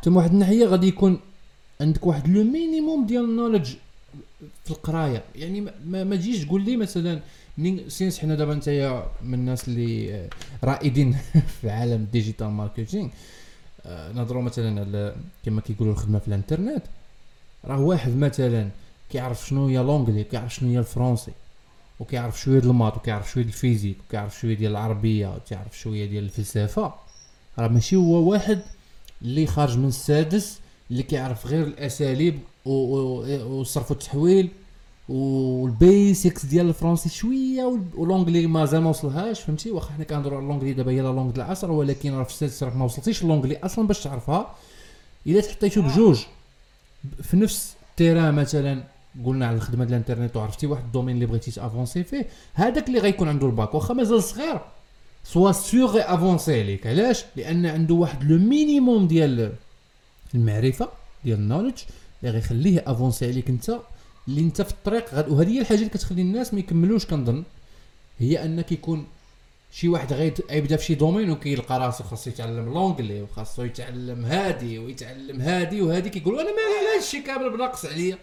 آه 0.00 0.04
تم 0.04 0.16
واحد 0.16 0.30
الناحيه 0.32 0.66
غادي 0.66 0.86
يكون 0.88 1.20
عندك 1.80 2.06
واحد 2.06 2.28
le 2.28 2.44
minimum 2.44 3.06
ديال 3.06 3.24
ال 3.24 3.29
knowledge 3.29 3.74
في 4.64 4.70
القراية. 4.70 5.22
يعني 5.36 5.60
ما- 5.60 6.04
ما, 6.04 6.16
تجيش 6.16 6.44
تقول 6.44 6.64
لي 6.64 6.76
مثلا 6.76 7.20
منين 7.58 7.88
since 7.90 8.18
حنا 8.18 8.34
دابا 8.34 8.54
نتايا 8.54 9.06
من 9.22 9.34
الناس 9.34 9.68
اللي 9.68 10.14
آه، 10.14 10.28
رائدين 10.64 11.16
في 11.60 11.70
عالم 11.70 11.92
ال 12.02 12.08
digital 12.08 12.46
marketing 12.46 13.08
نهضروا 13.86 14.42
مثلا 14.42 14.80
على 14.80 15.14
كما 15.44 15.60
كيقولوا 15.60 15.92
الخدمة 15.92 16.18
في 16.18 16.28
الانترنت. 16.28 16.82
راه 17.64 17.80
واحد 17.80 18.16
مثلا 18.16 18.68
كيعرف 19.10 19.46
شنو 19.48 19.66
هي 19.68 19.76
l'anglais 19.78 20.24
كيعرف 20.24 20.54
شنو 20.54 20.68
هي 20.70 20.78
ال 20.78 20.84
français 20.84 21.32
وكيعرف 22.00 22.40
شوية 22.40 22.58
ديال 22.58 22.70
ال 22.70 22.74
maths 22.74 22.96
وكيعرف 22.96 23.30
شوية 23.30 23.42
ديال 23.44 23.54
ال 23.54 23.59
physique 23.59 23.96
وكيعرف 24.08 24.40
شوية 24.40 24.54
ديال 24.56 24.70
العربية 24.70 25.28
وكيعرف 25.36 25.78
شوية 25.78 26.06
ديال 26.06 26.24
الفلسفة. 26.24 26.94
راه 27.58 27.68
ماشي 27.68 27.96
هو 27.96 28.30
واحد 28.30 28.62
اللي 29.22 29.46
خارج 29.46 29.78
من 29.78 29.88
السادس 29.88 30.58
اللي 30.90 31.02
كيعرف 31.02 31.46
غير 31.46 31.66
الأساليب 31.66 32.38
و- 32.64 32.70
و- 32.70 33.56
والصرف 33.58 33.90
والتحويل 33.90 34.48
وال 35.08 35.43
basics 35.43 36.46
ديال 36.46 36.68
الفرنسي 36.68 37.08
شوية 37.08 37.64
وال- 37.64 37.84
واللونجلي 37.96 38.46
مازال 38.46 38.80
ما 38.82 38.90
وصلهاش 38.90 39.40
فهمتي؟ 39.40 39.70
واخا 39.70 39.92
حنا 39.94 40.04
كنهضروا 40.04 40.36
على 40.36 40.44
اللونجلي 40.44 40.72
دابا 40.72 40.90
هي 40.92 41.00
la 41.00 41.08
langue 41.08 41.30
ديال 41.30 41.44
العصر 41.46 41.70
ولكن 41.70 42.12
راه 42.14 42.22
في 42.24 42.30
السادس 42.30 42.62
راك 42.62 42.76
ما 42.76 42.84
وصلتيش 42.84 43.22
اللونجلي 43.22 43.56
أصلا 43.58 43.86
باش 43.86 44.02
تعرفها. 44.02 44.54
إلا 45.26 45.40
تحطيتو 45.40 45.82
بجوج 45.82 46.24
في 47.22 47.36
نفس 47.36 47.74
ال 47.90 47.96
terrain 47.96 48.34
مثلا 48.34 48.84
قلنا 49.24 49.46
على 49.46 49.56
الخدمة 49.56 49.84
ديال 49.84 50.00
الإنترنت 50.00 50.36
وعرفتي 50.36 50.66
واحد 50.66 50.84
ال 50.84 50.88
domaine 50.88 51.14
اللي 51.14 51.26
بغيتي 51.26 51.50
ت 51.50 51.57
avancer 51.57 52.04
فيه 52.04 52.26
هذاك 52.54 52.88
اللي 52.88 52.98
غيكون 52.98 53.28
عنده 53.28 53.46
الباك 53.46 53.74
واخا 53.74 53.94
مازال 53.94 54.22
صغير. 54.22 54.60
sois 55.24 55.52
sûr 55.52 56.14
avancer 56.14 56.60
عليك 56.60 56.86
علاش 56.86 57.24
لأن 57.36 57.66
عنده 57.66 57.94
واحد 57.94 58.24
le 58.24 58.38
minimum 58.38 59.06
ديال 59.06 59.52
المعرفة 60.34 60.88
ديال 61.24 61.38
ال 61.38 61.42
knowledge 61.42 61.74
اللي 62.22 62.34
غيخليه 62.34 62.84
avancer 62.86 63.26
عليك 63.26 63.48
أنت 63.48 63.78
اللي 64.28 64.40
أنت 64.40 64.62
في 64.62 64.70
الطريق 64.70 65.14
غاد 65.14 65.28
وهذه 65.28 65.48
هي 65.48 65.60
الحاجة 65.60 65.78
اللي 65.78 65.88
كتخلي 65.88 66.22
الناس 66.22 66.54
ما 66.54 66.60
يكملوش 66.60 67.06
كنظن. 67.06 67.42
هي 68.18 68.44
أنك 68.44 68.72
يكون 68.72 69.06
شي 69.72 69.88
واحد 69.88 70.12
غيبدا 70.12 70.76
في 70.76 70.84
شي 70.84 70.94
domaine 70.94 71.30
وكيلقى 71.30 71.78
راسو 71.78 72.04
خاصو 72.04 72.30
يتعلم 72.30 72.74
l'anglais 72.74 73.22
وخاصو 73.22 73.62
يتعلم 73.62 74.24
هادي 74.24 74.78
ويتعلم 74.78 75.40
هادي 75.40 75.82
وهادي 75.82 76.10
كيقول 76.10 76.34
أنا 76.40 76.48
على 76.48 76.96
هادشي 76.96 77.22
كامل 77.22 77.50
بناقص 77.50 77.86
عليا. 77.86 78.18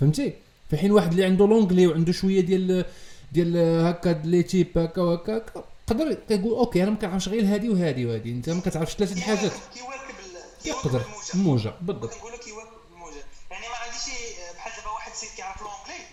فهمتي؟ 0.00 0.32
في 0.70 0.76
حين 0.76 0.90
واحد 0.90 1.10
اللي 1.10 1.24
عنده 1.24 1.46
l'anglais 1.46 1.86
وعنده 1.86 2.12
شوية 2.12 2.40
ديال 2.40 2.84
ديال 3.32 3.56
هكا 3.86 4.22
les 4.24 4.42
types 4.42 4.78
هكا 4.78 5.02
وهكا 5.02 5.44
قدر 5.86 6.14
كيقول 6.14 6.58
ok 6.58 6.82
أنا 6.82 6.90
ما 6.90 6.96
كنعرفش 6.96 7.28
غير 7.28 7.54
هادي 7.54 7.68
وهادي 7.68 8.06
وهادي. 8.06 8.30
أنت 8.30 8.48
ما 8.48 8.60
كتعرفش 8.60 8.94
ثلاثة 8.94 9.12
الحاجات. 9.16 9.52
كيواكب 9.74 10.14
ال- 10.20 10.68
يقدر. 10.68 11.00
الموجة. 11.00 11.34
الموجه 11.34 11.74
بالضبط. 11.80 12.14
نقول 12.16 12.32
لك 12.32 12.46
يواكب 12.46 12.70
الموجه 12.92 13.24
يعني 13.50 13.68
ما 13.68 13.76
عنديش 13.76 14.02
شي- 14.04 14.54
بحال 14.54 14.72
دابا 14.76 14.90
واحد 14.90 15.12
سيد 15.14 15.30
كيعرف 15.36 15.60
l'anglais 15.62 16.04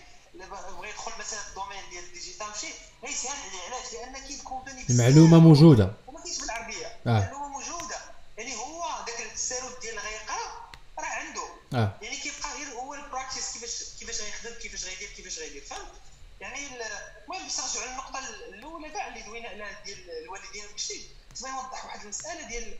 بغى 0.50 0.88
يدخل 0.88 1.12
مثلا 1.20 1.38
ال 1.48 1.52
domaine 1.52 1.78
ديال 1.90 2.04
ال 2.04 2.09
digital 2.09 2.46
ماشي 2.46 2.66
غيسهل 3.04 3.30
عليه. 3.32 3.74
علاش؟ 3.76 3.92
لأن 3.92 4.26
كاين 4.26 4.38
contenu 4.38 4.84
بزاف. 4.84 4.90
المعلومة 4.90 5.38
موجودة. 5.38 5.92
وما 6.06 6.20
كاينش 6.20 6.40
بالعربية. 6.40 6.86
آه. 6.86 7.18
المعلومة 7.18 7.48
موجودة. 7.48 7.96
يعني 8.38 8.56
هو 8.56 8.82
داك 9.06 9.20
التسارد 9.26 9.80
ديال 9.82 9.94
غيقرا 9.98 10.70
راه 10.98 11.04
عنده. 11.06 11.42
آه 11.74 11.92
يعني 12.02 12.16
كيبقى 12.16 12.48
غير 12.58 12.68
هو 12.74 12.94
ال 12.94 13.00
practice 13.00 13.52
كيفاش 13.52 13.84
كيفاش 13.98 14.20
غيخدم 14.20 14.54
كيفاش 14.62 14.84
غيدير 14.84 15.08
كيفاش 15.16 15.38
غيدير 15.38 15.62
فهمت 15.64 15.92
يعني 16.40 16.66
ال- 16.66 16.82
المهم 17.24 17.42
باش 17.42 17.60
نرجعوا 17.60 17.86
للنقطه 17.90 18.18
الاولى 18.48 18.90
كاع 18.90 19.08
اللي 19.08 19.22
دوينا 19.22 19.48
على 19.48 19.76
ديال 19.84 20.10
الوالدين 20.24 20.64
وداكشي 20.64 21.00
تما 21.40 21.48
يوضح 21.48 21.84
واحد 21.84 22.00
المساله 22.02 22.48
ديال 22.48 22.78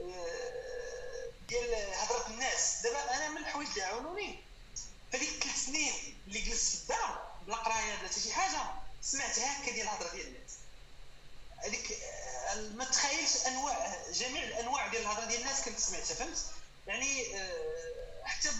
آه، 0.00 1.28
ديال 1.48 1.74
هضره 1.94 2.26
الناس 2.34 2.80
دابا 2.84 3.16
أنا 3.16 3.28
من 3.28 3.44
الحوايج 3.88 4.06
اللي 4.06 4.08
عاونوني 4.08 4.38
هذيك 5.14 5.44
ثلاث 5.44 5.66
سنين 5.66 5.92
اللي 6.26 6.40
جلست 6.40 6.76
في 6.76 6.82
الدار 6.82 7.32
بلا 7.46 7.56
قراية 7.56 7.94
بلا 7.96 8.08
حتى 8.08 8.20
شي 8.20 8.32
حاجة 8.32 8.60
سمعت 9.02 9.38
هكا 9.38 9.72
ديال 9.72 9.86
الهضرة 9.86 10.10
ديال 10.12 10.26
الناس. 10.26 10.54
هذيك 11.58 11.92
آه، 11.92 12.54
ما 12.54 12.84
تخيلش 12.84 13.46
أنواع 13.46 13.96
جميع 14.12 14.42
الأنواع 14.44 14.86
ديال 14.86 15.02
الهضرة 15.02 15.24
ديال 15.24 15.40
الناس 15.40 15.62
كنت 15.62 15.78
سمعتها 15.78 16.14
فهمت؟ 16.14 16.46
يعني 16.86 17.36
آه، 17.36 18.24
حتى 18.24 18.50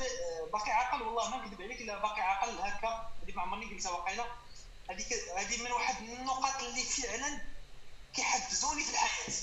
باقي 0.53 0.71
عاقل 0.71 1.03
والله 1.03 1.29
ما 1.31 1.47
نكذب 1.47 1.63
عليك 1.63 1.81
إلا 1.81 1.99
باقي 1.99 2.21
عاقل 2.21 2.59
هكا 2.59 3.11
هذيك 3.23 3.37
ما 3.37 3.43
عمرني 3.43 3.75
قلتها 3.75 3.91
واقيلا. 3.93 4.25
هذيك 4.91 5.13
هذه 5.37 5.63
من 5.63 5.73
واحد 5.73 6.03
النقط 6.03 6.63
اللي 6.63 6.83
فعلا 6.83 7.41
كيحفزوني 8.17 8.85
في 8.85 8.91
الحياة. 8.91 9.35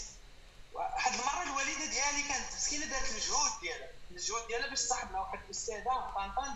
واحد 0.74 1.14
المرة 1.14 1.44
الوالدة 1.44 1.86
ديالي 1.86 2.24
كانت 2.28 2.54
مسكينة 2.56 2.86
دارت 2.86 3.10
المجهود 3.10 3.52
ديالها. 3.62 3.95
المجهود 4.16 4.48
ديالها 4.48 4.68
باش 4.70 4.82
تصاحب 4.82 5.12
مع 5.12 5.20
واحد 5.20 5.40
الاستاذة 5.46 5.84
طنطن 6.16 6.56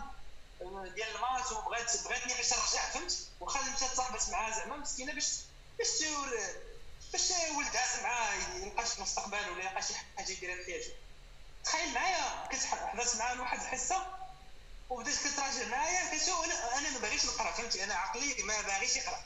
آه، 0.62 0.86
ديال 0.94 1.16
المات 1.16 1.52
وبغات 1.52 2.02
بغاتني 2.04 2.34
باش 2.34 2.52
نرجع 2.52 2.90
فهمت؟ 2.90 3.18
واخا 3.40 3.60
مشات 3.60 3.90
تصاحبت 3.90 4.28
معاها 4.30 4.50
زعما 4.58 4.76
مسكينة 4.76 5.12
باش 5.12 5.26
باش 5.78 5.88
تور 5.98 6.38
باش 7.12 7.30
ولدها 7.56 7.96
زعما 7.96 8.34
يلقى 8.56 8.86
شي 8.86 9.02
مستقبل 9.02 9.50
ولا 9.50 9.62
يلقى 9.62 9.82
شي 9.82 9.94
حاجة 10.16 10.30
يديرها 10.32 10.56
في 10.56 10.64
حياته. 10.64 10.92
تخيل 11.64 11.94
معايا 11.94 12.46
كنت 12.52 12.64
حضرت 12.64 13.16
معاها 13.16 13.34
لواحد 13.34 13.60
الحصة 13.60 14.06
وبدات 14.90 15.14
كتراجع 15.14 15.66
معايا 15.68 16.18
كتشوف 16.18 16.44
أنا 16.44 16.78
أنا 16.78 16.90
ما 16.90 16.98
باغيش 16.98 17.24
نقرأ 17.24 17.52
فهمتي 17.52 17.84
أنا 17.84 17.94
عقلي 17.94 18.42
ما 18.42 18.60
باغيش 18.60 18.96
يقرأ. 18.96 19.22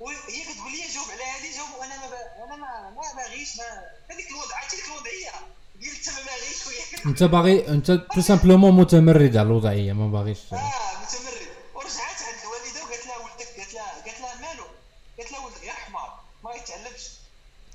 وهي 0.00 0.44
كتقول 0.54 0.72
لي 0.72 0.88
جاوب 0.88 1.10
على 1.10 1.24
هذه 1.24 1.56
جاوب 1.56 1.70
وأنا 1.78 1.96
ما. 1.96 2.44
أنا 2.44 2.56
ما 2.56 2.90
ما 2.90 3.12
باغيش 3.12 3.56
ما 3.56 3.90
هذيك 4.10 4.28
الوضع 4.30 4.56
عرفتي 4.56 4.76
ديك 4.76 4.84
الوضعية. 4.86 5.32
باغيش 5.80 6.66
وهي 6.66 6.98
كت- 7.00 7.06
انت 7.06 7.22
باغي 7.22 7.68
انت 7.68 7.90
tout 8.14 8.20
simplement 8.20 8.74
متمرد 8.76 9.36
على 9.36 9.46
الوضعيه 9.46 9.92
ما 9.92 10.06
باغيش 10.08 10.38
آه 10.52 10.56
متمرد 10.56 11.46
ورجعت 11.74 12.18
عند 12.26 12.38
الوالده 12.44 12.82
وقالت 12.84 13.06
لها 13.06 13.16
ولدك 13.18 13.48
قالت 13.56 13.74
لها 13.74 13.84
قالت 14.04 14.20
لها 14.20 14.34
مالو 14.40 14.64
قالت 15.18 15.32
لها 15.32 15.40
ولدك 15.44 15.60
غير 15.62 15.70
حمار 15.72 16.20
ما 16.44 16.50
يتعلمش 16.54 17.02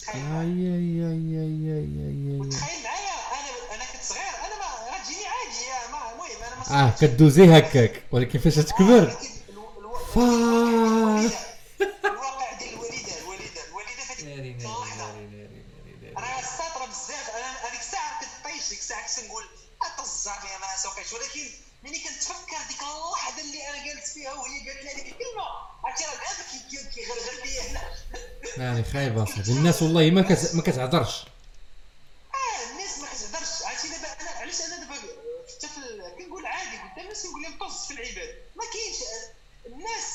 تخيل 0.02 0.16
اي 0.16 0.28
معايا. 0.30 0.48
اي 0.48 0.58
اي 0.78 1.02
اي 1.12 1.34
اي 1.42 1.74
اي 1.78 2.34
اي 2.34 2.40
وتخيل 2.40 2.84
معايا 2.84 3.14
أنا 3.38 3.76
أنا 3.76 3.84
كنت 3.94 4.04
صغير 4.04 4.22
أنا 4.46 4.56
ما 4.62 4.98
غتجيني 4.98 5.26
عادي 5.28 5.62
يا 5.70 5.92
ما 5.92 6.12
المهم 6.12 6.44
أنا 6.48 6.56
ما 6.80 6.88
آه. 6.88 6.94
كدوزي 7.02 7.58
هكاك 7.58 8.04
ولكن 8.12 8.40
فاش 8.40 8.58
آه، 8.58 8.62
تكبر 8.62 9.04
لكن 9.04 9.18
يعني 28.58 28.84
خايبه 28.84 29.23
اصاحبي 29.23 29.51
الناس 29.51 29.82
والله 29.82 30.12
ما 30.12 30.21
كت... 30.21 30.56
ما 30.56 30.62
كتعذرش 30.62 31.25
آه 32.34 32.71
الناس 32.71 32.99
ما 32.99 33.08
كتهضرش. 33.08 33.63
عرفتي 33.63 33.88
دابا 33.89 34.21
أنا 34.21 34.30
علاش 34.30 34.62
أنا 34.62 34.75
دابا 34.75 34.95
حتى 35.56 35.67
كنقول 36.17 36.45
عادي 36.45 36.77
قدام 36.77 36.99
الناس 37.06 37.25
نقول 37.25 37.41
لهم 37.41 37.60
طز 37.60 37.86
في 37.88 37.93
العباد. 37.93 38.36
ما 38.56 38.63
كاينش 38.73 39.01
آه، 39.01 39.32
الناس 39.67 40.06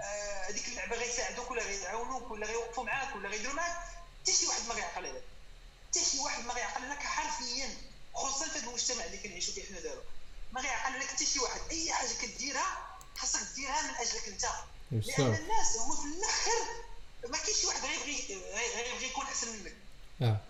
آه، 0.00 0.48
هذيك 0.50 0.68
اللعبه 0.68 0.96
غيساعدوك 0.96 1.50
ولا 1.50 1.62
غيعاونوك 1.62 2.30
ولا 2.30 2.46
غيوقفوا 2.46 2.84
معاك 2.84 3.16
ولا 3.16 3.28
غيديروا 3.28 3.54
معاك 3.54 3.76
حتى 4.22 4.32
شي 4.32 4.46
واحد 4.46 4.60
ما 4.68 4.74
غيعقل 4.74 5.06
عليك. 5.06 5.22
حتى 5.90 6.00
شي 6.04 6.18
واحد 6.18 6.44
ما 6.44 6.54
غيعقل 6.54 6.90
لك 6.90 6.98
حرفيا 6.98 7.70
خصوصا 8.14 8.48
في 8.48 8.58
هذا 8.58 8.66
المجتمع 8.68 9.04
اللي 9.04 9.16
كنعيشوا 9.18 9.54
فيه 9.54 9.64
حنا 9.66 9.80
دابا. 9.80 10.02
ما 10.52 10.60
غيعقل 10.60 11.00
لك 11.00 11.06
حتى 11.06 11.26
شي 11.26 11.38
واحد. 11.38 11.60
أي 11.70 11.92
حاجة 11.92 12.12
كديرها 12.22 12.91
خاصك 13.18 13.40
ديرها 13.54 13.82
من 13.82 13.94
أجلك 13.94 14.28
أنت. 14.28 14.42
لأن 14.90 15.00
يسار 15.02 15.26
الناس 15.26 15.76
هما 15.76 15.96
في 15.96 16.04
الآخر 16.04 16.66
ما 17.28 17.38
كاينش 17.38 17.58
شي 17.60 17.66
واحد 17.66 17.80
غيبغي 17.84 18.42
غي- 18.54 18.82
غيبغي 18.82 19.06
يكون 19.06 19.24
أحسن 19.24 19.48
منك. 19.52 19.74
آه. 20.22 20.40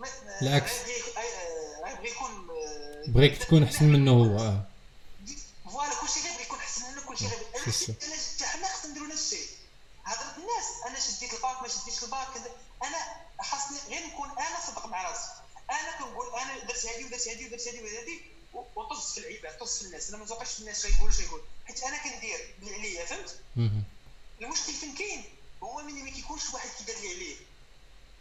بالعكس. 0.41 0.71
غيبغي 0.71 1.13
آه، 1.17 2.01
يكون 2.03 2.47
آه، 2.49 3.03
بغيك 3.07 3.37
تكون 3.37 3.63
أحسن 3.63 3.85
منه 3.85 4.11
هو 4.11 4.39
آه. 4.39 4.63
voilà 5.71 5.95
كلشي 6.01 6.19
غيبغي 6.21 6.43
يكون 6.43 6.59
أحسن 6.59 6.91
منك 6.91 7.03
كلشي 7.05 7.25
غيبغي 7.27 7.47
أنا 8.03 8.15
شدت 8.17 8.43
حنا 8.43 8.67
خصنا 8.67 8.91
نديرو 8.91 9.05
نفس 9.05 9.33
الشيء 9.33 9.47
هضرة 10.05 10.35
الناس 10.37 10.65
أنا 10.87 10.99
شديت 10.99 11.33
الباك 11.33 11.61
ما 11.61 11.67
شديتش 11.67 12.03
الباك. 12.03 12.27
أنا 12.83 12.97
خاصني 13.41 13.77
غير 13.89 14.07
نكون 14.07 14.29
أنا 14.29 14.59
صدق 14.67 14.85
مع 14.85 15.09
راسي. 15.09 15.29
أنا 15.71 15.91
كنقول 15.99 16.27
أنا 16.39 16.59
درت 16.59 16.85
هذه 16.85 17.05
ودرت 17.05 17.27
هذه 17.27 17.45
ودرت 17.45 17.67
هذه 17.67 17.79
ودرت 17.83 17.93
هذه 17.95 18.19
وطز 18.53 19.11
في 19.13 19.17
العباد 19.19 19.57
طز 19.59 19.77
في 19.77 19.85
الناس 19.85 20.09
أنا 20.09 20.17
ما 20.17 20.25
نتوقعش 20.25 20.59
الناس 20.59 20.85
يقولوا 20.85 21.11
شي 21.13 21.23
يقول. 21.23 21.41
حيت 21.65 21.83
أنا 21.83 21.97
كندير 21.97 22.55
اللي 22.61 22.73
عليا 22.75 23.05
فهمت. 23.05 23.39
المشكل 24.41 24.73
فين 24.73 24.95
كاين؟ 24.95 25.23
هو 25.63 25.81
ملي 25.81 26.01
ما 26.03 26.11
كيكونش 26.11 26.49
واحد 26.53 26.69
كيدير 26.77 26.95
اللي 26.95 27.09
عليه 27.15 27.35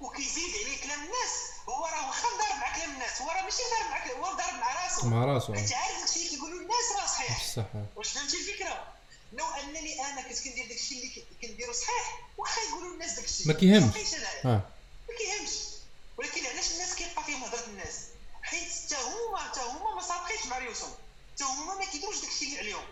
وكيزيد 0.01 0.55
عليه 0.64 0.83
كلام 0.83 0.99
الناس. 1.01 1.33
هو 1.68 1.87
راه 1.87 2.07
واخا 2.09 2.29
ضارب 2.29 2.61
مع 2.61 2.77
كلام 2.77 2.90
الناس. 2.90 3.23
هو 3.23 3.29
راه 3.31 3.42
ماشي 3.42 3.62
ضارب 3.79 3.90
مع 3.90 4.07
هو 4.29 4.37
ضارب 4.37 4.55
مع 4.55 4.85
راسه 4.85 5.07
مع 5.09 5.25
راسو 5.25 5.55
انت 5.55 5.73
آه. 5.73 5.77
عارف 5.77 5.99
داكشي 5.99 6.18
اللي 6.18 6.31
كيقولوا 6.31 6.61
الناس 6.61 6.92
راه 7.01 7.07
صحيح. 7.07 7.40
بصح 7.45 7.66
آه. 7.75 7.87
واش 7.97 8.09
فهمتي 8.09 8.37
الفكرة؟ 8.37 8.92
لو 9.33 9.47
أنني 9.47 10.05
أنا 10.07 10.23
كنت 10.23 10.38
كندير 10.45 10.66
داكشي 10.68 10.95
اللي 10.95 11.25
كنديرو 11.42 11.73
صحيح 11.73 12.21
واخا 12.38 12.61
يقولوا 12.68 12.95
الناس 12.95 13.12
داكشي. 13.12 13.49
ما 13.49 13.55
كيهمش. 13.55 13.97
ما 14.45 15.14
كيهمش. 15.18 15.53
ولكن 16.18 16.47
علاش 16.47 16.73
الناس 16.73 16.95
كيبقى 16.95 17.25
فيهم 17.25 17.45
هضرة 17.45 17.66
الناس؟ 17.66 17.97
حيت 18.53 18.73
حتى 18.85 18.97
هما 19.03 19.38
حتى 19.38 19.61
هما 19.61 19.95
ما 19.95 20.03
صادقينش 20.03 20.47
مع 20.47 20.59
ريوسهم. 20.59 20.95
حتى 21.35 21.45
هما 21.45 21.75
ما 21.75 21.85
كيديروش 21.85 22.17
داكشي 22.21 22.45
اللي 22.45 22.59
عليهم. 22.59 22.87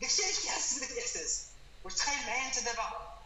داكشي 0.00 0.24
علاش 0.24 0.38
كيحس 0.38 0.74
بداك 0.74 0.90
الإحساس؟ 0.90 1.40
واش 1.84 1.94
تخيل 1.94 2.26
معايا 2.26 2.46
أنت 2.46 2.58
دابا 2.58 2.82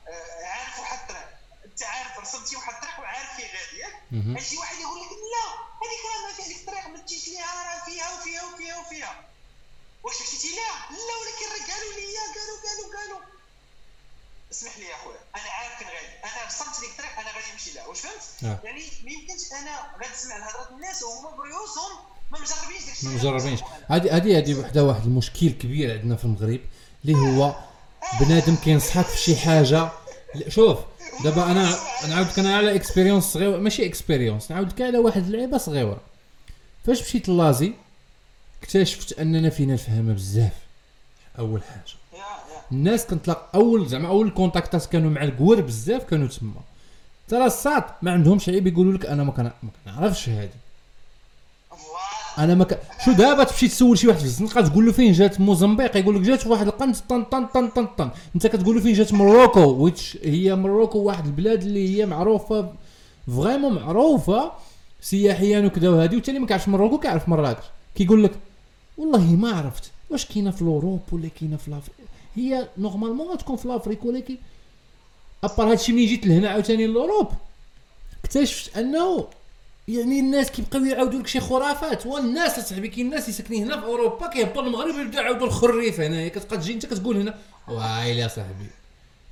آه، 0.08 0.44
عارف 0.46 0.78
واحد 0.78 0.98
الطريق. 0.98 1.28
أنت 1.64 1.82
عارف 1.82 2.18
رسمتي 2.18 2.56
واحد 2.56 2.74
الطريق 2.74 2.98
وعارف 3.00 3.36
فيه 3.36 3.46
غادي 3.46 3.78
ياك. 3.78 4.42
شي 4.42 4.56
واحد 4.58 4.76
يقول 4.80 5.00
لك 5.00 5.08
لا 5.10 5.46
هذيك 5.82 6.04
راه 6.14 6.26
ما 6.26 6.32
في 6.32 6.42
هذيك 6.42 6.56
الطريق 6.56 6.86
ما 6.86 6.98
تجيش 6.98 7.28
ليها 7.28 7.64
راه 7.74 7.84
فيها 7.84 8.20
وفيها 8.20 8.44
وفيها 8.44 8.78
وفيها. 8.78 9.28
واش 10.02 10.14
مشيتي 10.22 10.56
لها؟ 10.56 10.90
لا 10.90 11.14
ولكن 11.20 11.46
راه 11.52 11.72
قالوا 11.74 11.92
لي 11.92 12.16
قالوا 12.16 12.58
قالوا 12.64 12.96
قالوا. 12.98 13.33
اسمح 14.52 14.78
لي 14.78 14.84
يا 14.84 14.96
خويا 15.04 15.16
أنا 15.36 15.50
عارف 15.50 15.72
غادي 15.82 16.14
أنا 16.24 16.46
رسمت 16.46 16.80
ديك 16.80 16.90
الطريق 16.90 17.12
أنا 17.18 17.28
غادي 17.28 17.52
نمشي 17.52 17.74
لها. 17.74 17.86
واش 17.86 18.00
فهمت 18.00 18.22
آه. 18.44 18.58
يعني 18.64 18.80
ما 19.04 19.10
يمكنش 19.10 19.52
أنا 19.52 19.70
غادي 20.02 20.14
نسمع 20.14 20.36
لهضرة 20.36 20.76
الناس 20.76 21.02
وهما 21.02 21.36
بريوسهم 21.36 21.92
ما 22.32 22.38
مجربينش 22.40 22.86
داكشي. 22.86 23.06
ما 23.06 23.12
اللي 23.12 23.30
مجربينش. 23.30 23.60
هذه 23.88 24.16
هذه 24.16 24.38
هذه 24.38 24.60
وحدة 24.60 24.84
واحد 24.84 25.04
المشكل 25.04 25.50
كبير 25.50 25.98
عندنا 25.98 26.16
في 26.16 26.24
المغرب 26.24 26.60
اللي 27.04 27.16
هو 27.16 27.56
بنادم 28.20 28.56
كينصحك 28.56 29.06
في 29.06 29.18
شي 29.18 29.36
حاجة. 29.36 29.88
شوف 30.48 30.78
دابا 31.24 31.44
أنا 31.50 31.78
نعاودك 32.08 32.38
أنا 32.38 32.56
على 32.56 32.74
expérience 32.74 33.24
صغيرة 33.24 33.56
ماشي 33.56 33.86
expérience 33.86 34.50
نعاودك 34.50 34.82
على 34.82 34.98
واحد 34.98 35.26
اللعيبه 35.26 35.58
صغيرة. 35.58 36.00
فاش 36.86 37.02
مشيت 37.02 37.28
l'Asie 37.28 37.72
اكتشفت 38.62 39.18
أننا 39.18 39.50
فينا 39.50 39.72
الفهامه 39.72 40.12
بزاف. 40.12 40.52
أول 41.38 41.62
حاجة. 41.62 41.94
الناس 42.72 43.06
كنتلاق 43.06 43.48
أول 43.54 43.86
زعما 43.86 44.08
أول 44.08 44.30
كونتاكتات 44.30 44.86
كانوا 44.86 45.10
مع 45.10 45.22
الكوار 45.22 45.60
بزاف 45.60 46.04
كانوا 46.04 46.28
تما 46.28 46.50
ترى 47.28 47.46
الساط 47.46 47.84
ما 48.02 48.10
عندهمش 48.12 48.48
عيب 48.48 48.66
يقولوا 48.66 48.92
لك 48.92 49.06
أنا 49.06 49.24
ما 49.24 49.52
كنعرفش 49.86 50.24
فوالا 50.24 50.48
أنا 52.38 52.54
ما. 52.54 52.66
شو 53.04 53.12
دابا 53.12 53.44
تمشي 53.44 53.68
تسول 53.68 53.98
شي 53.98 54.08
واحد 54.08 54.18
في 54.18 54.24
الزنقة 54.24 54.60
تقول 54.60 54.86
له 54.86 54.92
فين 54.92 55.12
جات 55.12 55.40
موزمبيق؟ 55.40 55.96
يقول 55.96 56.16
لك 56.16 56.20
جات 56.22 56.40
في 56.40 56.48
واحد 56.48 56.66
القنت 56.66 56.96
طن 57.08 57.22
طن 57.24 57.46
طن 57.46 57.68
طن 57.68 57.86
طن. 57.86 58.10
أنت 58.34 58.46
كتقول 58.46 58.76
له 58.76 58.82
فين 58.82 58.92
جات 58.92 59.12
موروكو 59.12 59.60
ويتش 59.60 60.18
هي 60.24 60.54
موروكو 60.54 60.98
واحد 60.98 61.26
البلاد 61.26 61.62
اللي 61.62 61.96
هي 61.98 62.06
معروفة 62.06 62.72
فريمون 63.26 63.72
معروفة 63.74 64.52
سياحيا 65.00 65.60
وكذا 65.60 65.88
وهذه 65.88 66.14
وانت 66.14 66.28
اللي 66.28 66.40
ما 66.40 66.46
كيعرفش 66.46 66.68
مروكو 66.68 66.98
كيعرف 66.98 67.28
مراكش. 67.28 67.64
كيقول 67.94 68.24
لك 68.24 68.32
والله 68.98 69.20
ما 69.36 69.50
عرفت 69.56 69.90
واش 70.10 70.24
كاينة 70.26 70.50
في 70.50 70.62
ال 70.62 70.68
Europe 70.68 71.00
ولا 71.12 71.28
كاينة 71.40 71.56
في 71.56 71.68
هي 72.36 72.68
normalement 72.78 73.28
غتكون 73.28 73.56
في 73.56 73.68
l'Afrique 73.68 74.04
ولكن 74.04 74.36
à 75.44 75.50
part 75.50 75.70
هادشي 75.70 75.92
ملي 75.92 76.06
جيت 76.06 76.26
لهنا 76.26 76.48
عاوتاني 76.50 76.86
l'Europe 76.86 77.28
اكتشفت 78.24 78.76
أنه 78.76 79.28
يعني 79.88 80.20
الناس 80.20 80.50
كيبقاو 80.50 80.84
يعاودوا 80.84 81.20
لك 81.20 81.26
شي 81.26 81.40
خرافات 81.40 82.06
والناس 82.06 82.58
أصاحبي 82.58 82.88
كاين 82.88 83.06
الناس 83.06 83.22
اللي 83.22 83.32
ساكنين 83.32 83.64
هنا 83.64 83.80
في 83.80 83.86
أوروبا 83.86 84.28
كيهبطوا 84.28 84.62
للمغرب 84.62 84.94
يبداو 84.94 85.22
يعاودوا 85.22 85.46
الخرايف 85.46 86.00
هنايا 86.00 86.28
كتبقى 86.28 86.58
تجي 86.58 86.72
أنت 86.74 86.86
كتقول 86.86 87.16
هنا 87.16 87.38
وايلي 87.68 88.20
يا 88.20 88.28
صاحبي 88.28 88.66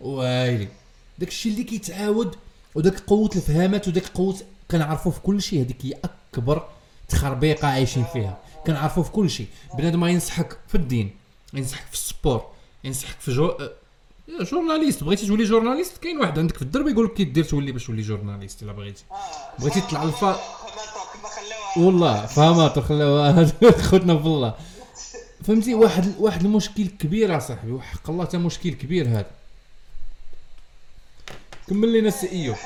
وايلي 0.01 0.69
داك 1.19 1.29
الشيء 1.29 1.53
اللي 1.53 1.65
كيتعاود 1.65 2.37
وداك 2.75 3.01
قوة 3.01 3.31
الفهامات 3.37 3.89
وداك 3.89 4.07
قوة 4.07 4.37
كنعرفوا 4.71 5.13
في 5.13 5.21
كل 5.21 5.43
شيء 5.43 5.61
هذيك 5.61 5.77
هي 5.83 5.95
أكبر 6.35 6.69
تخربيقة 7.09 7.69
عايشين 7.69 8.05
فيها. 8.13 8.39
كنعرفوا 8.67 9.03
في 9.03 9.11
كل 9.11 9.31
شيء 9.31 9.47
بنادم 9.79 10.05
ينصحك 10.05 10.59
في 10.69 10.75
الدين 10.75 11.11
ينصحك 11.55 11.87
في 11.87 11.93
ال 11.93 12.01
sport. 12.01 12.52
ينصحك 12.85 13.21
في 13.21 13.33
jou 13.33 13.55
journaliste 14.41 15.05
بغيتي 15.05 15.27
تولي 15.27 15.45
journaliste 15.45 15.99
كاين 15.99 16.19
واحد 16.21 16.39
عندك 16.39 16.57
في 16.57 16.63
الدرب 16.63 16.89
يقول 16.89 17.05
لك 17.07 17.15
كي 17.15 17.25
دير 17.25 17.45
تولي 17.45 17.73
باش 17.73 17.87
تولي 17.87 18.03
journaliste 18.03 18.63
إلا 18.63 18.73
بغيتي. 18.73 19.05
بغيتي 19.59 19.81
تطلع 19.81 20.03
الفا 20.03 20.41
والله 21.77 22.27
فهمت 22.27 22.79
خلاوها. 22.79 23.53
خوتنا 23.91 24.19
في 24.19 24.27
الله. 24.27 24.55
فهمتي؟ 25.45 25.75
واحد 25.75 26.15
واحد 26.19 26.45
المشكل 26.45 26.87
كبير 26.87 27.37
اصاحبي 27.37 27.73
وحق 27.73 28.11
الله 28.11 28.25
تا 28.25 28.39
مشكل 28.39 28.71
كبير 28.71 29.09
هذا. 29.09 29.31
كمل 31.69 31.99
لنا 31.99 32.09
السي 32.09 32.33
ايوب 32.33 32.57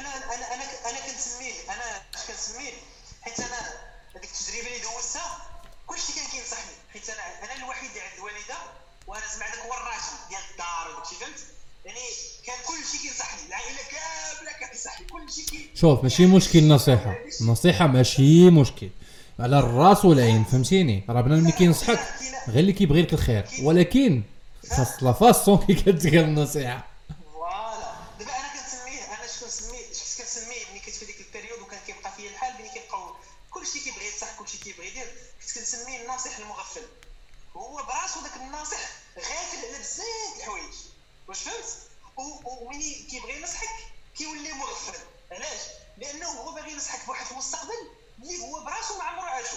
شوف 15.80 16.02
ماشي 16.02 16.26
مشكل 16.26 16.68
نصيحة. 16.68 17.16
النصيحه 17.40 17.86
ماشي 17.86 18.50
مشكل. 18.50 18.90
على 19.38 19.58
الراس 19.58 20.04
والعين 20.04 20.44
فهمتيني؟ 20.44 21.04
راه 21.08 21.20
بنادم 21.20 21.40
اللي 21.40 21.52
كينصحك 21.52 22.00
غير 22.48 22.60
اللي 22.60 22.72
كيبغي 22.72 23.02
لك 23.02 23.12
الخير. 23.12 23.44
ولكن 23.62 24.22
خاص 24.70 25.02
la 25.02 25.12
façon 25.12 25.58
كي 25.58 25.74
كتقال 25.74 26.18
النصيحة. 26.18 26.86
voilà. 27.32 27.92
دابا 28.18 28.32
أنا 28.32 28.48
كنسميه 28.54 29.02
أنا 29.04 29.26
شكون 29.36 29.48
نسميه 29.48 29.86
شكون 29.92 30.24
كنسميه 30.24 30.62
ملي 30.70 30.80
كنت 30.86 30.94
في 30.94 31.04
ديك 31.06 31.16
ال 31.26 31.31
période 31.31 31.60
وكان 31.62 31.80
كيبقى 31.86 32.10
فيا 32.16 32.30
الحال 32.30 32.52
ملي 32.60 32.68
كيبقاو 32.74 33.14
كلشي 33.50 33.78
كيبغي 33.84 34.06
ينصح 34.12 34.38
كلشي 34.38 34.58
كيبغي 34.58 34.86
يدير. 34.88 35.08
كنت 35.40 35.58
كنسميه 35.58 36.02
الناصح 36.02 36.38
المغفل. 36.38 36.86
هو 37.56 37.76
براسو 37.76 38.20
داك 38.24 38.36
الناصح 38.46 38.82
غافل 39.18 39.58
على 39.68 39.78
بزاف 39.78 40.30
د 40.36 40.38
الحوايج. 40.40 40.76
واش 41.28 41.38
فهمت؟ 41.38 41.68
وملي 42.62 42.92
كيبغي 43.10 43.36
ينصحك 43.38 43.74
كيولي 44.18 44.52
مغفل. 44.52 44.98
علاش؟ 45.32 45.60
لأنه 45.98 46.26
هو 46.26 46.54
باغي 46.54 46.72
ينصحك 46.72 47.06
بواحد 47.06 47.26
المستقبل 47.32 47.80
اللي 48.22 48.38
هو 48.38 48.64
براسو 48.64 48.98
ما 48.98 49.04
عمرو 49.04 49.26
عاشو. 49.26 49.56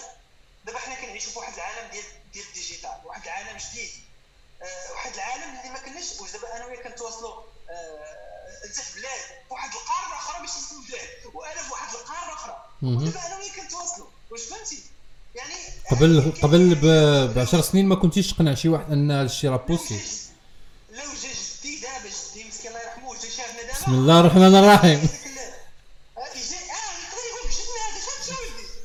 دابا 0.65 0.79
حنا 0.79 0.95
كنعيشوا 0.95 1.31
في 1.31 1.39
واحد 1.39 1.53
العالم 1.53 1.91
ديال 1.91 2.03
ديال 2.33 2.45
ال 2.47 2.53
digital 2.53 2.91
واحد 3.05 3.23
العالم 3.23 3.57
جديد. 3.57 3.89
آه، 4.61 4.91
واحد 4.91 5.13
العالم 5.13 5.59
اللي 5.59 5.69
ما 5.73 5.79
كناش 5.79 6.19
واش 6.19 6.31
دابا 6.31 6.57
أنا 6.57 6.65
وياك 6.65 6.87
كنتواصلوا 6.87 7.33
آه، 7.69 8.65
أنت 8.65 8.73
في 8.75 8.99
بلاد 8.99 9.21
واحد 9.49 9.69
القارة 9.73 10.15
أخرى 10.15 10.41
ماشي 10.41 10.53
في 10.53 10.75
بلاد 10.91 11.35
وأنا 11.35 11.61
في 11.63 11.71
واحد 11.71 11.95
القارة 11.95 12.33
أخرى. 12.33 12.65
مهم. 12.81 13.05
دابا 13.05 13.27
أنا 13.27 13.35
وياك 13.37 13.55
كنتواصلوا 13.59 14.07
واش 14.31 14.41
فهمتي 14.41 14.79
يعني 15.35 15.53
قبل 15.91 16.33
قبل 16.43 16.75
ب 17.35 17.39
10 17.39 17.61
سنين 17.61 17.85
ما 17.87 17.95
كنتيش 17.95 18.33
تقنع 18.33 18.53
شي 18.53 18.69
واحد 18.69 18.91
أن 18.91 19.11
هذا 19.11 19.21
الشيء 19.25 19.49
راه 19.49 19.57
possible 19.57 19.99
لو 20.91 20.97
جا 21.21 21.29
جدي 21.59 21.79
دابا 21.81 22.09
جدي 22.09 22.43
مسكين 22.49 22.67
الله 22.71 22.81
يرحمه 22.81 23.13
جا 23.15 23.29
شافنا 23.29 23.61
دابا. 23.61 23.73
بسم 23.73 23.91
الله 23.91 24.19
الرحمن 24.19 24.55
الرحيم. 24.55 25.09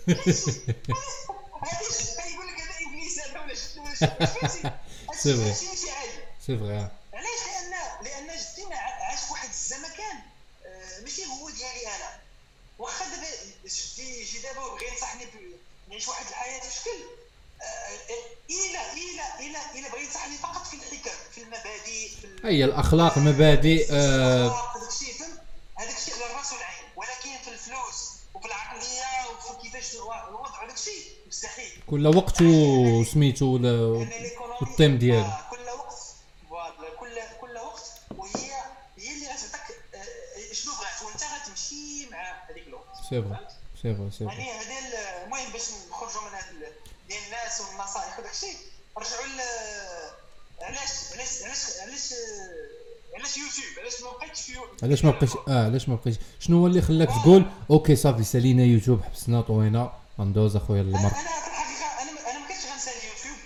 يقول 0.09 0.19
لك 2.49 2.61
هذا 2.61 2.75
ابليس 2.89 3.19
هذا 3.19 3.41
ولا 3.41 3.55
شنو 3.55 3.85
ولا 3.85 3.95
شنو 3.95 4.11
c'est 5.15 5.35
vrai. 5.37 5.55
si 5.55 5.91
علاش؟ 5.91 6.11
لأن 7.13 7.71
لأن 8.03 8.27
جدي 8.27 8.75
عاش 8.75 9.31
واحد 9.31 9.49
الزمكان 9.49 10.17
آه، 10.67 11.01
ماشي 11.03 11.25
هو 11.27 11.51
ديالي 11.51 11.87
أنا. 11.87 12.19
واخا 12.79 13.05
دابا 13.05 13.27
جدي 13.67 14.21
يجي 14.21 14.39
دابا 14.39 14.65
ويبغي 14.65 14.89
ينصحني 14.89 15.27
نعيش 15.89 16.09
واحد 16.09 16.27
الحياة 16.27 16.61
في 16.61 16.75
شكل 16.81 16.91
آه، 17.63 17.89
الا 18.51 18.93
الا 18.93 19.41
الا 19.41 19.75
إلا 19.79 19.89
بغى 19.89 20.05
ينصحني 20.05 20.37
فقط 20.37 20.67
في 20.67 20.77
الحكم 20.77 21.11
في 21.35 21.41
المبادئ 21.41 22.09
في 22.21 22.29
هي 22.45 22.65
الأخلاق 22.65 23.19
المبادئ 23.19 23.87
آه 23.93 24.77
هذاك 24.77 24.89
الشيء 24.89 25.15
هذاك 25.79 25.97
الشيء 25.97 26.15
على 26.15 26.27
الراس 26.27 26.53
والعين 26.53 26.85
ولكن 26.97 27.39
في 27.45 27.51
الفلوس 27.51 28.14
وفي 28.45 28.53
العقليه 28.53 29.31
وفي 29.31 29.63
كيفاش 29.63 29.95
الوضع 29.95 30.65
هذاك 30.65 30.75
الشيء 30.75 31.13
مستحيل. 31.27 31.83
كل 31.91 32.07
وقت 32.17 32.43
وسميتو 32.43 33.47
ولا 33.47 33.69
لأن 34.05 34.23
l'économie 34.23 34.57
و 34.63 34.70
التيم 34.70 34.99
ديالو 34.99 35.25
آه، 35.25 35.47
كل 35.51 35.61
وقت 35.71 35.95
voilà 36.49 36.95
كل 37.01 37.19
كل 37.41 37.57
وقت 37.59 37.83
وهي 38.17 38.53
هي 38.99 39.13
اللي 39.15 39.27
غتعطيك 39.27 39.77
آه، 39.95 40.53
شنو 40.53 40.73
بغات 40.73 41.03
وأنت 41.03 41.25
غتمشي 41.25 42.09
مع 42.11 42.45
هذيك 42.51 42.67
الوقت. 42.67 42.97
si 43.11 43.23
فهمت؟ 43.23 43.49
c'est 43.83 43.95
vrai 43.95 44.11
c'est 44.11 44.25
vrai 44.25 44.47
يعني 44.47 44.51
هذا 44.53 44.79
ال- 44.89 44.95
المهم 45.25 45.53
باش 45.53 45.63
نخرجوا 45.91 46.23
من 46.23 46.35
هذا 46.35 46.51
ال- 46.51 46.73
ديال 47.09 47.25
الناس 47.27 47.61
والنصائح 47.61 48.19
وداك 48.19 48.33
الشيء. 48.33 48.57
رجعوا 48.99 49.23
علاش 50.61 50.91
علاش 51.13 51.43
علاش 51.43 51.63
علاش 51.81 52.13
آه، 52.13 52.84
علاش 53.15 53.37
يوتيوب؟ 53.37 53.79
علاش 53.81 54.03
ما 54.03 54.11
بقيتش 54.11 54.41
في 54.41 54.59
علاش 54.83 55.05
ما 55.05 55.11
بقيتش؟ 55.11 55.33
آه 55.49 55.65
علاش 55.65 55.89
ما 55.89 55.95
بقيتش؟ 55.95 56.17
شنو 56.41 56.59
هو 56.61 56.67
اللي 56.67 56.83
خلاك 56.83 57.09
تقول 57.09 57.51
okay 57.71 57.97
صافي 57.97 58.25
سالينا 58.25 58.63
يوتيوب 58.65 59.03
حبسنا 59.03 59.41
طوينا 59.41 59.93
غندوز 60.21 60.57
أخويا 60.57 60.81
أنا 60.81 60.89
للمر 60.89 61.01
أنا 61.01 61.11
في 61.11 61.47
الحقيقة 61.49 62.03
أنا 62.03 62.13
ما- 62.13 62.31
أنا 62.31 62.39
ما 62.39 62.49
كنتش 62.49 62.65
غنسى 62.73 62.91
اليوتيوب 62.91 63.37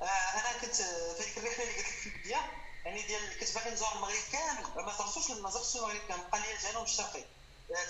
آه، 0.00 0.04
أنا 0.04 0.60
كنت 0.60 0.80
آه، 0.80 1.14
في 1.14 1.22
هذيك 1.22 1.38
الرحلة 1.38 1.62
اللي 1.64 1.74
قلت 1.76 1.86
لك 1.88 1.94
في 2.02 2.06
البداية 2.16 2.40
يعني 2.84 3.02
ديال 3.06 3.20
كنت 3.40 3.54
باغي 3.54 3.70
نزور 3.70 3.88
المغرب 3.96 4.14
كامل. 4.32 4.84
ما 4.86 4.92
زرتوش 4.98 5.30
ما 5.42 5.50
زرتش 5.50 5.76
المغرب 5.76 6.00
كامل. 6.08 6.22
بقى 6.32 6.40
لي 6.40 6.46
الجنوب 6.68 6.84
الشرقي 6.84 7.24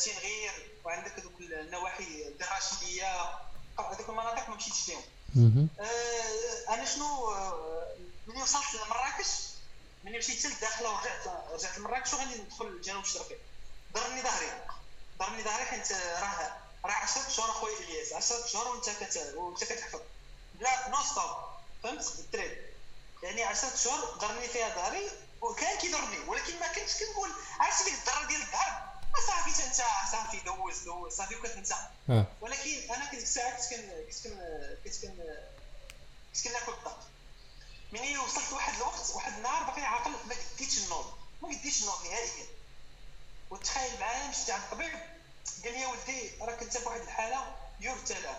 تنغير 0.05 0.53
وعندك 0.85 1.19
هذوك 1.19 1.33
النواحي 1.41 2.05
الراشديه 2.41 3.12
هذوك 3.79 4.09
المناطق 4.09 4.49
ما 4.49 4.57
مشيتش 4.57 4.89
لهم 4.89 5.03
مهم. 5.35 5.69
آه، 5.81 6.75
أنا 6.75 6.85
شنو 6.85 7.07
ملي 8.27 8.43
وصلت 8.43 8.65
لمراكش 8.87 9.29
ملي 10.07 10.19
مشيت 10.19 10.46
للداخله 10.46 10.90
ورجعت 10.90 11.29
رجعت 11.52 11.79
لمراكش 11.79 12.15
وغادي 12.15 12.42
ندخل 12.42 12.67
الجنوب 12.67 13.04
الشرقي؟ 13.04 13.37
ضرني 13.92 14.23
ظهري 14.23 14.67
ضرني 15.19 15.42
ظهري 15.42 15.65
حيت 15.65 15.92
راه 15.92 16.57
راه 16.85 16.92
10 16.92 17.29
شهور 17.29 17.50
أخويا 17.50 17.79
إلياس. 17.79 18.13
10 18.13 18.46
شهور 18.46 18.69
وانت 18.69 18.88
وانت 19.37 19.65
كتحفظ. 19.65 20.00
بلا 20.54 20.88
non 20.88 21.02
stop 21.02 21.37
فهمت؟ 21.83 22.19
ال 22.19 22.27
trip 22.27 22.59
يعني 23.23 23.44
10 23.44 23.77
شهور 23.77 24.00
ضرني 24.19 24.48
فيها 24.48 24.69
ظهري 24.69 25.11
وكان 25.40 25.79
كيضرني. 25.79 26.19
ولكن 26.19 26.61
ما 26.61 26.69
كنتش 26.69 26.94
كنقول 27.02 27.31
عرفتي 27.61 27.85
ديك 27.85 27.94
الضره 27.94 28.27
ديال 28.27 28.42
الظهر 28.42 28.87
صافي 29.27 29.63
تنسى 29.63 29.85
صافي 30.13 30.40
دوز 30.40 30.79
دوز 30.79 31.13
صافي 31.13 31.37
وكتنسى 31.37 31.75
آه. 32.11 32.27
ولكن 32.40 32.90
أنا 32.94 33.04
كنت 33.04 33.27
ساعات 33.27 33.61
كنت 33.61 33.75
كن 33.75 34.04
كنت 34.07 34.25
كن 34.25 34.38
كنت 34.85 34.96
كن 35.02 35.17
كنت 36.35 36.44
كناكل 36.44 36.73
الضغط 36.73 36.98
مني 37.97 38.19
وصلت 38.19 38.51
لواحد 38.51 38.75
الوقت 38.77 39.11
واحد 39.15 39.33
النهار 39.33 39.63
باقي 39.65 39.83
عاقل 39.83 40.11
ما 40.11 40.35
قديتش 40.57 40.79
النوض 40.79 41.15
ما 41.42 41.49
قديتش 41.49 41.81
النوض 41.83 42.05
نهائيا. 42.05 42.47
وتخيل 43.51 44.01
معايا 44.01 44.29
مشيت 44.29 44.51
عند 44.51 44.63
الطبيب 44.63 44.92
قال 45.65 45.73
لي 45.73 45.81
يا 45.81 45.87
ولدي 45.88 46.31
راك 46.40 46.63
انت 46.63 46.77
في 46.79 46.87
واحد 46.88 47.01
الحالة 47.01 47.57
التلام 47.81 48.37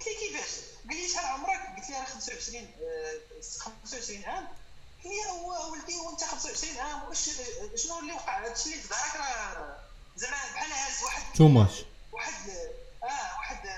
قلت 0.00 0.08
لي 0.08 0.14
كيفاش؟ 0.28 0.50
قال 0.88 0.96
لي 0.96 1.08
شحال 1.08 1.26
عمرك؟ 1.26 1.76
قلت 1.76 1.90
لي 1.90 1.96
أنا 1.98 2.06
25 2.06 2.70
آه، 2.82 3.20
25 3.58 4.24
عام. 4.24 4.48
قال 5.04 5.12
لي 5.12 5.30
هو 5.30 5.72
ولدي 5.72 5.96
وانت 5.96 6.24
25 6.24 6.78
عام 6.78 7.02
واش 7.08 7.30
شنو 7.74 7.98
اللي 7.98 8.12
وقع؟ 8.12 8.44
هادشي 8.46 8.70
اللي 8.72 8.82
في 8.82 8.88
دارك 8.88 9.16
راه 9.16 9.76
زعما 10.16 10.36
بحال 10.54 10.72
هاز 10.72 11.02
واحد 11.04 11.22
too 11.36 11.48
much 11.48 11.84
واحد 12.12 12.50
آه 13.02 13.06
واحد 13.38 13.68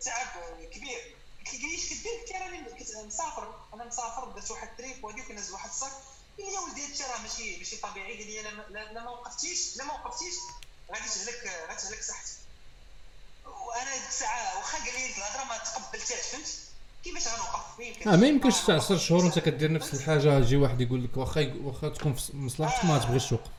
تعب 0.00 0.26
كبير. 0.72 1.16
لي 1.54 1.70
إيش 1.74 1.88
كدير 1.88 2.12
له 2.28 2.38
راني 2.44 3.06
مسافر 3.06 3.54
أنا 3.74 3.84
مسافر 3.84 4.24
درت 4.24 4.50
واحد 4.50 4.68
ال 4.68 4.75
trip 4.75 5.04
وهذيك 5.04 5.30
نهز 5.30 5.50
واحد 5.50 5.70
راه 7.02 7.22
ماشي 7.22 7.56
ماشي 7.56 7.76
طبيعي 7.76 8.16
قال 8.16 8.26
لي 8.26 8.42
لا 8.92 9.02
ما 9.04 9.10
وقفتيش 9.10 9.76
لا 9.76 9.84
ما 9.84 9.92
وقفتيش 9.94 10.34
غادي 10.90 11.08
تهلك 11.08 11.68
غادي 11.68 11.80
تهلك 11.82 12.02
صحتك 12.02 12.30
وأنا 13.46 13.94
ديك 13.94 14.08
الساعة 14.08 14.58
واخا 14.58 14.78
قال 14.78 14.94
لي 14.94 15.06
الهضرة 15.06 15.44
ما 15.44 15.58
تقبلتهاش 15.58 16.26
فهمت؟ 16.32 16.58
كيفاش 17.04 17.28
غنوقف؟ 17.28 18.06
آه 18.06 18.16
ما 18.16 18.26
يمكنش 18.26 18.54
تاع 18.54 18.74
غنوقف. 18.74 18.84
10 18.84 18.98
شهور 18.98 19.24
وانت 19.24 19.38
كدير 19.38 19.72
نفس 19.72 19.94
الحاجة 19.94 20.38
يجي 20.38 20.56
واحد 20.56 20.80
يقول 20.80 21.04
لك 21.04 21.16
واخا 21.16 21.54
واخا 21.62 21.88
تكون 21.88 22.14
في 22.14 22.36
مصلحتك 22.36 22.84
ما 22.84 22.98
تبغيش 22.98 23.26
توقف. 23.28 23.50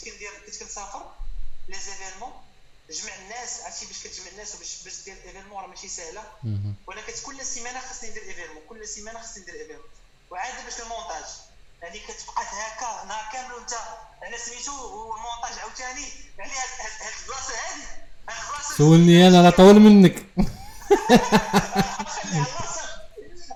كنت 0.00 0.12
كندير 0.12 0.30
كنت 0.46 0.62
كنسافر 0.62 1.12
les 1.68 1.76
événements 1.76 2.32
جمع 2.90 3.14
الناس 3.14 3.60
عرفتي 3.60 3.86
باش 3.86 4.02
كتجمع 4.02 4.28
الناس 4.32 4.54
وباش 4.54 4.82
باش 4.84 5.04
دير 5.04 5.16
événement 5.26 5.62
راه 5.62 5.66
ماشي 5.66 5.88
سهلة. 5.88 6.22
ولا 6.86 7.00
كت 7.06 7.22
كل 7.26 7.44
سيمانة 7.46 7.80
خاصني 7.80 8.10
ندير 8.10 8.22
événement 8.22 8.62
كل 8.68 8.88
سيمانة 8.88 9.20
خاصني 9.20 9.42
ندير 9.42 9.54
événement. 9.54 9.84
وعاد 10.30 10.64
باش 10.64 10.80
المونتاج 10.80 11.24
يعني 11.82 11.98
كتبقى 11.98 12.42
هكا 12.42 13.04
نهار 13.08 13.32
كامل 13.32 13.54
وانت 13.54 13.72
على 14.22 14.38
سميتو 14.38 14.72
والمونتاج 14.72 15.58
عاوتاني. 15.58 16.08
يعني 16.38 16.52
هاد 16.52 17.12
البلاصة 17.22 17.54
هادي 17.54 17.84
سولني 18.76 19.28
أنا 19.28 19.42
لا 19.42 19.50
طول 19.50 19.80
منك. 19.80 20.26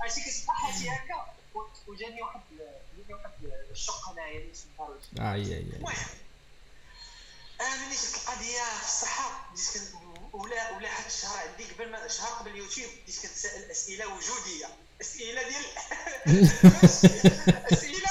عرفتي 0.00 0.20
كتبقى 0.20 0.54
حاجة 0.56 0.92
هكا 0.92 1.34
وجاني 1.86 2.22
واحد 2.22 2.40
جاني 2.96 3.14
واحد 3.14 3.30
الشق 3.70 4.08
هنايا 4.08 4.38
اللي 4.40 4.52
فاروج 4.78 5.00
اي 5.18 5.24
اي 5.24 5.54
اي 5.54 5.60
المهم 5.60 5.94
في 8.80 8.86
الصحه 8.86 9.50
بديت 9.52 9.82
ولا 10.32 10.70
ولا 10.76 10.88
حتى 10.88 11.06
الشهر 11.06 11.38
عندي 11.48 11.64
قبل 11.64 11.90
ما 11.90 12.08
شهر 12.08 12.28
قبل 12.28 12.50
اليوتيوب 12.50 12.90
بديت 13.02 13.20
كنتسائل 13.22 13.70
أسئلة 13.70 14.06
وجودية. 14.06 14.66
أسئلة 15.00 15.42
ديال 15.42 15.64
أسئلة. 17.72 18.10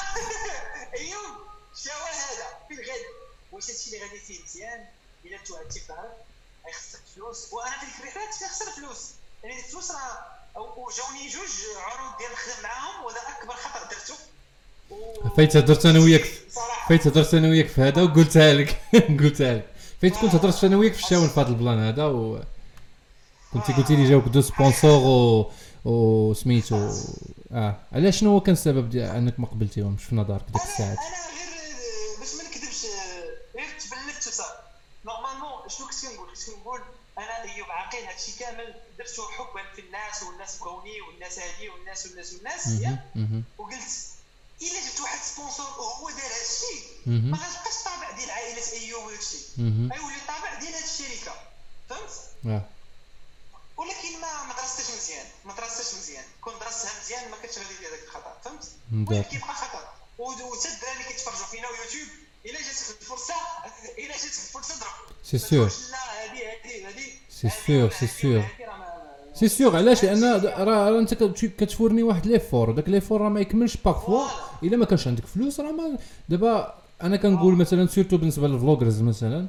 أيوب 1.00 1.38
شنو 1.84 1.94
هذا؟ 1.94 2.48
فين 2.68 2.78
غادي؟ 2.78 3.06
واش 3.52 3.70
هادشي 3.70 3.86
اللي 3.96 4.06
غادي 4.06 4.20
فيه 4.20 4.44
مزيان؟ 4.44 4.86
إلا 5.26 5.38
توعدتي 5.38 5.80
في 5.80 5.86
ظهرك 5.88 6.18
غيخسرك 6.66 7.02
فلوس. 7.16 7.54
وأنا 7.54 7.72
في 7.80 7.86
كنت 8.08 8.40
كنخسر 8.40 8.72
فلوس. 8.72 9.10
يعني 9.44 9.60
الفلوس 9.60 9.92
راه 9.92 10.26
وجاوني 10.56 11.30
جوج 11.30 11.50
عروض 11.78 12.18
ديال 12.18 12.32
نخدم 12.32 12.64
معاهم 12.64 13.06
وهذا 13.06 13.20
أكبر 13.20 13.54
خطأ 13.56 13.90
درته. 13.90 14.16
فايت 15.38 15.58
هدرت 15.58 15.86
أنا 15.86 16.00
وياك 16.00 16.26
فايت 16.90 17.08
هدرت 17.08 17.34
أنا 17.34 17.50
وياك 17.50 17.68
في 17.68 17.82
هذا 17.82 18.02
وقلتها 18.02 18.54
لك. 18.54 18.82
قلتها 19.24 19.54
لك. 19.54 19.73
فايت 20.04 20.18
كنت 20.18 20.36
هدرت 20.36 20.64
أنا 20.64 20.78
وياك 20.78 20.94
في 20.94 21.04
الشاون 21.04 21.28
في 21.28 21.40
هذا 21.40 21.50
ال 21.50 21.56
plan 21.56 21.80
هذا 21.80 22.06
و 22.06 22.40
كنت 23.54 23.72
قلتي 23.72 23.96
لي 23.96 24.10
جاوك 24.10 24.26
deux 24.26 24.42
sponsors 24.42 25.00
و 25.06 25.52
وسميتو 25.86 26.90
آه 27.52 27.78
علاش 27.92 28.20
شنو 28.20 28.30
هو 28.30 28.42
كان 28.42 28.54
السبب 28.54 28.90
ديال 28.90 29.16
انك 29.16 29.40
ما 29.40 29.48
قبلتيهمش 29.48 30.04
في 30.04 30.16
نظرك 30.16 30.46
ديك 30.54 30.64
الساعات 30.64 30.98
أنا 30.98 31.18
غير 31.36 31.48
آه، 31.48 32.20
باش 32.20 32.36
ما 32.36 32.44
نكذبش 32.44 32.86
آه، 32.86 33.58
غير 33.58 33.68
تبلدت 33.80 34.28
وصافي 34.28 34.58
normalement 35.06 35.70
شنو 35.70 35.88
كنت 35.88 36.06
كنقول 36.06 36.30
كنت 36.30 36.50
كنقول 36.50 36.80
أنا 37.18 37.54
ايوب 37.54 37.68
عاقل 37.70 37.98
هادشي 37.98 38.40
كامل 38.40 38.74
درته 38.98 39.24
حبا 39.24 39.62
في 39.76 39.82
الناس 39.82 40.24
والناس 40.24 40.60
بغاوني 40.60 41.02
والناس 41.02 41.40
هادي 41.40 41.70
والناس 41.70 42.06
والناس 42.06 42.34
والناس 42.34 42.68
وقلت 43.58 44.13
إلا 44.68 44.80
جبت 44.90 45.00
واحد 45.02 45.20
sponsor 45.24 45.66
وهو 45.80 46.10
دار 46.10 46.20
هادشي 46.40 46.76
مهم. 47.06 47.32
ما 47.32 47.38
غتبقاش 47.38 47.78
طابع 47.86 48.12
ديال 48.18 48.32
عائلة 48.32 48.72
ايوب 48.74 49.04
وداكشي 49.06 49.38
مهم. 49.58 49.90
غيولي 49.94 50.20
طابع 50.28 50.60
ديال 50.60 50.74
هاد 50.74 50.84
الشركة. 50.84 51.34
فهمت؟ 51.90 52.12
آه. 52.48 52.62
ولكن 53.78 54.12
ما 54.22 54.44
ما 54.48 54.54
درستش 54.60 54.88
مزيان. 54.98 55.26
ما 55.46 55.54
درستش 55.56 55.96
مزيان. 55.98 56.24
كون 56.42 56.54
درستها 56.62 56.92
مزيان 57.02 57.32
ما 57.32 57.38
كنتش 57.42 57.58
غادي 57.58 57.88
هذاك 57.88 58.04
الخطأ. 58.04 58.34
فهمت؟ 58.44 58.66
داك. 58.92 59.28
كيبقى 59.30 59.54
خطأ. 59.56 59.94
وتا 60.20 60.70
الدراري 60.74 61.04
كيتفرجوا 61.08 61.46
فينا 61.52 61.68
ويوتيوب 61.70 62.08
إلا 62.46 62.60
جاتك 62.62 63.02
الفرصه 63.02 63.34
إلا 63.98 64.14
جاتك 64.14 64.26
الفرصة 64.48 64.74
ضرب. 64.80 65.16
سي. 65.24 65.38
تقولش 65.40 65.90
لا 65.92 65.98
هذه 65.98 66.40
هذه 66.54 66.90
هذه 66.90 67.12
سي 67.30 67.48
هذه 67.48 67.84
ولا 67.84 67.90
سي 68.00 68.06
هذه 68.06 68.40
هذه 68.40 68.66
ما- 68.68 69.04
سي 69.40 69.50
سيغ 69.50 69.76
علاش؟ 69.78 70.04
لأن 70.04 70.24
راه 70.46 71.00
أنت 71.00 71.14
كت- 71.14 71.54
كتفورني 71.60 72.04
واحد 72.04 72.26
ليفور 72.26 72.72
داك 72.72 72.90
ليفور 72.90 73.22
راه 73.22 73.30
ما 73.30 73.40
يكملش 73.42 73.78
باغفوا 73.78 74.28
إلا 74.64 74.78
ما 74.78 74.86
كانش 74.86 75.08
عندك 75.08 75.26
فلوس 75.26 75.60
راه 75.60 75.72
ما 75.72 75.98
دابا 76.30 76.74
أنا 77.04 77.18
كنقول 77.18 77.56
مثلا 77.56 77.88
سيرتو 77.88 78.18
بالنسبة 78.18 78.48
للفلوغرز 78.48 79.02
مثلا 79.02 79.48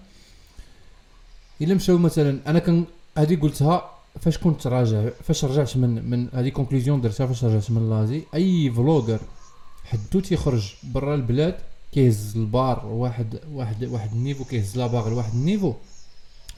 إلا 1.60 1.74
مشاو 1.74 1.98
مثلا 1.98 2.38
أنا 2.46 2.58
كان 2.58 2.84
هذه 3.18 3.40
قلتها 3.40 3.90
فاش 4.20 4.38
كنت 4.38 4.66
راجع 4.66 5.08
فاش 5.22 5.44
رجعت 5.44 5.76
من 5.76 6.10
من 6.10 6.28
هذه 6.32 6.48
كونكلوزيون 6.48 7.00
درتها 7.00 7.26
فاش 7.26 7.44
رجعت 7.44 7.70
من 7.70 7.90
لازي 7.90 8.22
أي 8.34 8.70
فلوغر 8.70 9.20
حدو 9.84 10.20
تيخرج 10.20 10.74
برا 10.82 11.14
البلاد 11.14 11.56
كيهز 11.92 12.36
la 12.36 12.51
barre 12.51 12.86
واحد 12.86 13.40
واحد 13.52 13.84
واحد 13.84 14.12
ال 14.12 14.17
niveau 14.17 14.44
كيهز 14.44 14.78
la 14.78 14.86
barre 14.86 15.08
لواحد 15.08 15.34
ال 15.34 15.40
niveau 15.40 15.74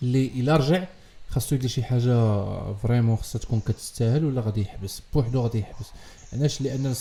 اللي 0.03 0.27
إلا 0.27 0.57
رجع 0.57 0.85
خاصو 1.29 1.55
يدير 1.55 1.71
شي 1.71 1.83
حاجة 1.83 2.73
vraiment 2.73 3.17
خاصها 3.17 3.39
تكون 3.39 3.61
كتستاهل 3.61 4.25
ولا 4.25 4.41
غادي 4.41 4.61
يحبس؟ 4.61 5.03
بوحدو 5.15 5.41
غادي 5.41 5.59
يحبس. 5.59 5.87
علاش؟ 6.33 6.61
لأن 6.61 6.95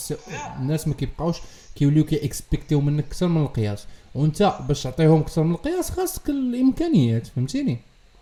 الناس 0.60 0.88
ما 0.88 0.94
كيبقاوش 0.94 1.36
كيوليو 1.74 2.04
كي 2.04 2.24
expect 2.24 2.66
يو 2.66 2.80
منك 2.80 3.04
أكثر 3.04 3.28
من 3.28 3.42
القياس. 3.42 3.86
وأنت 4.14 4.54
باش 4.68 4.82
تعطيهم 4.82 5.20
أكثر 5.20 5.42
من 5.42 5.52
القياس 5.52 5.90
خاصك 5.90 6.30
الإمكانيات 6.30 7.26
فهمتيني؟ 7.26 7.78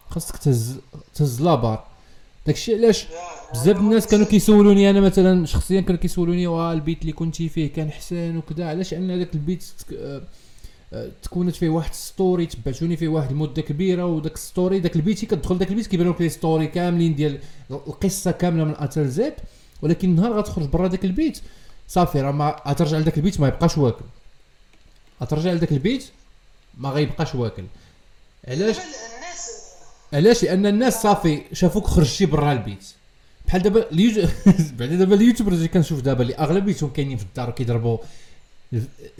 خاصك 0.08 0.36
تهز 0.36 0.78
تهز 1.14 1.42
la 1.42 1.55
barre 1.55 1.86
داكشي 2.46 2.74
علاش 2.74 3.06
بزاف 3.52 3.76
الناس 3.76 4.06
كانوا 4.06 4.26
كيسولوني 4.26 4.90
أنا 4.90 5.00
مثلا 5.00 5.46
شخصيا 5.46 5.80
كانوا 5.80 6.00
كيسولوني 6.00 6.46
واه 6.46 6.72
البيت 6.72 7.00
اللي 7.00 7.12
كنتي 7.12 7.48
فيه 7.48 7.72
كان 7.72 7.90
حسن 7.90 8.36
وكذا 8.36 8.68
علاش؟ 8.68 8.94
ان 8.94 9.10
هذاك 9.10 9.34
البيت 9.34 9.64
آه، 9.98 10.22
آه، 10.92 11.10
تكونت 11.22 11.56
فيه 11.56 11.68
واحد 11.68 11.94
ستوري 11.94 12.46
تبعتوني 12.46 12.96
فيه 12.96 13.08
واحد 13.08 13.30
المده 13.30 13.62
كبيرة 13.62 14.06
وداك 14.06 14.36
ستوري 14.36 14.80
داك 14.80 14.96
البيت 14.96 15.24
كتدخل 15.24 15.58
داك 15.58 15.70
البيت 15.70 15.86
كيبانوا 15.86 16.12
لك 16.12 16.20
لي 16.20 16.28
ستوري 16.28 16.66
كاملين 16.66 17.14
ديال 17.14 17.38
القصة 17.70 18.30
كاملة 18.30 18.64
من 18.64 18.74
اتل 18.78 19.08
زيت 19.08 19.34
ولكن 19.84 20.08
النهار 20.08 20.32
غتخرج 20.38 20.64
برا 20.64 20.88
داك 20.88 21.04
البيت. 21.04 21.40
صافي 21.88 22.20
راه 22.20 22.32
ما 22.32 22.56
غترجع 22.68 22.98
لذاك 22.98 23.16
البيت 23.16 23.40
ما 23.40 23.48
يبقاش 23.48 23.78
واكل. 23.78 24.04
غترجع 25.22 25.52
لذاك 25.52 25.72
البيت 25.72 26.04
ما 26.78 26.88
غيبقاش 26.88 27.34
واكل. 27.34 27.64
علاش؟ 28.48 28.76
علاش؟ 30.12 30.42
لأن 30.42 30.66
الناس 30.66 31.02
صافي 31.02 31.42
شافوك 31.52 31.86
خرجتي 31.86 32.26
برا 32.26 32.52
البيت. 32.52 32.84
بحال 33.46 33.62
دابا 33.62 33.90
اليوتيوب 33.90 34.30
بعدا 34.78 34.96
دابا 34.96 35.14
ال 35.14 35.18
YouTubers 35.18 35.56
اللي 35.56 35.68
كنشوف 35.68 36.00
دابا 36.00 36.22
اللي 36.22 36.34
أغلبيتهم 36.34 36.90
كاينين 36.90 37.16
في 37.16 37.24
الدار 37.24 37.50
كيضربوا 37.50 37.98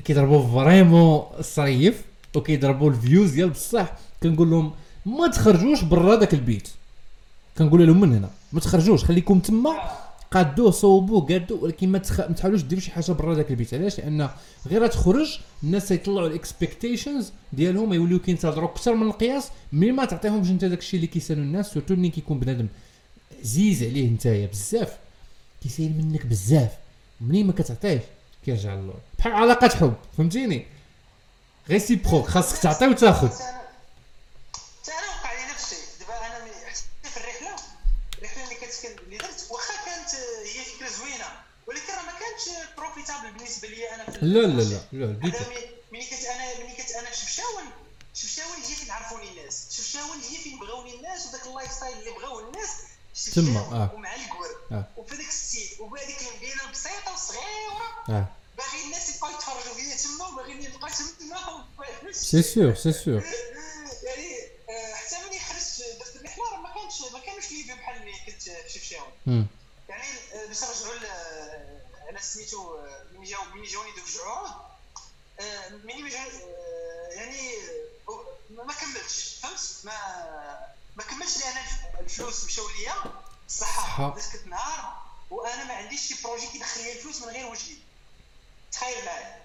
كيضربوا 0.04 0.64
vraiment 0.64 1.22
الصريف 1.38 2.02
وكيضربوا 2.36 2.90
الفيوز 2.90 3.30
ديال 3.30 3.50
بصح. 3.50 3.92
كنقول 4.22 4.50
لهم 4.50 4.72
ما 5.06 5.28
تخرجوش 5.28 5.82
برا 5.82 6.14
داك 6.14 6.34
البيت. 6.34 6.68
كنقول 7.58 7.86
لهم 7.86 8.00
من 8.00 8.12
هنا؟ 8.16 8.30
ما 8.52 8.60
تخرجوش 8.60 9.04
خليكم 9.04 9.38
تما. 9.38 10.03
قادوه 10.34 10.70
صوبوه 10.70 11.26
قادوه 11.26 11.62
ولكن 11.62 11.88
ما, 11.88 11.98
تخ... 11.98 12.20
تحاولوش 12.36 12.62
ديروا 12.62 12.82
شي 12.82 12.90
حاجة 12.90 13.12
برا 13.12 13.34
داك 13.34 13.50
البيت. 13.50 13.74
علاش؟ 13.74 13.98
لأن 13.98 14.28
غير 14.66 14.86
تخرج 14.86 15.38
الناس 15.62 15.90
يطلعوا 15.90 16.28
ال 16.28 16.36
expectations 16.36 17.32
ديالهم 17.52 17.92
يوليو 17.92 18.18
كينتظروا 18.18 18.68
أكثر 18.68 18.94
من 18.94 19.06
القياس 19.06 19.48
ملي 19.72 19.92
ما 19.92 20.04
تعطيهمش 20.04 20.50
انت 20.50 20.64
داك 20.64 20.78
الشيء 20.78 20.96
اللي 20.96 21.06
كيسالوا 21.06 21.44
الناس 21.44 21.72
surtout 21.72 21.94
ملي 21.94 22.08
كيكون 22.08 22.38
بنادم 22.38 22.66
عزيز 23.40 23.82
عليه 23.82 24.10
نتايا 24.10 24.46
بزاف. 24.46 24.98
كيسايل 25.62 25.92
منك 25.92 26.26
بزاف. 26.26 26.70
ملي 27.20 27.42
ما 27.42 27.52
كتعطيه 27.52 28.04
كيرجع 28.44 28.74
للور. 28.74 29.00
بحال 29.18 29.32
علاقه 29.32 29.68
حب 29.68 29.94
فهمتيني؟ 30.16 30.66
réciproque 31.70 32.26
خاصك 32.26 32.62
تعطي 32.62 32.86
وتاخذ 32.88 33.30
كانتش 43.04 43.20
profitable 43.22 43.38
بالنسبة 43.38 43.68
لي 43.68 43.94
أنا 43.94 44.02
لا 44.02 44.38
لا 44.46 44.62
لا 44.62 44.80
لا 44.92 45.06
ملي- 45.92 46.06
كنت 46.10 46.24
أنا 46.24 46.58
ملي 46.58 46.76
كنت 46.76 46.90
أنا 46.90 47.12
شفشاون 47.12 47.64
شفشاون 48.14 48.56
هي 48.56 48.74
فين 48.74 48.90
عرفوني 48.90 49.28
الناس. 49.30 49.66
شفشاون 49.76 50.20
هي 50.20 50.38
فين 50.38 50.58
بغاوني 50.58 50.94
الناس 50.94 51.26
وداك 51.26 51.46
ال 51.46 51.72
lifestyle 51.72 51.98
اللي 51.98 52.10
بغاو 52.10 52.40
الناس 52.40 52.68
تما، 53.34 53.60
آه. 53.60 53.90
ومع 53.94 54.14
ال 54.14 54.20
cœur 54.20 54.48
آه. 54.72 54.84
وفي 54.96 55.16
ذاك 55.16 55.28
ال 55.28 55.35
style 55.35 55.68
وبهذيك 55.80 56.16
المدينة 56.22 56.62
البسيطه 56.66 57.10
والصغيره 57.10 58.04
آه. 58.08 58.26
باغي 58.58 58.84
الناس 58.84 59.16
يبقاو 59.16 59.30
يتفرجوا 59.34 59.74
فيا 59.74 59.96
تما 59.96 60.26
وباغيين 60.28 60.62
يبقاو 60.62 60.90
تما 61.20 62.12
c'est 62.12 62.42
sûr 62.42 62.74
c'est 62.74 62.92
sûr 62.92 63.22
يعني 64.02 64.38
آه، 64.70 64.94
حتى 64.94 65.16
ملي 65.28 65.38
خرجت 65.38 65.84
درت 66.00 66.38
راه 66.38 66.60
ما 66.60 66.74
كانش 66.74 67.12
ما 67.12 67.18
كانوش 67.18 67.50
لي 67.50 67.74
بحال 67.74 68.00
ملي 68.02 68.12
كنت 68.26 68.42
في 68.42 68.68
شفشاون 68.78 69.08
مم. 69.26 69.46
يعني 69.88 70.02
آه، 70.34 70.46
باش 70.46 70.62
نرجعوا 70.64 70.94
ل- 70.94 71.06
على 72.08 72.18
سميتو 72.22 72.74
آه، 72.78 73.04
ملي 73.12 73.30
جاو 73.30 73.40
ملي 73.54 73.66
جاوني 73.66 73.90
دوك 73.90 74.06
الجوج 74.06 74.20
عروض 74.22 74.50
آه، 75.40 75.68
ملي 75.84 76.02
ما 76.02 76.08
جا 76.08 76.18
آه، 76.18 77.08
يعني 77.12 77.52
ما 78.50 78.64
ما 78.64 78.72
كملتش 78.72 79.34
فهمت 79.42 79.73
ما 79.84 79.94
ما 80.96 81.02
كملتش 81.02 81.36
لأن 81.38 81.56
الفلوس 82.00 82.44
مشاو 82.44 82.68
ليا. 82.68 82.94
الصحه 83.46 84.14
مسكت 84.16 84.46
نهار. 84.46 85.02
وأنا 85.30 85.64
ما 85.64 85.74
عنديش 85.74 86.00
شي 86.00 86.22
projet 86.24 86.46
كيدخل 86.46 86.82
لي 86.82 86.92
الفلوس 86.92 87.22
من 87.22 87.28
غير 87.28 87.46
وجهي. 87.46 87.76
تخيل 88.72 89.04
معايا. 89.04 89.42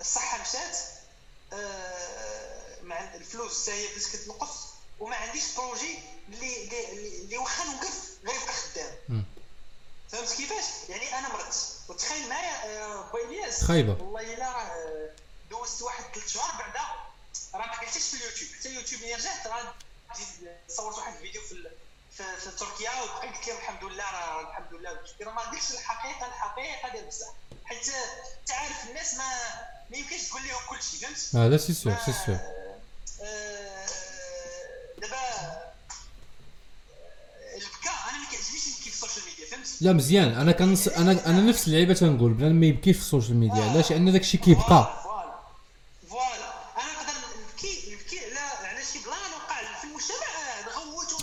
الصحة 0.00 0.38
مشات. 0.42 0.78
آه، 1.52 2.82
مع 2.82 3.14
الفلوس 3.14 3.62
حتى 3.62 3.72
هي 3.72 3.86
بدات 3.88 4.06
كتنقص. 4.06 4.56
وما 5.00 5.16
عنديش 5.16 5.44
projet 5.56 5.98
اللي 6.28 6.92
اللي 6.92 7.38
واخا 7.38 7.64
نوقف 7.64 8.08
غيبقى 8.24 8.52
خدام. 8.54 9.24
فهمت 10.08 10.32
كيفاش؟ 10.32 10.64
يعني 10.88 11.18
أنا 11.18 11.28
مرضت 11.32 11.78
وتخيل 11.88 12.28
معايا 12.28 12.64
آه، 12.84 13.10
با 13.12 13.24
الياس 13.24 13.64
خايبة. 13.64 13.92
والله 13.92 14.34
إلا 14.34 14.52
راه 14.52 15.10
دوزت 15.50 15.82
واحد 15.82 16.04
ثلاث 16.14 16.28
شهور 16.28 16.50
بعدا 16.58 16.80
راه 17.54 17.66
ما 17.66 17.72
قعدتش 17.72 17.98
في 18.02 18.14
اليوتيوب 18.16 18.50
حتى 18.58 18.68
اليوتيوب 18.68 19.02
ملي 19.02 19.14
رجعت 19.14 19.46
راه 19.46 19.74
صورت 20.68 20.98
واحد 20.98 21.12
الفيديو 21.14 21.40
في 21.42 21.68
في, 22.16 22.50
تركيا 22.58 22.90
وبقيت 23.02 23.34
قلت 23.36 23.48
لهم 23.48 23.56
الحمد 23.58 23.84
لله 23.84 24.04
راه 24.04 24.40
الحمد 24.50 24.74
لله 24.74 24.90
راه 25.22 25.32
ما 25.32 25.40
قلتش 25.40 25.70
الحقيقة 25.70 26.26
الحقيقة 26.26 26.92
ديال 26.92 27.06
بصح 27.06 27.26
حيت 27.64 27.86
تعرف 28.46 28.88
الناس 28.90 29.14
ما 29.14 29.24
ما 29.90 29.96
يمكنش 29.96 30.22
تقول 30.28 30.42
لهم 30.42 30.58
كل 30.68 30.82
شيء 30.82 31.00
فهمت؟ 31.00 31.50
لا 31.52 31.56
c'est 31.56 31.74
sûr 31.74 31.96
c'est 32.06 32.12
sûr 32.26 32.38
آه، 33.22 33.86
دابا 34.98 35.16
آه، 35.16 35.72
البكاء 37.54 37.94
أنا 38.10 38.18
ما 38.18 38.26
كيعجبنيش 38.30 38.68
نبكي 38.68 38.90
في 38.90 39.04
ال 39.04 39.07
social 39.07 39.24
media 39.26 39.46
فهمت؟ 39.50 39.66
لا 39.80 39.92
مزيان. 39.92 40.32
أنا 40.40 40.52
كنص 40.52 40.88
أنا 40.88 41.26
أنا 41.26 41.40
نفس 41.40 41.66
اللعيبة 41.66 41.94
تنقول 41.94 42.32
بنادم 42.32 42.54
ما 42.54 42.66
يبكيش 42.66 42.96
في 42.96 43.02
ال 43.02 43.07
social 43.07 43.36
media 43.36 43.62
علاش؟ 43.64 43.90
لأن 43.92 44.12
داك 44.12 44.20
الشيء 44.20 44.40
كيبقى 44.40 45.07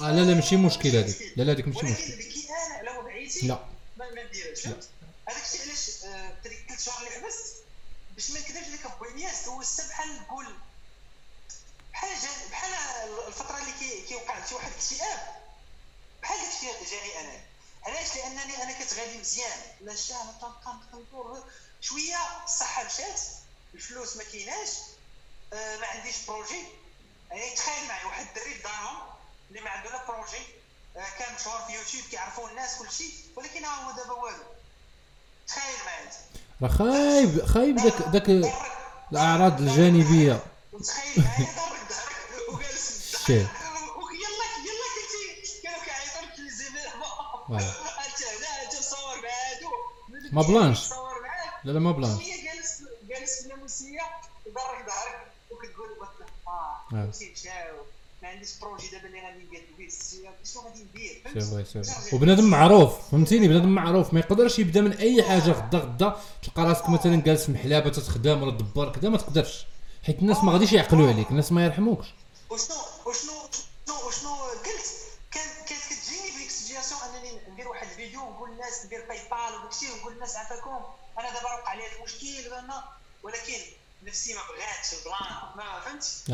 آه، 0.02 0.12
لا 0.12 0.22
لا 0.22 0.34
ماشي 0.36 0.58
مشكل 0.58 0.90
هذيك 0.96 1.34
لا 1.38 1.44
لا 1.44 1.52
هذيك 1.54 1.68
ماشي 1.68 1.86
مشكل 1.86 2.14
نبكي 2.14 2.48
أنا 2.50 2.76
على 2.76 2.98
وضعيتي 2.98 3.48
لا. 3.48 3.66
ما 3.98 4.10
نديرهاش 4.12 4.68
هذاك 4.68 5.44
الشيء 5.46 5.62
علاش 5.62 5.90
آه، 6.06 6.34
ديك 6.44 6.66
ثلاث 6.70 6.84
شهور 6.86 6.98
اللي 7.00 7.10
حبست 7.12 7.56
باش 8.16 8.32
ما 8.32 8.40
نكذبش 8.40 8.68
لك 8.68 8.98
بوينياس 9.00 9.46
دوزتها 9.46 9.88
بحال 9.90 10.16
نقول 10.22 10.46
بحال 11.94 12.10
بحال 12.52 12.74
الفترة 13.28 13.58
اللي 13.58 13.72
كي 13.80 14.02
كيوقع 14.02 14.46
شي 14.46 14.56
واحد 14.56 14.72
الاكتئاب 14.72 15.20
بحال 16.22 16.38
داك 16.40 16.48
الشيء 16.56 16.70
جاني 17.00 17.20
أنا. 17.20 17.42
علاش؟ 17.84 18.16
لأنني 18.16 18.64
أنا 18.64 18.72
كنت 18.80 18.94
غادي 18.94 19.18
مزيان. 19.18 19.60
لا 19.82 19.94
كن- 20.42 20.88
كندور 20.92 21.44
شوية 21.82 22.44
الصحه 22.46 22.84
مشات 22.84 23.22
الفلوس 23.74 24.18
ما 24.18 24.24
كايناش 24.24 24.70
آه، 25.54 25.78
ما 25.78 25.88
عنديش 25.88 26.16
projet 26.28 26.64
يعني 27.32 27.56
تخيل 27.56 27.88
معي 27.88 28.06
واحد 28.06 28.26
الدري 28.28 28.54
في 28.56 28.64
دارهم. 28.64 29.15
اللي 29.50 29.62
ما 29.62 29.70
عنده 29.70 29.90
لا 29.90 30.08
projet 30.08 30.44
آه، 30.98 31.06
كان 31.20 31.36
مشهور 31.36 31.60
في 31.60 31.74
يوتيوب 31.74 32.04
كيعرفوه 32.12 32.50
الناس 32.50 32.78
كل 32.80 32.92
شيء 32.92 33.14
ولكن 33.36 33.66
ها 33.66 33.84
هو 33.84 33.92
دابا 33.92 34.12
والو. 34.14 34.44
تخيل 35.48 35.76
معي 35.86 36.04
انت 36.04 36.14
راه 36.62 36.68
خايب 36.78 37.46
خايب 37.46 37.76
داك 37.76 38.02
داك 38.02 38.30
الأعراض 39.12 39.62
الجانبية. 39.62 40.44
وتخيل 40.74 41.24
معايا 41.24 41.46
ضرك 41.56 41.90
ضهرك 41.90 42.50
وجالس. 42.54 43.30
إلا 43.30 43.48
إلا 44.66 44.88
كنتي 44.96 45.62
كانوا 45.64 45.80
كيعيطوا 45.86 46.22
لك 46.22 46.40
واه. 47.50 47.60
انت 47.60 48.24
هنا 48.24 48.64
انت 48.64 48.74
مع 49.24 49.30
هادو 49.30 49.70
ما 50.32 50.42
planش. 50.42 50.90
لا 51.64 51.72
لا 51.72 51.80
ما 51.80 51.92
plan 51.92 52.16
هي 52.16 52.42
جالس 52.44 52.82
جالس 53.04 53.36
في 53.40 53.44
الناموسية 53.46 54.02
وضرك 54.46 54.86
ظهرك 54.88 55.32
وكتقول 55.52 56.08
آه 56.48 56.82
آه. 56.94 57.12
ما 58.26 58.32
عنديش 58.32 58.60
projet 58.62 58.88
دابا 58.88 59.08
اللي 59.08 59.22
غادي 59.22 59.38
ندير 59.38 59.90
شنو 60.54 60.62
غادي 60.62 60.84
ندير 60.84 61.22
c'est? 61.34 61.52
vrai 61.52 61.66
c'est 61.66 61.84
vrai 61.84 62.16
وبنادم 62.16 62.44
معروف 62.44 63.12
فهمتيني 63.12 63.48
بنادم 63.48 63.70
معروف 63.70 64.14
ما 64.14 64.20
يقدرش 64.20 64.60
يبدا 64.60 64.82
من 64.82 64.92
اي 64.92 65.24
حاجة 65.24 65.52
غدا 65.52 65.78
غدا 65.78 66.20
تلقى 66.44 66.64
راسك 66.64 66.90
مثلا 66.90 67.22
جالس 67.22 67.46
في 67.46 67.52
محلابه 67.52 67.90
تتخدم 67.90 68.44
ولا 68.44 68.52
دبار 68.52 68.92
كذا 68.92 69.10
ما 69.10 69.18
تقدرش 69.18 69.66
حيت 70.04 70.20
الناس 70.20 70.44
ما 70.44 70.52
غاديش 70.52 70.74
يعقلوا 70.74 71.08
عليك 71.08 71.32
الناس 71.32 71.52
ما 71.52 71.66
يرحموكش 71.66 72.08
وشنو 72.50 72.76
وشنو 73.06 73.34
شنو 73.88 74.08
وشنو 74.08 74.36
قلت 74.36 74.88
كان 75.32 75.48
كانت 75.70 75.82
كتجيني 75.90 76.32
في 76.32 76.38
ديك 76.38 76.48
ال 76.48 76.53
situation 76.53 77.00
انني 77.02 77.32
ندير 77.54 77.68
واحد 77.68 77.88
الفيديو 77.88 78.22
ونقول 78.22 78.50
للناس 78.52 78.86
ندير 78.86 79.06
PayPal 79.08 79.60
وداكشي 79.60 79.92
ونقول 79.92 80.14
للناس 80.14 80.36
عافاكم 80.36 80.80
أنا 81.20 81.34
دابا 81.34 81.54
وقع 81.54 81.74
لي 81.74 81.84
المشكل 81.98 82.52
ولكن 83.24 83.60
نفسي 84.04 84.34
ما 84.34 84.42
بغاتش 84.42 84.94
ال 84.94 85.06
plan 85.06 85.56
ما 85.56 85.80
فهمتش 85.80 86.32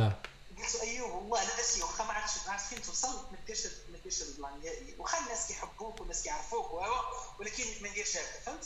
آه 0.76 0.80
قلت 0.80 0.82
ايوب 0.82 1.12
والله 1.12 1.42
واخا 1.82 2.04
ما 2.04 2.14
عرفتش 2.14 2.48
ما 2.48 2.54
عرفت 2.54 2.66
فين 2.66 2.82
توصل. 2.82 3.08
ما 3.32 3.38
ديرش 3.48 3.66
ما 3.66 3.98
ديرش 4.04 4.22
ال 4.22 4.30
plan 4.30 4.60
نهائي. 4.64 4.96
واخا 4.98 5.20
الناس 5.20 5.48
كيحبوك 5.48 6.00
والناس 6.00 6.24
كيعرفوك 6.24 6.74
وهو 6.74 7.04
ولكن 7.40 7.64
ما 7.82 7.90
نديرش 7.90 8.18
هذا 8.18 8.26
فهمت؟ 8.46 8.66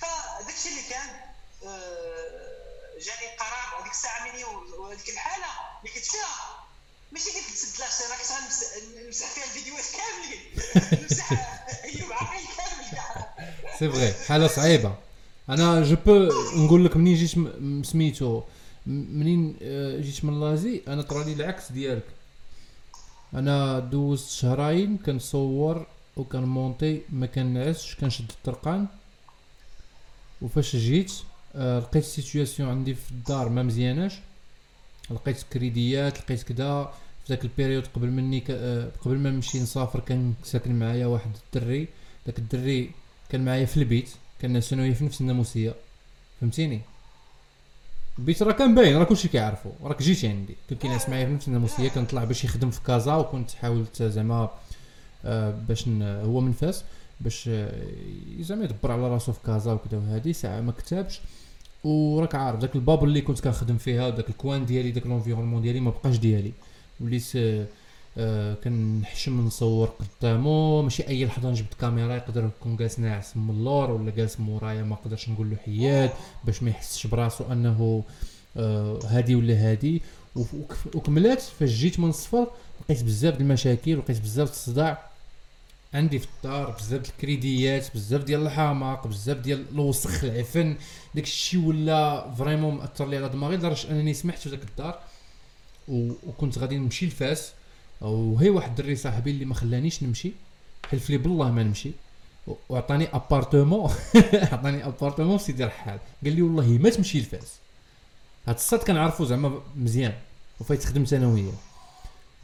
فداك 0.00 0.54
الشيء 0.54 0.72
اللي 0.72 0.82
كان 0.90 1.08
آه، 1.64 2.98
جاني 3.00 3.36
قرار 3.36 3.82
هذيك 3.82 3.92
الساعة 3.92 4.32
مني 4.32 4.44
وهذيك 4.44 5.08
الحالة 5.08 5.46
اللي 5.80 5.94
كنت 5.94 6.04
فيها. 6.04 6.62
ماشي 7.12 7.30
قلت 7.30 7.50
نسد 7.52 7.80
la 7.80 7.83
chaîne 7.83 7.92
أنا 8.06 8.16
كنت 8.16 9.04
نمسح 9.06 9.26
فيها 9.26 9.44
الفيديوهات 9.44 9.84
كاملين. 9.84 10.42
نمسح 11.02 11.32
ايوب 11.84 12.12
عقيل 12.12 12.46
كامل. 12.56 13.24
c'est 13.78 13.90
vrai 13.90 14.26
حالة 14.28 14.48
صعيبة. 14.48 14.94
أنا 15.48 15.84
je 15.84 15.96
peux 15.96 16.12
نقول 16.56 16.84
لك 16.84 16.96
منين 16.96 17.16
جيت 17.16 17.30
سميتو. 17.86 18.42
منين 18.86 19.56
آه، 19.62 20.00
جيت 20.00 20.24
من 20.24 20.40
لازي 20.40 20.82
أنا 20.88 21.02
طرا 21.02 21.24
لي 21.24 21.32
العكس 21.32 21.72
ديالك. 21.72 22.04
أنا 23.34 23.78
دوزت 23.78 24.30
شهرين 24.30 24.96
كنصور 24.98 25.86
وكنمونطي 26.16 27.00
ما 27.10 27.26
كنعسش 27.26 27.94
كنشد 27.94 28.30
الطرقان 28.30 28.86
وفاش 30.42 30.76
جيت 30.76 31.12
آه، 31.54 31.78
لقيت 31.78 32.02
ال 32.02 32.09
situation 32.09 32.68
عندي 32.68 32.94
في 32.94 33.10
الدار 33.10 33.48
ما 33.48 33.62
مزياناش. 33.62 34.14
لقيت 35.10 35.42
créditات 35.52 36.18
لقيت 36.18 36.42
كدا. 36.42 36.84
في 36.84 37.28
ذاك 37.28 37.44
ال 37.44 37.49
période 37.49 37.86
قبل 37.86 38.10
مني. 38.10 38.44
آه، 38.50 38.90
قبل 39.00 39.18
ما 39.18 39.30
نمشي 39.30 39.60
نسافر 39.60 40.00
كان 40.00 40.34
ساكن 40.44 40.78
معايا 40.78 41.06
واحد 41.06 41.30
الدري. 41.46 41.88
داك 42.26 42.38
الدري 42.38 42.90
كان 43.30 43.44
معايا 43.44 43.66
في 43.66 43.76
البيت 43.76 44.08
كان 44.40 44.60
ثانويه 44.60 44.92
في 44.92 45.04
نفس 45.04 45.20
الناموسية. 45.20 45.74
فهمتيني؟ 46.40 46.80
البيت 48.18 48.42
راه 48.42 48.52
كان 48.52 48.74
باين 48.74 48.96
راه 48.96 49.04
كلشي 49.04 49.28
كيعرفو. 49.28 49.70
راك 49.84 50.02
جيتي 50.02 50.28
عندي. 50.28 50.56
كان 50.68 50.78
كينعس 50.78 51.08
معايا 51.08 51.26
في 51.26 51.32
نفس 51.32 51.48
الناموسيه 51.48 51.88
كنطلع 51.88 52.24
باش 52.24 52.44
يخدم 52.44 52.70
في 52.70 52.80
كازا 52.82 53.14
وكنت 53.14 53.50
حاولت 53.50 54.02
زعما 54.02 54.50
آه، 55.24 55.50
باش. 55.68 55.88
هو 56.02 56.40
من 56.40 56.52
فاس 56.52 56.84
باش 57.20 57.48
آه، 57.48 57.82
زعما 58.40 58.64
يدبر 58.64 58.92
على 58.92 59.08
راسو 59.08 59.32
في 59.32 59.38
كازا 59.46 59.72
وكذا 59.72 59.98
وهادي. 59.98 60.32
ساعة 60.32 60.60
ما 60.60 60.72
كتبش. 60.72 61.20
وراك 61.84 62.34
عارف 62.34 62.60
داك 62.60 62.74
الباب 62.74 63.04
اللي 63.04 63.20
كنت 63.20 63.40
كنخدم 63.40 63.78
فيها 63.78 64.10
داك 64.10 64.28
ال 64.30 64.37
coin 64.37 64.66
ديالي 64.66 64.90
داك 64.90 65.06
l'environnement 65.06 65.62
ديالي 65.62 65.80
ما 65.80 65.90
بقاش 65.90 66.18
ديالي. 66.18 66.52
وليت 67.00 67.32
آه، 68.18 68.54
كنحشم 68.54 69.46
نصور 69.46 69.86
قدامه 69.88 70.82
ماشي 70.82 71.08
أي 71.08 71.24
لحظة 71.24 71.50
نجبد 71.50 71.74
كاميرا 71.80 72.14
يقدر 72.14 72.44
يكون 72.44 72.76
جالس 72.76 72.98
ناعس 72.98 73.36
من 73.36 73.50
اللور 73.50 73.90
ولا 73.90 74.10
جالس 74.10 74.40
مورايا 74.40 74.82
ما 74.82 74.96
قدرش 74.96 75.28
نقول 75.28 75.50
له 75.50 75.56
حياد 75.56 76.10
باش 76.44 76.62
ما 76.62 76.70
يحسش 76.70 77.06
براسو 77.06 77.44
أنه 77.52 78.04
آه، 78.56 78.98
هادي 79.04 79.34
ولا 79.34 79.54
هادي. 79.54 80.02
وكملات 80.94 81.40
فاش 81.40 81.70
جيت 81.70 82.00
من 82.00 82.08
الصفر 82.08 82.46
لقيت 82.80 83.02
بزاف 83.04 83.40
المشاكل 83.40 83.96
ولقيت 83.96 84.20
بزاف 84.20 84.50
الصداع. 84.50 85.10
عندي 85.94 86.18
في 86.18 86.26
الدار 86.36 86.70
بزاف 86.70 87.10
الكريديات 87.10 87.94
بزاف 87.94 88.24
ديال 88.24 88.42
الحماق 88.42 89.06
بزاف 89.06 89.38
ديال 89.38 89.64
الوسخ 89.72 90.24
العفن. 90.24 90.76
داك 91.14 91.24
الشيء 91.24 91.60
ولا 91.60 92.30
vraiment 92.38 92.74
مأثر 92.74 93.08
لي 93.08 93.16
على 93.16 93.28
دماغي 93.28 93.56
لدرجة 93.56 93.90
أنني 93.90 94.14
سمحت 94.14 94.38
في 94.38 94.48
ذاك 94.48 94.62
الدار. 94.62 94.98
وكنت 95.88 96.58
غادي 96.58 96.78
نمشي 96.78 97.06
لفاس. 97.06 97.52
وهي 98.02 98.50
واحد 98.50 98.68
الدري 98.68 98.96
صاحبي 98.96 99.30
اللي 99.30 99.44
ما 99.44 99.54
خلانيش 99.54 100.02
نمشي. 100.02 100.32
حلف 100.90 101.10
لي 101.10 101.18
بالله 101.18 101.50
ما 101.50 101.62
نمشي. 101.62 101.90
وعطاني 102.68 103.08
appartement 103.12 103.92
عطاني 104.32 104.86
appartement 104.86 105.38
في 105.38 105.44
سيدي 105.44 105.64
رحال. 105.64 105.98
قال 106.24 106.36
لي 106.36 106.42
والله 106.42 106.66
ما 106.66 106.90
تمشي 106.90 107.20
لفاس 107.20 107.52
هاد 108.46 108.54
الصاد 108.54 108.80
كنعرفو 108.80 109.24
زعما 109.24 109.60
مزيان. 109.76 110.14
وفايت 110.60 110.84
خدمت 110.84 111.08
ثانوية. 111.08 111.52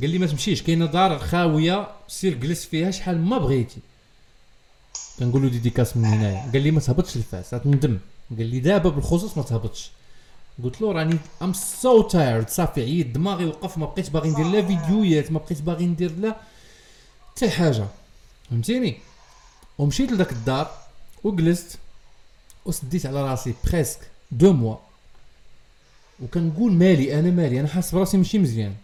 قال 0.00 0.10
لي 0.10 0.18
ما 0.18 0.26
تمشيش. 0.26 0.62
كاينة 0.62 0.86
دار 0.86 1.18
خاوية 1.18 1.88
سير 2.08 2.34
جلس 2.34 2.64
فيها 2.64 2.90
شحال 2.90 3.24
ما 3.24 3.38
بغيتي. 3.38 3.80
كنقول 5.18 5.42
له 5.42 5.48
ديديكاس 5.48 5.96
من 5.96 6.04
هنايا. 6.04 6.50
قال 6.52 6.62
لي 6.62 6.70
ما 6.70 6.80
تهبطش 6.80 7.16
لفاس 7.16 7.54
غتندم 7.54 7.98
قال 8.30 8.46
لي 8.46 8.60
دابا 8.60 8.90
بالخصوص 8.90 9.36
ما 9.36 9.42
تهبطش. 9.42 9.90
قلت 10.64 10.80
له 10.80 10.92
راني 10.92 11.18
I'm 11.42 11.52
so 11.52 12.02
tired 12.02 12.48
صافي 12.48 12.80
عييت 12.80 13.06
دماغي 13.06 13.44
وقف 13.44 13.78
ما 13.78 13.86
بقيت 13.86 14.10
باغي 14.10 14.30
ندير 14.30 14.46
لا 14.46 14.66
فيديوهات 14.66 15.32
ما 15.32 15.38
بقيت 15.38 15.60
باغي 15.62 15.86
ندير 15.86 16.12
لا 16.16 16.36
حتى 17.30 17.50
حاجة. 17.50 17.86
فهمتيني؟ 18.50 18.98
ومشيت 19.78 20.12
لذاك 20.12 20.32
الدار 20.32 20.70
وجلست 21.24 21.78
وسديت 22.64 23.06
على 23.06 23.30
راسي 23.30 23.54
presque 23.64 23.98
deux 24.30 24.52
mois 24.52 24.76
وكنقول 26.22 26.72
مالي 26.72 27.18
أنا 27.18 27.30
مالي 27.30 27.60
أنا 27.60 27.68
حاسس 27.68 27.94
براسي 27.94 28.16
ماشي 28.16 28.38
مزيان. 28.38 28.74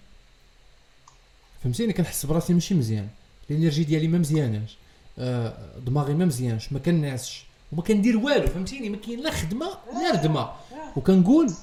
فهمتيني؟ 1.63 1.93
كنحس 1.93 2.27
براسي 2.27 2.55
ماشي 2.55 2.75
مزيان. 2.75 3.09
ال 3.51 3.56
energy 3.56 3.85
ديالي 3.85 4.09
ما 4.09 4.19
مزياناش. 4.19 4.77
آه 5.19 5.79
دماغي 5.87 6.15
ما 6.15 6.25
مزيانش 6.25 6.73
ما 6.73 6.79
كننعسش. 6.79 7.45
وما 7.73 7.83
كندير 7.83 8.17
والو 8.17 8.47
فهمتيني؟ 8.47 8.89
ما 8.89 8.97
كاين 8.97 9.21
لا 9.21 9.31
خدمة 9.31 9.79
لا 9.93 10.11
ردمة. 10.11 10.53
وكنقول 10.97 11.55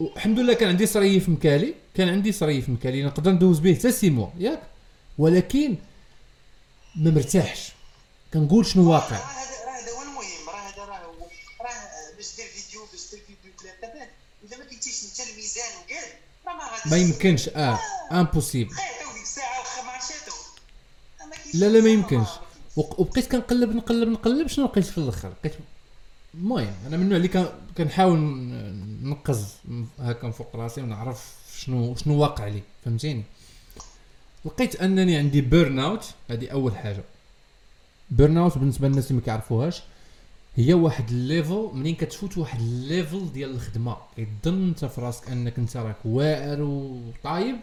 الحمد 0.00 0.38
لله 0.38 0.54
كان 0.54 0.68
عندي 0.68 0.86
صريف 0.86 1.28
مكالي 1.28 1.74
كان 1.94 2.08
عندي 2.08 2.32
صريف 2.32 2.68
مكالي 2.68 3.02
نقدر 3.02 3.30
ندوز 3.30 3.58
به 3.58 3.74
حتى 3.74 3.92
six 3.92 4.10
mois 4.10 4.28
ياك. 4.38 4.62
ولكن 5.18 5.76
ما 6.96 7.10
مرتاحش. 7.10 7.72
كنقول 8.34 8.66
شنو 8.66 8.90
واقع. 8.90 9.16
راه 9.16 9.24
هذا 9.24 9.92
هو 9.92 10.02
المهم. 10.02 10.48
راه 10.48 10.68
هذا 10.68 10.84
راه 10.84 10.98
هو 10.98 11.26
راه 11.60 12.16
باش 12.16 12.36
دير 12.36 12.46
فيديو 12.46 12.80
باش 12.92 13.10
دير 13.10 13.20
فيديو 13.26 13.52
في 13.58 13.64
الانترنت 13.64 14.10
إذا 14.44 14.56
ما 14.56 14.64
كنتيش 14.64 15.04
أنت 15.04 15.28
مزيان 15.30 15.64
وكاع 15.84 16.00
راه 16.46 16.56
ما 16.56 16.64
غاديش 16.64 16.92
ما 16.92 16.96
يمكنش. 16.96 17.48
آه 17.48 17.78
impossible 18.12 18.74
ما 18.74 18.82
عرفتش 19.92 20.18
لا 21.54 21.66
لا 21.66 21.80
ما 21.80 21.88
يمكنش. 21.88 22.28
وبقيت 22.78 23.32
كنقلب 23.32 23.76
نقلب 23.76 24.08
نقلب 24.08 24.46
شنو 24.46 24.64
لقيت 24.66 24.84
في 24.84 24.98
الأخر؟ 24.98 25.28
لقيت 25.28 25.54
المهم 26.34 26.72
أنا 26.86 26.96
من 26.96 27.02
النوع 27.02 27.16
اللي 27.16 27.48
كنحاول 27.78 28.18
نقز 29.02 29.46
هكا 29.98 30.30
فوق 30.30 30.56
راسي 30.56 30.82
ونعرف 30.82 31.34
شنو 31.58 31.94
شنو 31.94 32.20
واقع 32.20 32.46
لي 32.46 32.62
فهمتيني؟ 32.84 33.22
لقيت 34.44 34.76
أنني 34.76 35.16
عندي 35.16 35.40
burn 35.40 35.78
out 35.78 36.04
هذه 36.30 36.48
أول 36.48 36.76
حاجة. 36.76 37.02
burn 38.10 38.36
out 38.36 38.58
بالنسبة 38.58 38.88
للناس 38.88 39.10
اللي 39.10 39.20
ما 39.20 39.24
كيعرفوهاش 39.24 39.82
هي 40.56 40.74
واحد 40.74 41.08
ال 41.10 41.20
level 41.20 41.70
منين 41.74 41.94
كتفوت 41.94 42.38
واحد 42.38 42.60
ال 42.60 42.72
level 42.72 43.32
ديال 43.32 43.50
الخدمة. 43.50 43.96
كيظن 44.16 44.68
أنت 44.68 44.84
في 44.84 45.00
راسك 45.00 45.30
أنك 45.30 45.58
أنت 45.58 45.76
راك 45.76 45.96
واعر 46.04 46.62
وطايب 46.62 47.56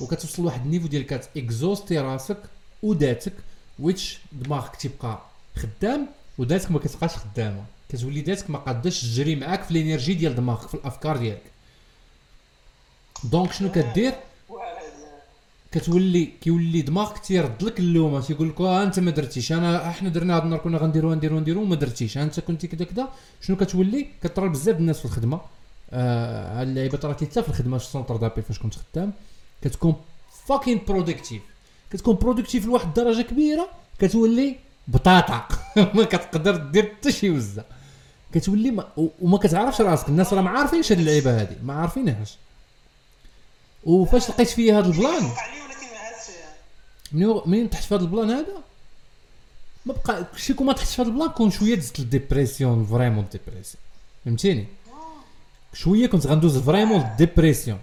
وكتوصل 0.00 0.42
لواحد 0.42 0.64
ال 0.64 0.67
niveau 0.67 0.86
ديال 0.86 1.06
كتأكزوستي 1.06 1.98
راسك 1.98 2.38
وذاتك 2.82 3.32
which 3.78 4.18
دماغك 4.32 4.76
تيبقى 4.76 5.18
خدام 5.56 6.08
وذاتك 6.38 6.70
ما 6.70 6.78
كتبقاش 6.78 7.10
خدامة. 7.16 7.64
كتولي 7.88 8.20
ذاتك 8.20 8.50
ما 8.50 8.58
قاداش 8.58 9.02
تجري 9.02 9.36
معاك 9.36 9.62
في 9.62 9.70
ال 9.70 9.76
energy 9.76 10.14
ديال 10.14 10.34
دماغك 10.34 10.68
في 10.68 10.74
الأفكار 10.74 11.16
ديالك. 11.16 11.42
donc 13.24 13.52
شنو 13.52 13.72
كدير؟ 13.72 14.14
كتولي 15.72 16.24
كيولي 16.40 16.82
دماغك 16.82 17.18
تيرد 17.18 17.62
لك 17.62 17.78
اللومة 17.80 18.20
تيقول 18.20 18.48
لك 18.48 18.60
آه 18.60 18.82
أنت 18.82 18.98
ما 19.00 19.10
درتيش 19.10 19.52
أنا 19.52 19.88
إحنا 19.88 20.08
درنا 20.08 20.36
هذا 20.36 20.44
النهار 20.44 20.60
كنا 20.60 20.78
غنديرو 20.78 21.14
نديرو 21.14 21.40
نديرو 21.40 21.62
وما 21.62 21.76
درتيش 21.76 22.18
أنت 22.18 22.40
كنتي 22.40 22.66
كذا 22.66 22.84
كذا 22.84 23.08
شنو 23.40 23.56
كتولي؟ 23.56 24.06
كترى 24.22 24.48
بزاف 24.48 24.76
الناس 24.76 24.98
في 24.98 25.04
الخدمة. 25.04 25.40
آه 25.90 26.62
اللعيبة 26.62 26.98
ترى 26.98 27.14
حتى 27.14 27.42
في 27.42 27.48
الخدمة 27.48 27.78
في 27.78 27.84
ال 27.84 27.89
centre 27.89 28.16
d'appel 28.16 28.42
فاش 28.42 28.58
كنت 28.58 28.74
خدام. 28.74 29.12
كتكون 29.62 29.94
fucking 30.46 30.80
productive 30.88 31.42
كتكون 31.92 32.14
productive 32.14 32.66
لواحد 32.66 32.86
الدرجة 32.86 33.22
كبيرة 33.22 33.68
كتولي 33.98 34.56
بطاطا. 34.88 35.48
ما 35.94 36.04
كتقدر 36.04 36.56
دير 36.56 36.94
حتى 36.98 37.12
شي 37.12 37.30
وزة. 37.30 37.64
كتولي 38.34 38.70
ما 38.70 38.88
وما 38.96 39.38
كتعرفش 39.38 39.80
راسك. 39.80 40.08
الناس 40.08 40.32
راه 40.32 40.42
ما 40.42 40.50
عارفينش 40.50 40.92
هاد 40.92 40.98
اللعيبة 40.98 41.40
هادي. 41.40 41.56
ما 41.62 41.74
عارفينهاش. 41.74 42.36
وفاش 43.84 44.30
لقيت 44.30 44.48
فيا 44.48 44.78
هاد 44.78 44.86
ال 44.86 44.93
plan؟ 44.93 45.30
منين 47.12 47.40
منين 47.46 47.68
طحت 47.68 47.84
في 47.84 47.94
هذا 47.94 48.02
ال 48.02 48.08
plan 48.08 48.30
هذا؟ 48.30 48.62
ما 49.86 49.94
بقى 49.94 50.26
شي 50.36 50.54
كون 50.54 50.66
ما 50.66 50.72
طحتش 50.72 50.96
في 50.96 51.02
هذا 51.02 51.08
البلان 51.08 51.28
كون 51.28 51.50
شوية 51.50 51.74
دزت 51.74 52.00
لل 52.00 52.14
dépression 52.14 52.86
vraiment 52.86 53.26
dépression 53.32 53.82
فهمتيني؟ 54.24 54.66
شوية 55.74 56.06
كنت 56.06 56.26
غندوز 56.26 56.58
vraiment 56.58 57.00
لل 57.00 57.13
dépression 57.13 57.78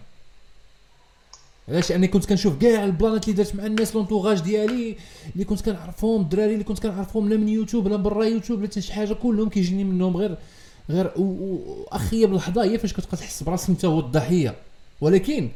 علاش؟ 1.70 1.89
لأني 1.91 2.07
كنت 2.07 2.26
كنشوف 2.26 2.57
كاع 2.57 2.86
البلانات 2.86 3.24
اللي 3.28 3.36
درت 3.43 3.55
مع 3.55 3.65
الناس 3.65 3.95
l'entourage 3.95 4.41
ديالي 4.41 4.95
اللي 5.34 5.45
كنت 5.45 5.61
كنعرفهم 5.61 6.22
الدراري 6.22 6.53
اللي 6.53 6.63
كنت 6.63 6.80
كنعرفهم 6.80 7.30
لا 7.30 7.38
من 7.38 7.49
يوتيوب 7.49 7.88
لا 7.88 7.95
برا 7.95 8.26
يوتيوب 8.26 8.61
لا 8.61 8.67
حتى 8.67 8.82
شي 8.82 8.93
حاجة 8.93 9.13
كلهم 9.13 9.49
كيجيني 9.49 9.84
منهم 9.84 10.17
غير 10.17 10.38
غير 10.89 11.11
و- 11.17 11.22
و- 11.22 11.86
واخيه 11.91 12.26
باللحظه 12.26 12.63
هي 12.63 12.78
فاش 12.78 12.93
كتبقى 12.93 13.17
تحس 13.17 13.43
براسك 13.43 13.70
أنت 13.70 13.86
هو 13.86 13.99
الضحية. 13.99 14.55
ولكن 15.01 15.49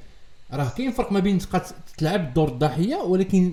راه 0.53 0.70
كاين 0.78 0.91
فرق 0.91 1.11
ما 1.11 1.20
بين 1.20 1.38
تبقى 1.39 1.66
تلعب 1.97 2.34
دور 2.34 2.47
الضحية 2.49 2.95
ولكن 2.95 3.51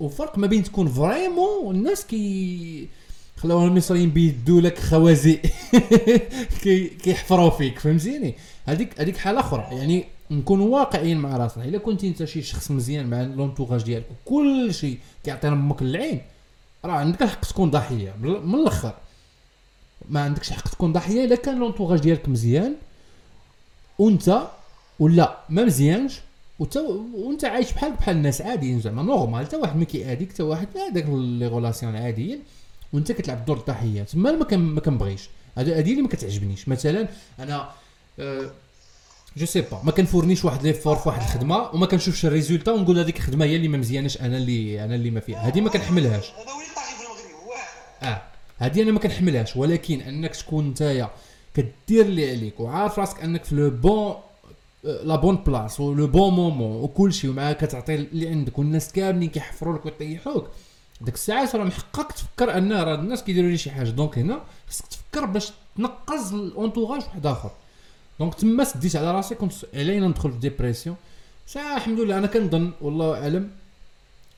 وفرق 0.00 0.38
ما 0.38 0.46
بين 0.46 0.62
تكون 0.62 0.88
vraiment 0.88 1.76
الناس 1.76 2.06
كي 2.06 2.88
خلاوها 3.36 3.66
المصريين 3.66 4.10
بيدوا 4.10 4.60
لك 4.60 4.78
خوازيق 4.78 5.42
كي 6.62 6.84
كيحفروا 6.88 7.50
فيك 7.50 7.78
فهمتيني؟ 7.78 8.34
هذيك 8.66 9.00
هذيك 9.00 9.16
حالة 9.16 9.40
أخرى. 9.40 9.66
يعني 9.72 10.04
نكونوا 10.32 10.78
واقعيين 10.78 11.18
مع 11.18 11.36
راسنا. 11.36 11.64
إلا 11.64 11.78
كنت 11.78 12.04
أنت 12.04 12.24
شي 12.24 12.42
شخص 12.42 12.70
مزيان 12.70 13.10
مع 13.10 13.22
l'entourage 13.22 13.82
ديالك 13.82 14.06
وكل 14.10 14.74
شيء 14.74 14.98
كيعطينا 15.24 15.52
أمك 15.52 15.82
العين. 15.82 16.20
راه 16.84 16.92
عندك 16.92 17.22
الحق 17.22 17.40
تكون 17.40 17.70
ضحية 17.70 18.14
من 18.20 18.54
الأخر. 18.54 18.94
ما 20.08 20.20
عندكش 20.20 20.50
حق 20.50 20.68
تكون 20.68 20.92
ضحية 20.92 21.24
إلا 21.24 21.36
كان 21.36 21.58
l'entourage 21.58 22.00
ديالك 22.00 22.28
مزيان 22.28 22.74
وأنت 23.98 24.42
ولا 24.98 25.38
ما 25.48 25.64
مزيانش 25.64 26.20
وانت 26.58 26.76
وأنت 27.14 27.44
عايش 27.44 27.72
بحال 27.72 27.92
بحال 27.92 28.16
الناس 28.16 28.42
عاديين 28.42 28.80
زعما 28.80 29.02
normal 29.02 29.46
حتى 29.46 29.56
واحد 29.56 29.76
ما 29.76 29.84
كيأذيك 29.84 30.32
حتى 30.32 30.42
واحد 30.42 30.68
هذاك 30.76 31.04
les 31.08 31.46
relations 31.46 31.96
عاديين 31.96 32.42
وأنت 32.92 33.12
كتلعب 33.12 33.44
دور 33.44 33.56
الضحية. 33.56 34.02
تما 34.02 34.32
ما 34.56 34.80
كنبغيش. 34.80 35.28
هذه 35.56 35.80
اللي 35.80 36.02
ما 36.02 36.08
كتعجبنيش. 36.08 36.68
مثلا 36.68 37.08
أنا 37.38 37.70
أه 38.18 38.50
je 39.36 39.46
sais 39.46 39.60
pas 39.60 39.80
ما 39.84 39.90
كنفورنيش 39.90 40.44
واحد 40.44 40.66
les 40.66 40.72
efforts 40.72 40.96
في 40.96 41.08
واحد 41.08 41.22
الخدمه 41.22 41.70
وما 41.74 41.86
كنشوفش 41.86 42.26
ال 42.26 42.31
résultat 42.31 42.72
ونقول 42.72 42.98
هذيك 42.98 43.16
الخدمه 43.16 43.44
هي 43.44 43.56
اللي 43.56 43.68
ما 43.68 43.78
مزياناش 43.78 44.20
أنا 44.20 44.36
اللي 44.36 44.84
أنا 44.84 44.94
اللي 44.94 45.10
ما 45.10 45.20
فيها 45.20 45.38
هذه 45.38 45.60
ما 45.60 45.70
كنحملهاش 45.70 46.30
هذا 46.30 46.36
في 46.36 47.26
المغرب 47.26 47.62
آه 48.02 48.22
هذه 48.58 48.82
أنا 48.82 48.92
ما 48.92 48.98
كنحملهاش 48.98 49.56
ولكن 49.56 50.00
انك 50.00 50.36
تكون 50.36 50.68
نتايا 50.68 51.10
كدير 51.54 52.04
اللي 52.06 52.30
عليك 52.30 52.60
وعارف 52.60 52.98
راسك 52.98 53.22
انك 53.22 53.44
في 53.44 53.54
le 53.54 53.70
bon 53.70 54.14
la 54.84 55.16
bonne 55.16 55.36
place 55.36 55.80
و 55.80 55.89
le 55.89 56.06
bon 56.06 56.34
moment 56.34 56.82
وكل 56.82 57.12
شيء 57.12 57.30
ومعاك 57.30 57.64
كتعطي 57.64 57.94
اللي 57.94 58.28
عندك 58.28 58.58
والناس 58.58 58.92
كاملين 58.92 59.30
كيحفروا 59.30 59.74
لك 59.74 59.84
ويطيحوك 59.84 60.48
ديك 61.00 61.14
الساعات 61.14 61.56
راه 61.56 61.64
من 61.64 61.72
حقك 61.72 62.12
تفكر 62.12 62.58
ان 62.58 62.72
راه 62.72 62.94
الناس 62.94 63.24
كيديروا 63.24 63.50
لي 63.50 63.58
شي 63.58 63.70
حاجة 63.70 63.90
donc 63.90 64.18
هنا 64.18 64.42
خصك 64.68 64.86
تفكر 64.86 65.24
باش 65.24 65.52
تنقز 65.76 66.34
ال 66.34 66.41
entourage 66.41 67.02
واحد 67.02 67.26
اخر 67.26 67.50
donc 68.22 68.34
تما 68.34 68.64
سديت 68.64 68.96
على 68.96 69.12
راسي 69.12 69.34
كنت 69.34 69.52
علينا 69.74 70.08
ندخل 70.08 70.32
في 70.32 70.38
dépression 70.38 70.96
ساعه 71.46 71.76
الحمد 71.76 72.00
لله 72.00 72.18
أنا 72.18 72.26
كنظن 72.26 72.70
والله 72.80 73.14
أعلم 73.22 73.50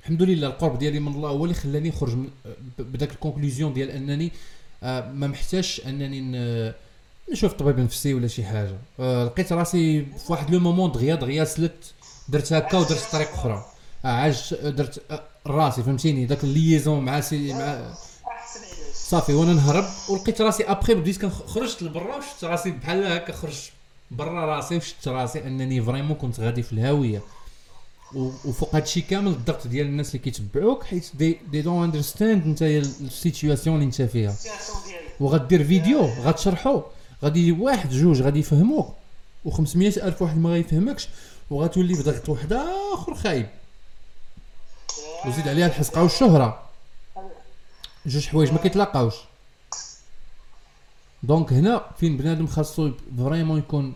الحمد 0.00 0.22
لله 0.22 0.46
القرب 0.46 0.78
ديالي 0.78 1.00
من 1.00 1.12
الله 1.12 1.28
هو 1.28 1.44
اللي 1.44 1.54
خلاني 1.54 1.88
نخرج 1.88 2.16
بداك 2.78 3.10
ال 3.10 3.16
conclusion 3.16 3.72
ديال 3.72 3.90
أنني 3.90 4.32
آه، 4.82 5.12
ما 5.12 5.26
محتاجش 5.26 5.80
أنني 5.86 6.20
نشوف 7.32 7.52
طبيب 7.52 7.80
نفسي 7.80 8.14
ولا 8.14 8.28
شي 8.28 8.44
حاجة. 8.44 8.76
آه، 9.00 9.24
لقيت 9.24 9.52
راسي 9.52 10.02
في 10.04 10.32
واحد 10.32 10.50
le 10.50 10.60
moment 10.60 10.92
دغيا 10.92 11.14
دغيا 11.14 11.44
سلت 11.44 11.92
درت 12.28 12.52
هكا 12.52 12.78
ودرت 12.78 13.06
طريق 13.12 13.32
أخرى. 13.32 13.66
آه، 14.04 14.08
عاج 14.08 14.54
درت 14.62 15.02
راسي 15.46 15.82
فهمتيني؟ 15.82 16.26
داك 16.26 16.44
الليزون 16.44 17.04
مع 17.04 17.20
سي 17.20 17.52
مع 17.52 17.94
صافي 18.94 19.32
وأنا 19.34 19.52
نهرب 19.52 19.84
ولقيت 20.08 20.40
راسي 20.40 20.64
ابخي 20.64 20.94
بديت 20.94 21.20
كن 21.20 21.30
خرجت 21.30 21.82
لبرا 21.82 22.16
وشفت 22.16 22.44
راسي 22.44 22.70
بحال 22.70 23.04
هكا 23.06 23.32
خرجت. 23.32 23.73
برا 24.10 24.56
راسي 24.56 24.76
وشفت 24.76 25.08
راسي 25.08 25.46
أنني 25.46 25.82
vraiment 25.82 26.14
كنت 26.16 26.40
غادي 26.40 26.62
في 26.62 26.72
الهاوية. 26.72 27.22
وفوق 28.14 28.74
هادشي 28.74 29.00
كامل 29.00 29.28
الضغط 29.28 29.66
ديال 29.66 29.86
الناس 29.86 30.08
اللي 30.08 30.18
كيتبعوك 30.18 30.84
حيت 30.84 31.10
they 31.14 31.38
they 31.50 31.62
don't 31.62 31.84
understand 31.84 32.44
انت 32.44 32.62
ال 32.62 32.74
situation 32.74 33.76
اللي 33.76 33.86
انت 33.86 34.02
فيها. 34.02 34.34
وغدير 35.20 35.64
فيديو 35.64 36.00
غتشرحو 36.00 36.82
غادي 37.24 37.52
واحد 37.52 37.90
جوج 37.90 38.22
غادي 38.22 38.38
يفهموك. 38.38 38.94
و500 39.46 39.76
ألف 39.76 40.22
واحد 40.22 40.38
ما 40.38 40.50
غيفهمكش 40.50 41.08
وغتولي 41.50 41.94
في 41.94 42.02
ضغط 42.02 42.28
واحد 42.28 42.52
آخر 42.94 43.14
خايب. 43.14 43.46
وزيد 45.26 45.48
عليها 45.48 45.66
الحسقة 45.66 46.02
والشهرة. 46.02 46.62
جوج 48.06 48.26
حوايج 48.26 48.52
ما 48.52 48.58
كيتلاقاوش. 48.58 49.14
donc 51.26 51.52
هنا 51.52 51.90
فين 52.00 52.16
بنادم 52.16 52.46
خاصو 52.46 52.92
vraiment 53.18 53.58
يكون 53.58 53.94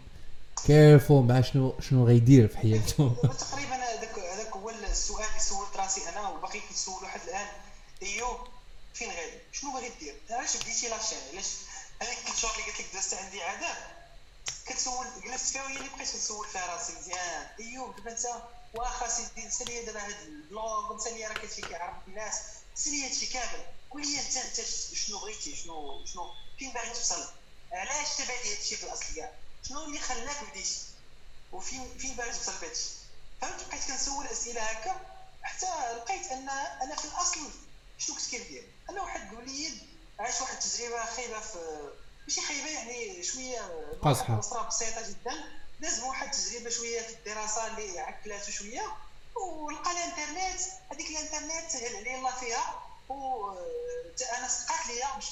careful 0.66 1.24
مع 1.24 1.40
شنو 1.40 1.74
شنو 1.80 2.06
غيدير 2.06 2.48
في 2.48 2.58
حياته. 2.58 3.16
تقريبا 3.40 3.74
هذاك 3.76 4.18
هذاك 4.18 4.56
هو 4.56 4.70
السؤال 4.70 5.26
اللي 5.28 5.40
سولت 5.40 5.76
راسي 5.76 6.08
أنا 6.08 6.28
وباقي 6.28 6.60
كنسول 6.60 7.02
واحد 7.02 7.20
الآن. 7.28 7.46
ايوب 8.02 8.38
فين 8.94 9.08
غادي؟ 9.08 9.38
شنو 9.52 9.72
باغي 9.72 9.90
دير؟ 10.00 10.14
علاش 10.30 10.56
بديتي 10.56 10.88
la 10.88 10.96
chaîne 10.96 11.18
علاش؟ 11.32 11.46
هذيك 12.02 12.18
الشهر 12.34 12.52
اللي 12.52 12.64
قلت 12.66 12.80
لك 12.80 12.86
دازت 12.94 13.14
عندي 13.14 13.42
عذاب 13.42 13.76
كتسول 14.66 15.06
جلست 15.24 15.52
فيها 15.52 15.62
وهي 15.62 15.76
اللي 15.76 15.88
بقيت 15.88 16.12
كنسول 16.12 16.46
فيها 16.46 16.66
راسي 16.74 16.92
مزيان. 17.00 17.46
ايوب 17.60 17.96
دابا 17.96 18.10
أنت 18.10 18.26
واخا 18.74 19.08
سيدي 19.08 19.46
نسى 19.46 19.64
لي 19.64 19.84
دابا 19.84 20.00
هاد 20.06 20.14
البلوغ 20.26 20.96
نسى 20.96 21.10
لي 21.10 21.26
راه 21.26 21.34
كيعرف 21.34 21.94
الناس 22.08 22.34
نسى 22.76 22.90
لي 22.90 23.06
هادشي 23.06 23.26
كامل. 23.26 23.62
قول 23.90 24.02
لي 24.02 24.20
انت 24.20 24.36
أنت 24.36 24.66
شنو 24.94 25.18
بغيتي؟ 25.18 25.56
شنو 25.56 26.04
شنو؟ 26.06 26.30
فين 26.58 26.70
باغي 26.72 26.88
توصل؟ 26.90 27.24
علاش 27.72 28.18
دابا 28.18 28.38
هادي 28.38 28.54
هادشي 28.56 28.76
في 28.76 28.84
الاصل 28.84 29.14
كاع 29.16 29.32
شنو 29.68 29.84
اللي 29.84 29.98
خلاك 29.98 30.36
بديتي 30.50 30.80
وفين 31.52 31.98
فين 31.98 32.14
باغي 32.16 32.32
توصل 32.32 32.52
بهادشي؟ 32.60 32.88
فهمت؟ 33.40 33.64
بقيت 33.68 33.84
كنسول 33.86 34.26
أسئلة 34.26 34.62
هكا 34.62 35.00
حتى 35.42 35.66
لقيت 35.96 36.26
ان 36.32 36.48
أنا 36.82 36.96
في 36.96 37.04
الأصل 37.04 37.40
شنو 37.98 38.16
كنت 38.16 38.30
كندير؟ 38.30 38.68
أنا 38.90 39.02
واحد 39.02 39.32
الوليد 39.32 39.78
عاش 40.18 40.40
واحد 40.40 40.54
التجربه 40.56 41.04
خايبة 41.04 41.40
في 41.40 41.90
ماشي 42.28 42.40
خايبة 42.40 42.68
يعني 42.70 43.22
شوية 43.22 43.60
قاصحه 44.02 44.40
أسرة 44.40 44.62
بسيطة 44.62 45.08
جدا. 45.08 45.60
داز 45.80 46.00
واحد 46.00 46.34
التجربه 46.34 46.70
شوية 46.70 47.00
في 47.02 47.12
الدراسة 47.12 47.66
اللي 47.66 48.00
عكلاتو 48.00 48.50
شوية. 48.52 48.96
ولقى 49.36 49.90
الإنترنت. 49.90 50.60
هذيك 50.92 51.10
الإنترنت 51.10 51.70
سهل 51.70 51.96
عليه 51.96 52.14
الله 52.16 52.34
فيها؟ 52.40 52.87
و 53.08 53.52
أنا 54.38 54.48
سقات 54.48 54.86
ليا 54.86 55.14
باش 55.14 55.26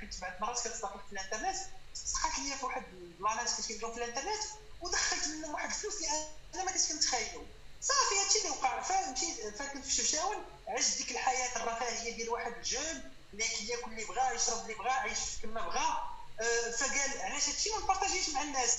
حيت 0.00 0.20
بعد 0.20 0.40
مرات 0.40 0.68
كتصدق 0.68 0.96
في 1.06 1.12
الانترنت. 1.12 1.56
سقات 1.94 2.38
ليا 2.38 2.56
في 2.56 2.64
واحد 2.64 2.82
البلانات 2.92 3.50
كنت 3.50 3.66
كنديرهم 3.68 3.92
في 3.94 3.98
الانترنت 4.04 4.42
ودخلت 4.80 5.26
منهم 5.26 5.54
واحد 5.54 5.68
الفلوس 5.68 5.94
اللي 5.96 6.08
أنا 6.54 6.64
ما 6.64 6.70
كنتش 6.70 6.88
كنتخيلو 6.92 7.46
صافي 7.80 8.14
هادشي 8.24 8.38
اللي 8.38 8.50
وقع. 8.50 8.82
فمشيت 8.82 9.56
فكنت 9.56 9.84
في 9.84 9.90
الشفشاون 9.90 10.36
عشت 10.68 10.96
ديك 10.96 11.10
الحياة 11.10 11.56
الرفاهيه 11.56 12.16
ديال 12.16 12.30
واحد 12.30 12.52
الجون 12.52 13.12
اللي 13.32 13.44
كياكل 13.44 13.90
اللي 13.90 14.04
بغا 14.04 14.32
يشرب 14.32 14.62
اللي 14.62 14.74
بغا 14.74 14.90
عايش 14.90 15.18
كما 15.42 15.60
بغا. 15.60 16.12
آه، 16.40 16.70
فقال 16.70 17.20
علاش 17.22 17.48
هادشي 17.48 17.70
ما 17.70 17.78
نبارطاجيش 17.78 18.28
مع 18.28 18.42
الناس؟ 18.42 18.76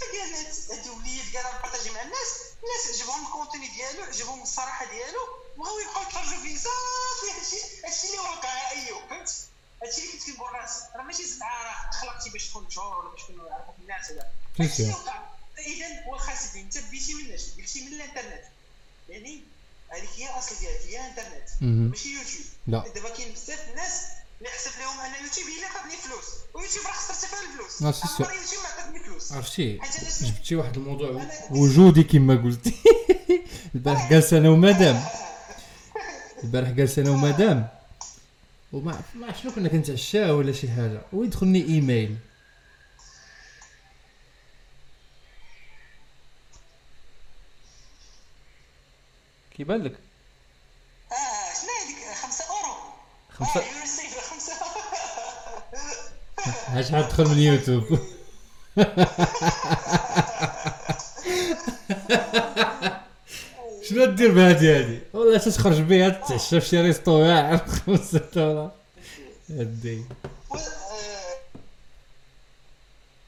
فقال 0.00 0.34
هاد 0.70 0.86
الوليد 0.86 1.36
قال 1.36 1.54
نبارطاجي 1.58 1.90
مع 1.90 2.02
الناس. 2.02 2.28
الناس 2.62 3.00
عجبهم 3.00 3.26
الكونتوني 3.26 3.68
ديالو 3.68 4.02
عجبهم 4.02 4.42
الصراحة 4.42 4.84
ديالو 4.84 5.18
بغاو 5.58 5.78
يبقاو 5.78 6.02
يتفرجوا 6.02 6.42
فيه 6.42 6.56
صافي 6.56 7.28
هادشي 7.36 7.56
هادشي 7.84 8.06
اللي 8.06 8.18
وقع 8.18 8.70
ايوب 8.70 9.00
فهمت؟ 9.10 9.34
هادشي 9.82 10.00
اللي 10.00 10.12
كنت 10.12 10.30
كنقول 10.30 10.54
الناس 10.54 10.82
راه 10.96 11.02
ماشي 11.02 11.24
زعما 11.24 11.62
راه 11.64 11.90
خلقتي 11.90 12.30
باش 12.30 12.48
تكون 12.48 12.64
مشهور 12.64 12.98
ولا 12.98 13.10
باش 13.10 13.22
تكون 13.22 13.36
يعرفوك 13.36 13.74
الناس 13.82 14.10
ولا. 14.10 14.26
هادشي 14.60 14.82
اللي 14.82 14.94
وقع. 14.94 15.22
اذا 15.58 16.06
واخا 16.08 16.34
سيدي 16.34 16.60
أنت 16.60 16.78
بديتي 16.78 17.14
من 17.14 17.32
اش 17.32 17.42
بديتي 17.48 17.80
من 17.80 17.92
الإنترنت. 17.92 18.44
يعني 19.08 19.42
هذيك 19.88 20.10
هي 20.16 20.30
الأصل 20.30 20.54
ديالك. 20.60 20.80
هي 20.86 21.00
الإنترنت. 21.00 21.48
ماشي 21.90 22.08
يوتيوب. 22.08 22.44
لا. 22.66 22.84
دابا 22.94 23.08
كاين 23.08 23.32
بزاف 23.32 23.68
الناس 23.70 24.02
اللي 24.38 24.50
حسب 24.50 24.70
لهم 24.80 25.00
أن 25.00 25.24
يوتيوب 25.24 25.48
هي 25.48 25.54
اللي 25.54 25.66
عطاتني 25.66 25.96
فلوس. 25.96 26.24
ويوتيوب 26.54 26.86
راه 26.86 26.92
خسرت 26.92 27.30
فيها 27.30 27.40
الفلوس. 27.40 27.96
so 27.96 28.22
يوتيوب 28.22 28.62
ما 28.62 28.68
عطاتني 28.68 29.00
فلوس. 29.00 29.32
عرفتي؟ 29.32 29.80
جبتي 30.20 30.56
واحد 30.56 30.76
الموضوع 30.76 31.28
وجودي 31.50 32.02
كما 32.02 32.34
قلتي. 32.34 32.74
البارح 33.74 34.10
جالس 34.10 34.32
أنا 34.32 34.50
ومدام 34.50 35.04
البارح 36.44 36.70
جالس 36.70 36.98
أنا 36.98 37.10
ومدام. 37.10 37.68
وما 38.72 39.00
ما 39.14 39.32
شنو 39.32 39.52
كنا 39.52 39.68
كنتعشاو 39.68 40.38
ولا 40.38 40.52
شي 40.52 40.70
حاجة. 40.70 41.00
ويدخلني 41.12 41.64
إيميل. 41.64 42.16
كيبان 49.56 49.82
لك؟ 49.82 49.92
آه 51.12 51.54
شنو 51.60 51.70
هذيك؟ 51.84 52.14
5 52.22 52.44
أورو. 52.44 52.74
خمسة 53.30 53.60
آه 53.60 53.78
يورسيف 53.78 54.18
5 54.30 54.52
هاش 56.78 56.92
حتدخل 56.92 57.24
من 57.24 57.32
اليوتيوب 57.32 57.98
شنو 63.88 64.04
دير 64.04 64.32
بهادي 64.32 64.76
هادي؟ 64.76 64.98
والله 65.12 65.38
تخرج 65.38 65.80
بها 65.80 66.08
تتعشى 66.08 66.60
في 66.60 66.66
شي 66.68 66.80
resto 66.80 67.10
واعر 67.12 67.58
خمسة 67.58 68.20
دولار 68.34 68.70
هادي 69.50 70.04
آه، 70.54 70.56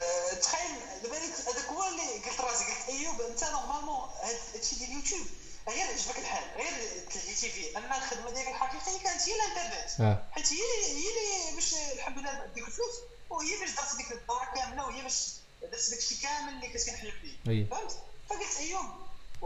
آه، 0.02 0.34
تخيل 0.42 0.70
دابا 1.02 1.16
هذاك 1.16 1.66
هو 1.70 1.82
اللي 1.88 2.02
قلت 2.30 2.40
راسي 2.40 2.64
قلت 2.64 2.88
أيوب 2.88 3.20
أنت 3.20 3.44
normalement 3.44 4.08
هاد- 4.22 4.36
هادشي 4.54 4.76
ديال 4.76 4.90
اليوتيوب 4.90 5.26
غير 5.68 5.86
عجبك 5.86 6.18
الحال 6.18 6.44
غير 6.56 6.72
تلهيتي 7.10 7.48
فيه 7.48 7.78
أما 7.78 7.96
الخدمة 7.96 8.30
ديالك 8.30 8.48
الحقيقية 8.48 9.02
كانت 9.04 9.22
هي 9.28 9.34
الانترنت. 9.34 10.00
آه. 10.00 10.22
حيت 10.32 10.52
هي 10.52 10.58
اللي 10.90 11.00
هي 11.00 11.08
اللي 11.48 11.54
باش 11.54 11.74
الحمد 11.94 12.18
لله 12.18 12.46
ديك 12.54 12.66
الفلوس 12.66 12.94
وهي 13.30 13.56
باش 13.60 13.70
درت 13.70 13.96
ديك 13.96 14.12
الدورة 14.12 14.48
كاملة 14.56 14.86
وهي 14.86 15.02
باش 15.02 15.26
درت 15.62 15.90
داك 15.90 15.98
الشيء 15.98 16.18
كامل 16.22 16.52
اللي 16.54 16.68
كنت 16.68 16.86
كنحلم 16.90 17.12
به 17.46 17.66
فهمت؟ 17.70 17.92
فقلت 18.28 18.56
أيوب 18.60 18.84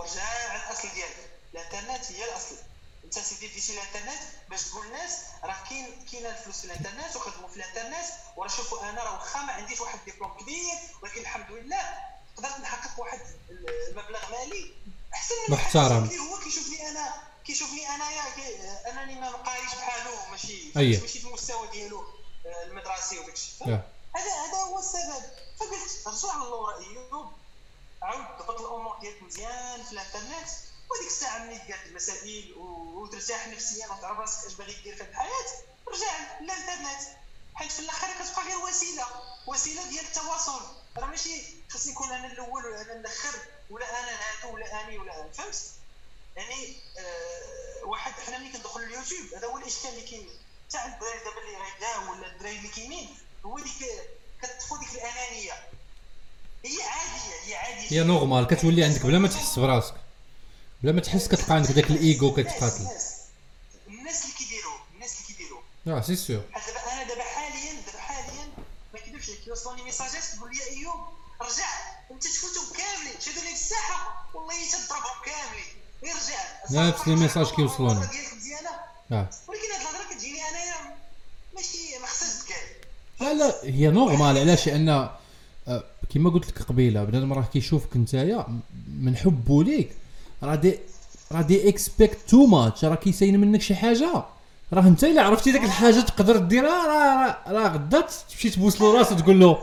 ورجع 0.01 0.57
الأصل 0.57 0.88
ديالك. 0.94 1.30
الإنترنت 1.55 2.12
هي 2.12 2.24
الأصل. 2.24 2.57
أنت 3.05 3.18
سيدي 3.18 3.48
ديتي 3.48 3.72
الإنترنت 3.72 4.22
باش 4.51 4.62
تقول 4.62 4.86
الناس 4.86 5.12
راه 5.44 5.57
كاين 5.68 6.07
كاين 6.12 6.26
الفلوس 6.26 6.59
في 6.59 6.64
الإنترنت 6.64 7.16
وخدموا 7.16 7.48
في 7.48 7.57
الإنترنت 7.57 8.05
وراه 8.36 8.48
شوفوا 8.48 8.90
أنا 8.90 9.05
راه 9.05 9.12
واخا 9.12 9.40
ما 9.42 9.53
عنديش 9.53 9.80
واحد 9.80 9.98
الدبلوم 10.07 10.36
كبير 10.40 10.74
ولكن 11.03 11.20
الحمد 11.20 11.51
لله 11.51 11.98
قدرت 12.36 12.61
نحقق 12.61 13.01
واحد 13.01 13.20
المبلغ 13.51 14.30
مالي 14.30 14.74
أحسن 15.14 15.34
من 15.48 15.55
محترم. 15.55 16.05
اللي 16.05 16.18
هو 16.18 16.38
كيشوفني 16.38 16.88
أنا 16.88 17.14
كيشوفني 17.46 17.88
انايا 17.94 18.22
أنني 18.90 19.20
ما 19.20 19.30
مقاريش 19.30 19.74
بحالو 19.74 20.30
ماشي 20.30 20.72
أيه. 20.76 21.01
ماشي 21.01 21.18
في 21.18 21.28
المستوى 21.28 21.68
ديالو 21.68 22.05
آه، 22.46 22.64
المدرسي 22.64 23.18
وداك 23.18 23.34
الشيء 23.34 23.66
هذا 24.16 24.32
هذا 24.46 24.57
هو 24.59 24.78
السبب. 24.78 25.22
فقلت 25.61 26.07
رجع 26.07 26.36
للور 26.36 26.74
ايوب 26.78 27.32
عاود 28.03 28.38
ضبط 28.38 28.61
الأمور 28.61 28.98
ديالك 29.01 29.22
مزيان 29.22 29.82
في 29.82 29.92
الانترنت 29.92 30.48
وديك 30.90 31.07
الساعة 31.07 31.38
ملي 31.38 31.59
دير 31.59 31.78
المسائل 31.86 32.55
وترتاح 32.57 33.48
نفسيا 33.48 33.86
وتعرف 33.86 34.18
راسك 34.18 34.46
اش 34.46 34.55
باغي 34.55 34.72
دير 34.82 34.96
في 34.96 35.03
الحياة 35.03 35.46
رجع 35.88 36.40
للانترنت. 36.40 37.09
حيت 37.55 37.72
في 37.72 37.80
الآخر 37.80 38.07
كتبقى 38.24 38.44
غير 38.44 38.59
وسيلة 38.59 39.07
وسيلة 39.46 39.88
ديال 39.88 40.05
التواصل. 40.05 40.61
راه 40.96 41.07
ماشي 41.07 41.42
خصني 41.70 41.92
نكون 41.92 42.12
أنا 42.12 42.26
الأول 42.26 42.66
ولا 42.66 42.82
أنا 42.82 42.92
الأخر 42.92 43.38
ولا 43.70 44.01
أنا 44.01 44.09
هادو 44.20 44.55
ولا 44.55 44.80
أني 44.84 44.98
ولا 44.98 45.20
أنا. 45.20 45.32
فهمت؟ 45.32 45.62
يعني 46.36 46.76
آه 46.98 47.84
واحد 47.84 48.12
حنا 48.12 48.38
ملي 48.38 48.53
كندخلوا 48.53 48.86
اليوتيوب 48.86 49.34
هذا 49.34 49.46
هو 49.46 49.59
الإشكال 49.59 49.90
اللي 49.90 50.11
كاين. 50.11 50.30
تاع 50.70 50.86
الدراري 50.86 51.18
دابا 51.18 51.38
اللي 51.38 51.57
غيبداو 51.57 52.12
ولا 52.12 52.26
الدراري 52.26 52.57
اللي 52.57 52.68
كاينين 52.68 53.18
هو 53.46 53.59
ديك 53.59 54.09
كتطفو 54.42 54.76
ديك 54.76 54.92
الأنانية. 54.94 55.70
هي 56.65 56.83
عادية 56.83 57.35
هي 57.47 57.55
عادية. 57.55 58.01
هي 58.01 58.03
normal 58.03 58.47
كتولي 58.47 58.85
عندك 58.85 59.07
بلا 59.07 59.19
ما 59.19 59.29
تحس 59.29 59.59
براسك. 59.59 59.95
بلا 60.83 60.93
ما 60.93 61.01
تحس 61.01 61.29
كتلقى 61.29 61.55
عندك 61.55 61.71
داك 61.71 61.91
الايجو 61.91 62.35
كيتقاتل 62.35 62.77
الناس 62.77 63.17
الناس 63.89 64.23
اللي 64.25 64.35
كيديروا 64.39 64.79
الناس 64.95 65.15
اللي 65.17 65.27
كيديروا 65.27 65.61
آه 65.89 66.01
c'est 66.01 66.16
sûr 66.16 66.43
بحال 66.53 66.63
دابا 66.75 66.93
أنا 66.93 67.09
دابا 67.09 67.23
حاليا 67.23 67.73
دابا 67.87 67.99
حاليا 67.99 68.49
ما 68.95 69.01
كيديرش 69.01 69.31
كيوصلوني 69.45 69.83
ميساجات 69.83 70.25
تقول 70.37 70.51
لي 70.51 70.77
إيوب 70.77 71.01
رجع. 71.41 71.71
أنت 72.11 72.25
تفوتهم 72.25 72.65
كاملين. 72.77 73.21
شادوا 73.21 73.43
لي 73.43 73.53
الساحه 73.53 74.27
والله 74.35 74.55
تضربهم 74.73 75.19
كاملين. 75.27 75.73
غير 76.05 76.15
رجع. 76.15 76.89
نفس 76.89 77.09
les 77.09 77.14
messages 77.14 77.47
كيوصلوني. 77.55 78.01
آه. 79.13 79.29
ولكن 79.49 79.63
هاد 79.73 79.81
الهضرة 79.81 80.15
كتجيني 80.15 80.49
أنايا 80.49 80.97
ماشي 81.55 81.99
ما 82.01 82.07
خصهاش 82.07 82.45
تقال 83.19 83.39
لا 83.39 83.45
لا 83.45 83.61
هي 83.65 83.89
normale 83.89 84.39
علاش؟ 84.39 84.67
لأن 84.67 85.11
كما 86.15 86.31
قلت 86.31 86.49
لك 86.49 86.63
قبيلة 86.63 87.05
بنادم 87.05 87.33
راه 87.33 87.43
كيشوفك 87.53 87.97
نتايا 87.97 88.47
من 89.01 89.17
حبه 89.17 89.65
ليك 89.65 89.91
راه 90.43 90.55
they 90.55 90.78
راه 91.33 91.43
they 91.43 91.68
expect 91.68 92.18
too 92.28 92.47
much 92.47 92.85
راه 92.85 92.95
كيساين 92.95 93.41
منك 93.41 93.61
شي 93.63 93.75
حاجة. 93.75 94.25
راه 94.73 94.87
انت 94.89 95.05
إلا 95.05 95.23
عرفتي 95.23 95.53
ديك 95.53 95.65
الحاجة 95.65 96.01
تقدر 96.01 96.37
ديرها 96.37 96.87
راه 96.87 97.53
راه, 97.53 97.69
غدا 97.69 98.07
تمشي 98.31 98.51
تبوس 98.51 98.81
له 98.81 98.99
راسو 98.99 99.15
تقول 99.17 99.41
له 99.41 99.59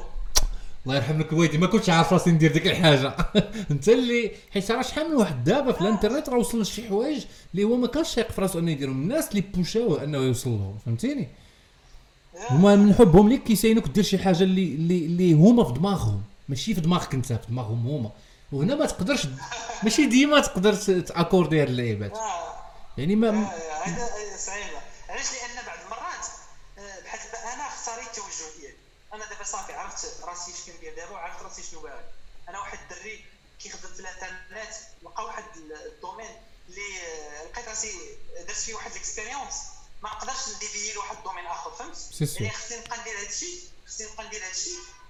الله 0.85 0.95
يرحم 0.95 1.19
لك 1.19 1.33
الوالدين 1.33 1.59
ما 1.59 1.67
كنتش 1.67 1.89
عارف 1.89 2.13
راسي 2.13 2.31
ندير 2.31 2.51
ديك 2.53 2.67
الحاجة. 2.67 3.15
انت 3.71 3.89
اللي 3.89 4.31
حيت 4.53 4.71
راه 4.71 4.81
شحال 4.81 5.09
من 5.09 5.15
واحد 5.15 5.43
دابا 5.43 5.71
في 5.71 5.81
الانترنت 5.81 6.29
راه 6.29 6.37
وصل 6.37 6.61
لشي 6.61 6.87
حوايج 6.87 7.25
اللي 7.53 7.63
هو 7.63 7.75
ما 7.77 7.87
كانش 7.87 8.09
شايق 8.09 8.31
في 8.31 8.41
راسو 8.41 8.59
أنه 8.59 8.71
يديرهم. 8.71 9.01
الناس 9.01 9.29
اللي 9.31 9.43
بوشاوه 9.55 10.03
أنه 10.03 10.17
يوصل 10.17 10.49
لهم 10.49 10.75
فهمتيني؟ 10.85 11.27
هما 12.49 12.75
من 12.75 12.93
حبهم 12.93 13.29
ليك 13.29 13.43
كيساينوك 13.43 13.87
دير 13.87 14.03
شي 14.03 14.17
حاجة 14.17 14.43
اللي 14.43 14.75
اللي 14.75 15.05
اللي 15.05 15.33
هما 15.33 15.63
في 15.63 15.73
دماغهم. 15.73 16.21
ماشي 16.49 16.75
في 16.75 16.81
دماغك 16.81 17.13
انت 17.13 17.25
في 17.25 17.47
دماغهم 17.49 17.87
هما. 17.87 18.11
وهنا 18.51 18.75
ما 18.75 18.85
تقدرش 18.85 19.27
ماشي 19.83 20.05
ديما 20.05 20.39
تقدر 20.41 20.75
تاكوردي 21.01 21.61
هاد 21.61 21.67
اللعيبات. 21.67 22.11
آه. 22.13 22.53
يعني 22.97 23.15
ما 23.15 23.29
آه، 23.29 23.83
هذا 23.83 24.37
صعيبة. 24.37 24.81
علاش؟ 25.09 25.25
لأن 25.33 25.65
بعض 25.65 25.77
المرات 25.85 26.25
آه، 26.77 26.99
بحال 27.03 27.19
دابا 27.31 27.53
أنا 27.53 27.67
اختاريت 27.67 28.07
التوجه 28.07 28.59
ديالي. 28.59 28.77
أنا 29.13 29.25
دابا 29.29 29.43
صافي 29.43 29.73
عرفت 29.73 30.23
راسي 30.23 30.51
اش 30.51 30.71
كندير 30.71 30.95
دابا 30.95 31.11
وعرفت 31.11 31.43
راسي 31.43 31.63
شنو 31.63 31.79
باغي. 31.79 32.03
أنا 32.49 32.59
واحد 32.59 32.79
الدري 32.91 33.25
كيخدم 33.59 33.89
في 33.93 33.99
الانترنت 33.99 34.73
لقى 35.03 35.25
واحد 35.25 35.43
ال 35.85 35.91
domaine 35.91 36.29
اللي 36.69 36.81
لقيت 37.51 37.67
راسي 37.67 37.91
درت 38.47 38.51
فيه 38.57 38.73
واحد 38.73 38.91
ال 38.91 38.97
expérience 38.97 39.55
ما 40.03 40.09
نقدرش 40.09 40.55
نديفيي 40.55 40.93
لواحد 40.93 41.17
ال 41.17 41.21
domaine 41.21 41.45
آخر 41.45 41.71
فهمت. 41.71 41.97
يعني 42.41 42.53
خصني 42.53 42.77
نبقى 42.77 43.01
ندير 43.01 43.17
هذا 43.19 43.29
الشيء 43.29 43.59
خصني 43.87 44.07
نبقى 44.11 44.27
ندير 44.27 44.41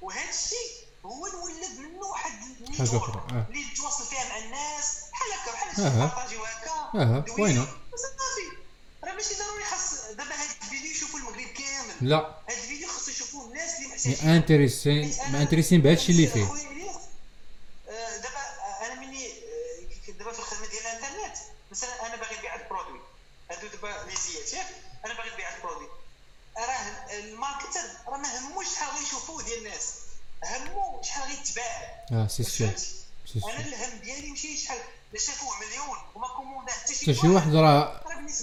وهذا 0.01 0.29
الشيء 0.29 0.86
هو 1.07 1.25
اللي 1.25 1.37
ولد 1.37 1.79
منه 1.79 2.05
واحد 2.05 2.31
ال 2.61 2.66
network 2.67 3.03
أخرى، 3.03 3.21
آه. 3.31 3.45
اللي 3.49 3.63
تواصل 3.77 4.05
فيها 4.05 4.29
مع 4.29 4.37
الناس؟ 4.37 4.97
بحال 5.11 5.31
هكا 5.33 5.51
بحال 5.51 5.85
أها. 5.85 6.05
هكا 6.05 7.01
أها، 7.01 7.19
دويني. 7.19 7.41
وينه؟ 7.43 7.65
صافي. 7.65 8.57
راه 9.03 9.13
ماشي 9.13 9.33
ضروري 9.35 9.63
خاص 9.63 10.05
دابا 10.09 10.35
هاد 10.35 10.49
الفيديو 10.63 10.91
يشوفوا 10.91 11.19
المغرب 11.19 11.47
كامل. 11.47 12.09
لا. 12.09 12.17
هاد 12.49 12.57
الفيديو 12.57 12.87
خاصو 12.87 13.11
يشوفوه 13.11 13.45
الناس 13.47 13.75
اللي 13.77 13.87
محتاجين 13.87 14.29
intéressés 14.29 15.15
ما 15.31 15.41
intéressés 15.41 15.81
بهذا 15.81 15.95
الشيء 15.97 16.15
اللي 16.15 16.27
فيه 16.27 16.45
خويا 16.45 16.67
الياس 16.71 16.97
همو 30.43 31.01
شحال 31.03 31.29
غيتباع 31.29 32.05
آه 32.11 32.26
c'est 32.37 32.43
sûr 32.43 32.69
فهمتي 32.69 33.39
سي 33.39 33.39
أنا 33.45 33.67
الهم 33.67 33.99
ديالي 33.99 34.29
ماشي 34.29 34.57
شحال 34.57 34.77
شافوه 35.17 35.59
مليون 35.59 35.97
وما 36.15 36.27
كوموندا 36.27 36.71
حتى 36.71 36.95
شي 36.95 37.13
شي 37.13 37.27
واحد 37.27 37.55
راه 37.55 38.01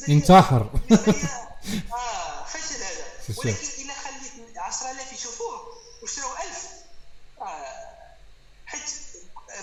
انتحر 0.09 0.71
آه 1.93 2.45
فشل 2.45 2.83
هذا. 2.83 3.05
ولكن 3.37 3.67
الا 3.79 3.95
خليت 3.95 4.59
10000 4.59 5.13
يشوفوه 5.13 5.79
وشراو 6.03 6.33
1000 6.33 6.69
آه 7.41 8.05
حيت 8.67 8.89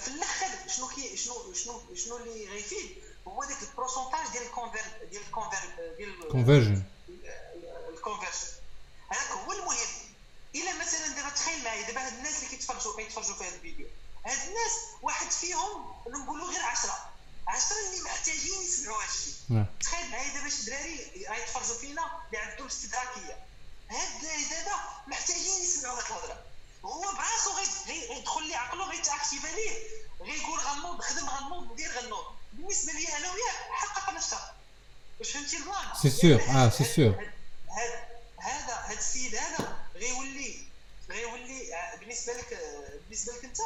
في 0.02 0.08
الآخر 0.08 0.48
شنو 0.68 0.88
كي 0.88 1.18
شنو 1.18 1.54
شنو 1.54 1.82
شنو 1.96 2.18
اللي 2.18 2.46
غيفيد 2.48 3.04
هو 3.28 3.44
داك 3.44 3.58
ال 3.62 3.67
pourcentage 3.67 4.28
ديال 4.32 4.44
ال 4.44 4.49
conver 4.49 4.82
ديال 5.12 5.22
ال 5.22 5.27
conver 5.27 5.60
ديال 5.98 6.30
conversion 6.32 6.84
ال 7.90 7.95
conversion 7.95 8.48
هذاك 9.10 9.32
هو 9.32 9.52
المهم 9.52 9.88
الا 10.56 10.74
مثلا 10.74 11.08
دابا 11.16 11.30
تخيل 11.30 11.64
معايا 11.64 11.88
دابا 11.88 12.08
هاد 12.08 12.14
الناس 12.14 12.38
اللي 12.38 12.50
كيتفرجوا 12.50 12.96
كيتفرجوا 12.98 13.36
في 13.36 13.44
هذا 13.44 13.56
الفيديو 13.56 13.88
هاد 14.26 14.38
الناس 14.48 14.72
واحد 15.02 15.32
فيهم 15.32 15.94
نقولوا 16.08 16.52
غير 16.52 16.62
10 16.66 17.12
10 17.48 17.76
اللي 17.90 18.02
محتاجين 18.02 18.62
يسمعوا 18.62 19.02
نعم. 19.50 19.66
تخيل 19.82 20.12
معايا 20.12 20.34
دابا 20.34 20.50
شي 20.50 20.66
دراري 20.66 21.26
غيتفرجوا 21.30 21.78
فينا 21.78 22.12
اللي 22.28 22.38
عندهم 22.38 22.68
استدراكيه 22.68 23.46
هاد 23.90 24.16
الدراري 24.16 24.44
دابا 24.44 24.80
محتاجين 25.08 25.64
يسمعوا 25.64 25.98
هاد 25.98 26.06
الهضرة. 26.06 26.44
هو 26.86 27.02
براسو 27.02 27.52
غي- 27.52 27.94
غي- 27.94 28.08
غيدخل 28.14 28.48
لي 28.48 28.56
عقلو 28.56 28.84
غيتأكتيفا 28.84 29.48
ليه. 29.48 29.80
غيقول 30.22 30.60
غنوض 30.60 31.02
خدم 31.02 31.26
غنوض 31.30 31.72
ندير 31.74 31.92
غنوض. 32.00 32.26
بالنسبة 32.54 32.94
لي 32.94 33.18
أنا 33.18 33.32
وياك 33.32 33.56
حقق 33.72 34.14
نفسها 34.14 34.56
واش 35.20 35.32
فهمتي 35.32 35.58
ال 35.58 35.64
plan 35.64 35.88
c'est 36.02 36.10
sûr، 36.10 36.42
آه، 36.42 36.70
c'est. 36.70 37.10
هذا 37.70 38.08
هذا 38.40 38.76
هذا 38.76 39.00
السيد 39.00 39.36
هذا 39.36 39.80
غيولي 39.96 40.66
غيولي 41.10 41.76
آه، 41.76 41.96
بالنسبة 41.96 42.34
لك 42.34 42.54
آه، 42.54 43.00
بالنسبة 43.10 43.34
لك 43.34 43.44
أنت؟ 43.46 43.58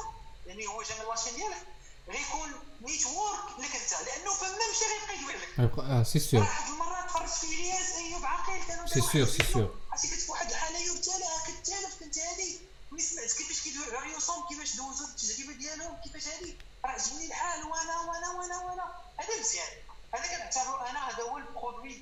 يعني 0.45 0.67
هو 0.67 0.83
جا 0.83 0.95
من 0.95 1.09
la 1.09 1.16
chaîne 1.16 1.36
ديالك. 1.35 1.67
غيكون 2.09 2.53
network 2.81 3.59
لك 3.59 3.75
انت 3.75 3.93
لأنه 4.07 4.33
فما 4.33 4.57
مشى 4.71 4.85
غيبقى 4.85 5.15
يدوي 5.17 5.33
لك 5.33 5.79
آه 5.79 6.03
c'est 6.03 6.19
sûr. 6.19 6.43
واحد 6.43 6.69
المره 6.69 7.07
تفرجت 7.07 7.33
في 7.33 7.45
إلياس 7.45 7.91
أيوب 7.95 8.25
عاقل 8.25 8.63
كانوا 8.67 8.87
c'est 8.88 9.01
sûr، 9.01 9.27
c'est 9.27 9.43
sûr. 9.53 9.75
عرفتي 9.91 10.07
كتب 10.07 10.29
واحد 10.29 10.49
الحالة 10.49 10.77
ايوب 10.77 11.01
تالا 11.01 11.27
كتالف 11.47 11.99
كنت 11.99 12.17
هادي. 12.19 12.59
ملي 12.91 13.01
سمعت 13.01 13.31
كيفاش 13.31 13.61
كيدويو 13.61 13.97
على 13.97 14.09
ريوسهم 14.09 14.47
كيفاش 14.47 14.75
دوزوا 14.75 15.07
التجربة 15.07 15.53
ديالهم 15.53 15.97
كيفاش 16.03 16.27
هادي. 16.27 16.55
راه 16.85 16.91
عجبني 16.91 17.25
الحال 17.25 17.63
وأنا 17.63 17.97
وأنا 17.99 18.29
وأنا 18.29 18.57
وأنا. 18.57 18.93
هذا 19.17 19.39
مزيان. 19.39 19.67
هذا 20.13 20.27
كنعتبرو 20.27 20.75
أنا 20.75 21.09
هذا 21.09 21.23
هو 21.23 21.37
ال 21.38 21.45
produit 21.45 22.01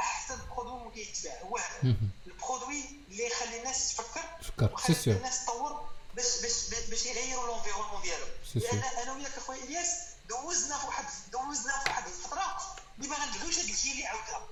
احسن 0.00 0.38
produit 0.56 0.84
ممكن 0.84 1.00
يتباع. 1.00 1.42
هو 1.42 1.56
هذا. 1.56 1.94
ال 2.26 2.33
produit 2.33 2.84
اللي 3.10 3.26
يخلي 3.26 3.58
الناس 3.58 3.96
تفكر 3.96 4.92
sûr. 4.92 5.16
الناس 5.16 5.44
تطور. 5.44 5.95
باش 6.16 6.40
باش 6.42 6.88
باش 6.90 7.06
يغيروا 7.06 7.46
l'environnement 7.46 8.02
ديالهم. 8.02 8.28
لأن 8.54 8.82
أنا 9.02 9.12
وياك 9.12 9.36
أخويا 9.36 9.64
إلياس 9.64 9.88
دوزنا 10.28 10.78
في 10.78 10.86
واحد 10.86 11.04
دوزنا 11.32 11.78
في 11.84 11.88
واحد 11.90 12.04
الفترة 12.06 12.76
اللي 12.98 13.08
ما 13.08 13.16
غندويوش 13.16 13.58
هذا 13.58 13.72
الشيء 13.72 13.92
اللي 13.92 14.06
عاودها. 14.06 14.48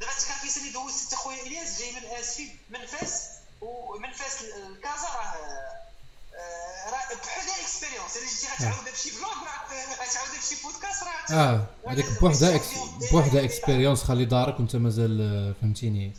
دابا 0.00 0.12
فيصل 0.44 0.60
اللي 0.60 0.72
دوزت 0.72 1.02
انت 1.02 1.14
خويا 1.14 1.42
إلياس 1.42 1.78
جاي 1.78 1.92
من 1.92 2.04
اسفي 2.06 2.48
من 2.70 2.86
فاس 2.86 3.22
ومن 3.60 4.12
فاس 4.12 4.42
الكازا 4.42 5.08
راه 5.08 5.34
آه، 6.34 6.90
راه 6.90 7.14
بحال 7.14 7.48
expérience 7.60 8.16
إلا 8.16 8.26
جيتي 8.28 8.46
غتعاودها 8.46 8.92
بشي 8.92 9.10
vlog 9.10 9.30
راه 9.30 9.84
غتعاودها 9.92 10.38
بشي 10.40 10.62
بودكاست 10.62 11.02
راه 11.02 11.38
آه 11.38 11.66
هذيك 11.88 12.06
بوحدها 12.20 12.60
بوحدها 13.12 13.44
expérience 13.44 14.02
خلي 14.02 14.24
دارك 14.24 14.60
وانت 14.60 14.76
مازال 14.76 15.20
آه، 15.20 15.60
فهمتيني. 15.60 16.12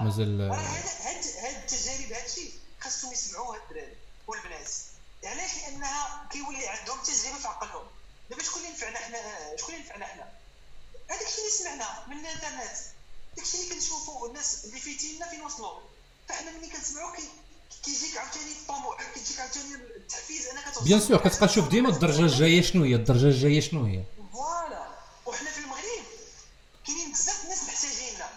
مازال 0.00 0.40
راه 0.50 0.56
آه، 0.56 0.60
هاد 0.60 0.84
هاد 1.02 1.24
هاد 1.44 1.54
التجارب 1.56 2.12
هادشي 2.12 2.50
خاصهم 2.80 3.12
يسمعوها 3.12 3.58
الدراري 3.58 3.96
والبنات 4.26 4.70
علاش 5.24 5.50
لانها 5.56 6.28
كيولي 6.32 6.68
عندهم 6.68 6.98
تجربه 7.02 7.38
في 7.38 7.48
عقلهم 7.48 7.86
دابا 8.30 8.42
شكون 8.42 8.62
اللي 8.62 8.72
نفعنا 8.72 8.98
حنا 8.98 9.56
شكون 9.56 9.74
اللي 9.74 9.86
نفعنا 9.86 10.06
حنا 10.06 10.28
سمعنا 11.70 12.06
من 12.08 12.16
الإنترنت. 12.20 12.76
داك 13.36 13.46
الشيء 13.46 13.60
اللي 13.62 13.74
كنشوفوا 13.74 14.28
الناس 14.28 14.64
اللي 14.64 14.80
فيتينا 14.80 15.28
فين 15.28 15.40
وصلوا 15.42 15.80
فاحنا 16.28 16.50
ملي 16.50 16.66
كنسمعوا 16.66 17.16
كي 17.16 17.28
كيجيك 17.84 18.16
عاوتاني 18.16 18.52
الطموح 18.52 19.02
كيجيك 19.14 19.40
عاوتاني 19.40 19.74
التحفيز 19.74 20.46
انك 20.46 20.64
توصل 20.74 20.84
bien 20.84 21.00
sûr 21.00 21.16
كتبقى 21.18 21.48
تشوف 21.48 21.68
ديما 21.68 21.88
الدرجة 21.88 22.20
الجاية 22.20 22.62
شنو 22.62 22.84
هي 22.84 22.94
الدرجة 22.94 23.26
الجاية 23.26 23.60
شنو 23.60 23.84
هي. 23.84 24.02
voilà. 24.32 24.88
وحنا 25.26 25.50
في 25.50 25.58
المغرب 25.58 26.04
كاينين 26.86 27.12
بزاف 27.12 27.44
الناس 27.44 27.62
محتاجيننا 27.62 28.28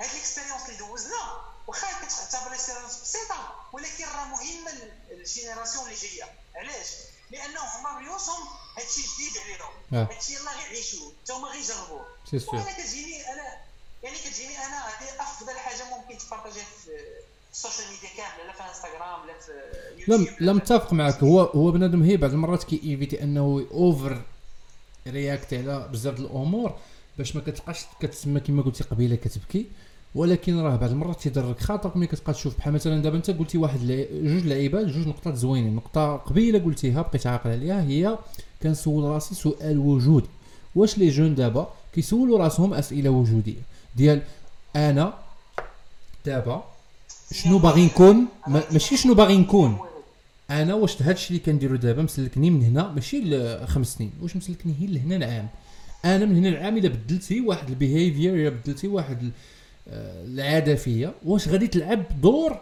هاد 0.00 0.10
ال 0.10 0.15
expérience 0.15 0.62
اللي 0.66 0.76
دوزنا 0.78 1.40
واخا 1.66 1.86
كتعتبر 2.06 2.54
expérience 2.54 2.96
بسيطة 3.02 3.54
ولكن 3.72 4.04
راه 4.04 4.24
مهمة 4.24 4.72
لل 5.10 5.22
génération 5.22 5.84
اللي 5.84 5.96
جاية. 5.96 6.34
علاش؟ 6.54 6.86
لأنه 7.30 7.60
هما 7.60 7.98
ريوسهم 7.98 8.42
هادشي 8.78 9.00
جديد 9.00 9.32
عليهم 9.44 9.74
آه. 9.92 10.14
هادشي 10.14 10.32
يلاه 10.34 10.56
غيعيشوه 10.58 11.12
حتى 11.22 11.32
هما 11.32 11.48
غيجربوه 11.48 12.06
وأنا 12.32 12.72
كتجيني 12.72 13.32
أنا 13.32 13.44
يعني 14.02 14.16
كتجيني 14.16 14.56
أنا 14.58 14.76
هذه 14.88 15.08
أفضل 15.20 15.52
حاجة 15.52 15.82
ممكن 15.96 16.18
تبارطاجيها 16.18 16.64
في 16.64 16.90
ال 17.52 17.57
social 17.57 17.86
media 17.88 18.08
كاملة 18.16 18.46
لا 18.46 18.52
في 18.52 18.62
إنستغرام 18.68 19.26
لا 19.26 19.34
في 19.40 19.52
يوتيوب 20.12 20.36
لا 20.40 20.52
متفق 20.52 20.92
معك. 20.92 21.14
هو 21.22 21.40
هو 21.40 21.70
بنادم 21.70 22.02
هي 22.02 22.16
بعض 22.16 22.30
المرات 22.30 22.64
كي 22.64 22.80
évite 22.84 23.22
أنه 23.22 23.66
en: 23.70 24.22
overreact 25.06 25.54
على 25.54 25.88
بزاف 25.92 26.14
د 26.14 26.20
الأمور 26.20 26.78
باش 27.18 27.36
ما 27.36 27.42
كتبقاش 27.42 27.84
كتسمى 28.00 28.40
كما 28.40 28.62
قلتي 28.62 28.84
قبيلة 28.84 29.16
كتبكي. 29.16 29.66
ولكن 30.14 30.58
راه 30.58 30.76
بعض 30.76 30.90
المرات 30.90 31.20
تيضرك 31.20 31.60
خاطر 31.60 31.92
ملي 31.98 32.06
كتبقى 32.06 32.32
تشوف 32.32 32.58
بحال 32.58 32.72
مثلا 32.74 33.02
دابا 33.02 33.16
انت 33.16 33.30
قلتي 33.30 33.58
واحد 33.58 33.78
جوج 34.12 34.46
لعيبات 34.46 34.86
جوج 34.86 35.08
نقطات 35.08 35.36
زوينين 35.36 35.76
نقطة 35.76 36.16
قبيلة 36.16 36.58
قلتيها 36.58 37.02
بقيت 37.02 37.26
عاقل 37.26 37.50
عليها 37.50 37.82
هي 37.82 38.18
كنسول 38.62 39.04
راسي 39.04 39.34
سؤال 39.34 39.78
وجودي. 39.78 40.26
واش 40.74 40.98
les 40.98 41.08
jeunes 41.08 41.34
دابا 41.34 41.68
كيسولوا 41.94 42.38
راسهم 42.38 42.74
أسئلة 42.74 43.10
وجودية؟ 43.10 43.54
ديال 43.96 44.22
أنا 44.76 45.14
دابا 46.26 46.64
شنو 47.32 47.58
باغي 47.58 47.84
نكون؟ 47.86 48.26
ما- 48.46 48.62
ماشي 48.72 48.96
شنو 48.96 49.14
باغي 49.14 49.36
نكون. 49.36 49.78
أنا 50.50 50.74
واش 50.74 51.02
هذا 51.02 51.12
الشيء 51.12 51.28
اللي 51.30 51.40
كنديرو 51.52 51.76
دابا 51.76 52.02
مسلكني 52.02 52.50
من 52.50 52.62
هنا 52.62 52.88
ماشي 52.92 53.20
لخمس 53.24 53.94
سنين 53.94 54.10
واش 54.22 54.36
مسلكني 54.36 54.74
هي 54.80 54.86
لهنا 54.86 55.16
العام؟ 55.16 55.48
أنا 56.04 56.24
من 56.24 56.36
هنا 56.36 56.48
العام 56.48 56.76
إلا 56.76 56.88
بدلتي 56.88 57.40
واحد 57.40 57.68
ال 57.68 57.75
behavior 57.75 58.34
إلا 58.34 58.48
بدلتي 58.48 58.88
واحد 58.88 59.30
العاده 59.88 60.74
فيا 60.74 61.14
واش 61.24 61.48
غادي 61.48 61.66
تلعب 61.66 62.20
دور 62.20 62.56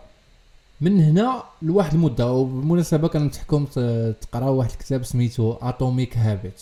من 0.81 1.01
هنا 1.01 1.43
لواحد 1.63 1.95
المدة؟ 1.95 2.33
وبالمناسبة 2.33 3.09
كننصحكم 3.09 3.65
ت- 3.65 4.17
تقراو 4.21 4.57
واحد 4.57 4.71
الكتاب 4.71 5.05
سميتو 5.05 5.53
Atomic 5.53 6.17
Habits 6.17 6.61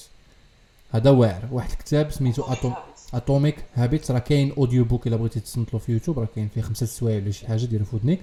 هذا 0.92 1.10
واعر. 1.10 1.48
واحد 1.52 1.70
الكتاب 1.70 2.10
سميتو 2.10 2.42
Atom 2.42 2.74
Atomic 3.14 3.56
Habits 3.74 4.10
راه 4.10 4.18
كاين 4.18 4.52
audiobook 4.58 5.06
إلا 5.06 5.16
بغيتي 5.16 5.40
له 5.72 5.78
في 5.78 5.92
يوتيوب 5.92 6.18
راه 6.18 6.28
كاين 6.34 6.48
فيه 6.54 6.60
خمسة 6.60 6.86
سوايع 6.86 7.16
ولا 7.22 7.30
شي 7.30 7.46
حاجة 7.46 7.64
ديرها 7.64 7.84
في 7.84 7.96
ودنيك 7.96 8.20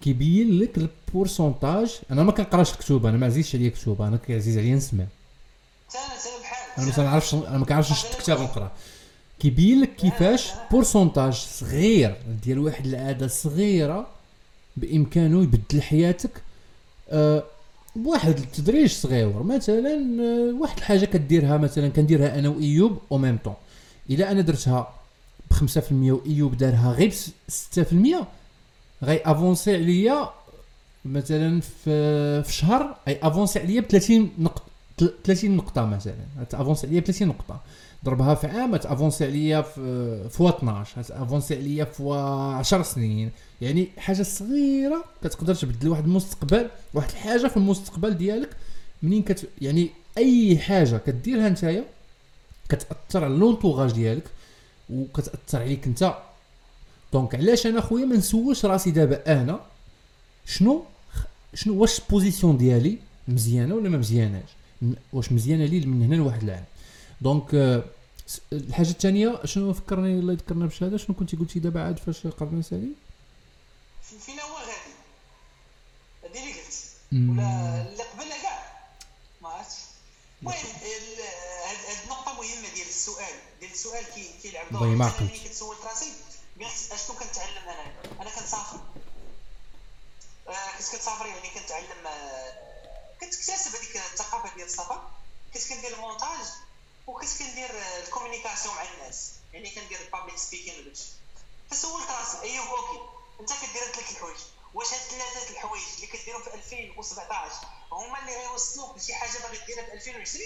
كيبين 0.00 0.58
لك 0.58 0.78
ال 0.78 0.87
pourcentage. 0.87 1.98
أنا 2.10 2.22
ما 2.22 2.32
كنقراش 2.32 2.72
الكتب 2.72 3.06
أنا 3.06 3.16
ما 3.16 3.26
عزيزش 3.26 3.54
عليا 3.56 3.68
كتب 3.70 4.02
أنا 4.02 4.16
كيعزيز 4.16 4.58
عليا 4.58 4.74
نسمع. 4.76 5.04
أنا 6.78 6.86
ما 6.86 6.92
كنعرفش 6.92 7.34
أنا 7.34 7.58
ما 7.58 7.64
كنعرفش 7.64 7.92
نشد 7.92 8.18
كتاب 8.20 8.40
ونقرا 8.40 8.72
كيبين 9.42 9.80
لك 9.80 9.96
كيفاش 9.96 10.50
pourcentage 10.70 11.32
صغير 11.32 12.16
ديال 12.44 12.58
واحد 12.58 12.86
العادة 12.86 13.26
صغيرة 13.26 14.06
بإمكانه 14.76 15.42
يبدل 15.42 15.82
حياتك 15.82 16.30
آه 17.10 17.44
بواحد 17.96 18.38
التدريج 18.38 18.90
صغير 18.90 19.42
مثلا 19.42 20.22
آه 20.22 20.54
واحد 20.60 20.76
الحاجة 20.78 21.04
كديرها 21.04 21.56
مثلا 21.56 21.88
كنديرها 21.88 22.38
أنا 22.38 22.48
وإيوب 22.48 22.98
أو 23.12 23.18
ميم 23.18 23.38
طون 23.44 23.54
إلا 24.10 24.32
أنا 24.32 24.40
درتها 24.40 24.94
ب 25.50 25.54
5% 25.54 25.92
وإيوب 25.92 26.56
دارها 26.56 26.92
غير 26.92 27.08
ب 27.08 28.22
6% 29.02 29.04
غي 29.04 29.20
أفونسي 29.24 29.74
عليا 29.74 30.30
مثلا 31.04 31.60
في 31.60 32.42
في 32.42 32.52
شهر 32.52 32.96
اي 33.08 33.18
أفونسي 33.22 33.58
عليا 33.58 33.80
ب 33.80 33.84
30 33.84 34.30
نقطة 34.38 34.62
30 35.24 35.50
نقطة 35.50 35.84
مثلا 35.86 36.14
أفونسي 36.54 36.86
عليا 36.86 37.00
ب 37.00 37.04
30 37.04 37.28
نقطة. 37.28 37.60
ضربها 38.04 38.34
في 38.34 38.46
عام 38.46 38.74
افونسي 38.74 39.24
عليا 39.24 39.62
في 39.62 40.28
فوا 40.30 40.50
12 40.50 41.00
افونسي 41.10 41.56
عليا 41.56 41.84
فوا 41.84 42.16
10 42.54 42.82
سنين. 42.82 43.30
يعني 43.60 43.88
حاجة 43.98 44.22
صغيرة 44.22 45.04
كتقدر 45.24 45.54
تبدل 45.54 45.88
واحد 45.88 46.04
المستقبل 46.04 46.68
واحد 46.94 47.10
الحاجة 47.10 47.46
في 47.46 47.56
المستقبل 47.56 48.14
ديالك. 48.14 48.50
منين 49.02 49.22
كت 49.22 49.48
يعني 49.60 49.90
أي 50.18 50.58
حاجة 50.58 50.96
كديرها 50.96 51.48
نتايا 51.48 51.84
كتأثر 52.68 53.24
على 53.24 53.34
l'entourage 53.34 53.92
ديالك 53.92 54.24
وكتأثر 54.90 55.60
عليك 55.60 55.86
أنت. 55.86 56.14
donc 57.12 57.34
علاش 57.34 57.66
أنا 57.66 57.80
خويا 57.80 58.04
ما 58.04 58.16
نسولش 58.16 58.64
راسي 58.64 58.90
دابا 58.90 59.42
أنا 59.42 59.60
شنو 60.46 60.84
شنو 61.54 61.80
واش 61.80 61.98
ال 61.98 62.04
position 62.04 62.56
ديالي 62.56 62.98
مزيانة 63.28 63.74
ولا 63.74 63.88
ما 63.88 63.98
مزياناش؟ 63.98 64.48
واش 65.12 65.32
مزيانة 65.32 65.64
لي 65.64 65.86
من 65.86 66.02
هنا 66.02 66.14
لواحد 66.14 66.42
العام؟ 66.42 66.64
donc 67.22 67.54
آه، 67.54 67.84
الحاجة 68.52 68.90
الثانية 68.90 69.40
شنو 69.44 69.72
فكرني 69.72 70.18
الله 70.18 70.32
يذكرنا 70.32 70.66
بشهادة 70.66 70.96
شنو 70.96 71.16
كنتي 71.16 71.36
قلتي 71.36 71.58
دابا 71.58 71.82
عاد 71.82 71.98
فاش 71.98 72.26
قررنا 72.26 72.58
نسالي 72.58 72.88
فين 74.26 74.40
هو 74.40 74.56
غادي 74.56 74.92
ولا 77.12 77.82
اللي 77.88 78.02
قبلها 78.02 78.42
كاع. 78.42 78.72
ما 79.42 79.48
عرفتش. 79.48 79.74
المهم 80.42 80.56
ال- 80.82 81.22
هاد 81.66 81.96
النقطة 82.04 82.32
مهمة 82.32 82.74
ديال 82.74 82.88
السؤال. 82.88 83.34
ديال 83.60 83.70
السؤال 83.72 84.04
كي 84.14 84.30
كيلعب 84.42 84.66
دور. 84.72 84.86
ملي 84.86 85.38
كتسول 85.44 85.76
راسي 85.84 86.12
قلت 86.60 86.92
أشنو 86.92 87.16
كنتعلم 87.16 87.68
أنا؟ 87.68 87.92
أنا 88.20 88.30
كنسافر. 88.30 88.80
آه، 90.48 90.52
كنت 90.78 90.88
كتسافر 90.96 91.26
يعني 91.26 91.48
كنتعلم 91.60 92.06
آه، 92.06 92.52
كتكتسب 93.20 93.70
هذيك 93.76 93.96
الثقافة 94.12 94.56
ديال 94.56 94.66
السفر. 94.66 95.02
كنت 95.54 95.68
كندير 95.68 95.94
المونتاج 95.96 96.46
وكنت 97.06 97.38
كندير 97.38 97.70
ال 98.04 98.09
communication 98.09 98.74
مع 98.74 98.82
الناس. 98.82 99.30
يعني 99.52 99.70
كندير 99.70 100.00
ال 100.00 100.05
public 100.05 100.38
speaking 100.38 100.80
وداكشي 100.80 101.02
فسولت 101.70 102.10
راسي 102.10 102.40
ايوب 102.42 102.66
okay. 102.66 103.00
أنت 103.40 103.52
كدير 103.52 103.82
ثلاث 103.92 104.10
الحوايج. 104.10 104.38
واش 104.74 104.92
هاد 104.94 105.00
ثلاثة 105.00 105.50
الحوايج 105.50 105.82
اللي 105.94 106.06
كديرهم 106.06 106.42
في 106.42 106.54
2017 106.54 107.54
هما 107.92 108.18
اللي 108.18 108.36
غيوصلوك 108.36 108.96
لشي 108.98 109.14
حاجة 109.14 109.38
باغي 109.38 109.58
ديرها 109.66 109.84
في 109.84 109.92
2020 109.92 110.44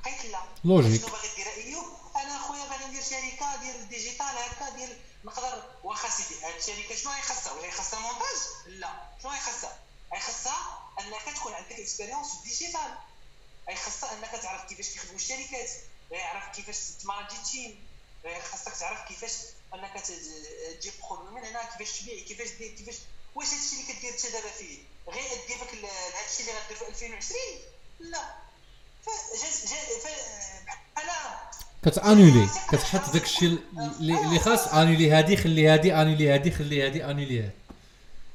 لقيت 0.00 0.24
لا. 0.24 0.42
logique. 0.64 1.00
شنو 1.00 1.10
باغي 1.12 1.28
دير 1.36 1.46
ايوب 1.48 1.84
أنا 2.16 2.36
أخويا 2.36 2.64
باغي 2.68 2.84
ندير 2.84 3.02
شركة 3.02 3.56
ديال 3.56 3.76
ال 3.76 3.82
digital 3.82 4.26
هكا 4.26 4.68
ديال 4.70 5.00
نقدر 5.24 5.62
واخا 5.84 6.08
سيدي. 6.08 6.44
هاد 6.44 6.54
الشركة 6.54 6.94
شنو 6.94 7.12
غيخصها؟ 7.12 7.52
واش 7.52 7.62
غيخصها 7.62 7.98
مونتاج 8.00 8.38
لا. 8.66 9.08
شنو 9.22 9.30
غيخصها؟ 9.30 9.78
غيخصها 10.14 10.92
انك 11.00 11.36
تكون 11.36 11.54
عندك 11.54 11.72
expérience 11.72 12.28
في 12.30 12.34
ال 12.38 12.45
digital 12.45 12.98
غيخصها 13.70 14.12
أنك 14.18 14.42
تعرف 14.42 14.64
كيفاش 14.68 14.88
كيخدموا 14.88 15.16
الشركات 15.16 15.70
غيعرف 16.12 16.56
كيفاش 16.56 16.76
تمانجي 17.02 17.34
team 17.52 17.84
خاصك 18.52 18.78
تعرف 18.80 19.08
كيفاش 19.08 19.32
أنك 19.74 20.00
تجيب 20.80 20.92
produit 21.10 21.30
من 21.40 21.44
هنا 21.46 21.62
كيفاش 21.78 22.00
تبيع 22.00 22.24
كيفاش 22.24 22.48
دير 22.48 22.68
كيفاش 22.76 22.94
واش 23.34 23.46
هادشي 23.46 23.80
اللي 23.80 23.92
كدير 23.92 24.10
انت 24.14 24.26
دابا 24.26 24.50
فيه. 24.58 24.78
غير 25.08 25.24
اديبك 25.32 25.74
ل- 25.74 25.82
لهادشي 25.82 26.40
اللي 26.40 26.52
غدير 26.64 26.76
في 26.78 26.88
2020 26.88 27.40
لا. 28.00 28.34
فجات 29.06 29.70
جات 29.70 30.02
ف 30.02 30.06
بحال 30.66 31.10
كت 31.84 31.98
annuler 31.98 32.48
كتحط 32.72 33.10
داك 33.10 33.22
الشيء 33.24 33.58
اللي 34.00 34.20
اللي 34.20 34.38
خاص 34.38 34.60
annuler 34.68 35.10
هادي 35.10 35.36
خلي 35.36 35.68
هادي 35.68 35.94
annuler 35.94 36.32
هادي 36.34 36.50
خلي 36.50 36.86
هادي 36.86 37.04
annuler 37.04 37.40
هادي 37.42 37.50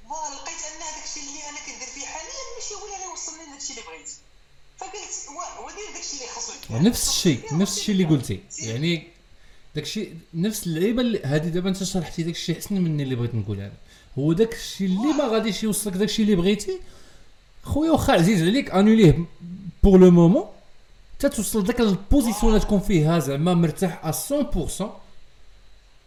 voilà 0.10 0.36
لقيت 0.36 0.66
ان 0.66 0.82
هذاك 0.82 1.04
الشيء 1.06 1.24
اللي 1.24 1.50
أنا 1.50 1.58
كندير 1.60 1.88
فيه 1.88 2.06
حاليا 2.06 2.34
ماشي 2.60 2.74
هو 2.76 2.86
اللي 2.86 3.06
غيوصلني 3.06 3.46
لهادشي 3.46 3.70
اللي 3.74 3.82
بغيت 3.82 4.10
فقلت 4.80 5.30
وا- 5.38 5.60
ودير 5.60 5.92
داك 5.94 6.02
الشيء 6.02 6.22
اللي 6.22 6.32
خاصو 6.34 6.52
يدير. 6.52 6.55
نفس 6.72 7.10
الشيء 7.10 7.40
نفس 7.54 7.78
الشيء 7.78 7.96
اللي 7.96 8.06
قلتي. 8.06 8.40
يعني 8.60 9.04
داك 9.76 9.84
الشيء 9.84 10.14
نفس 10.34 10.68
اللعيبة 10.68 11.20
هذه 11.24 11.48
دابا 11.48 11.70
انت 11.70 11.84
شرحتي 11.84 12.24
داك 12.24 12.34
الشيء 12.36 12.56
أحسن 12.56 12.82
مني 12.82 13.04
اللي 13.04 13.16
بغيت 13.16 13.36
نقول 13.36 13.60
أنا. 13.60 13.72
هو 14.20 14.34
داك 14.34 14.54
الشيء 14.54 14.88
اللي 14.88 15.14
ما 15.18 15.28
غاديش 15.28 15.64
يوصلك 15.64 15.94
داك 15.94 16.10
الشيء 16.10 16.26
اللي 16.26 16.36
بغيتي. 16.36 16.80
خويا 17.64 17.92
واخا 17.92 18.14
عزيز 18.14 18.42
عليك 18.42 18.72
annuler 18.72 19.26
ه 19.84 19.87
pour 19.87 20.00
le 20.00 20.12
moment 20.12 20.44
تتوصل 21.20 21.64
داك 21.64 21.80
ال 21.82 21.90
position 21.90 22.54
اللي 22.54 22.66
تكون 22.66 22.80
فيها 22.80 23.20
زعما 23.20 23.54
مرتاح 23.54 24.06
ا 24.06 24.12
100% 24.82 24.84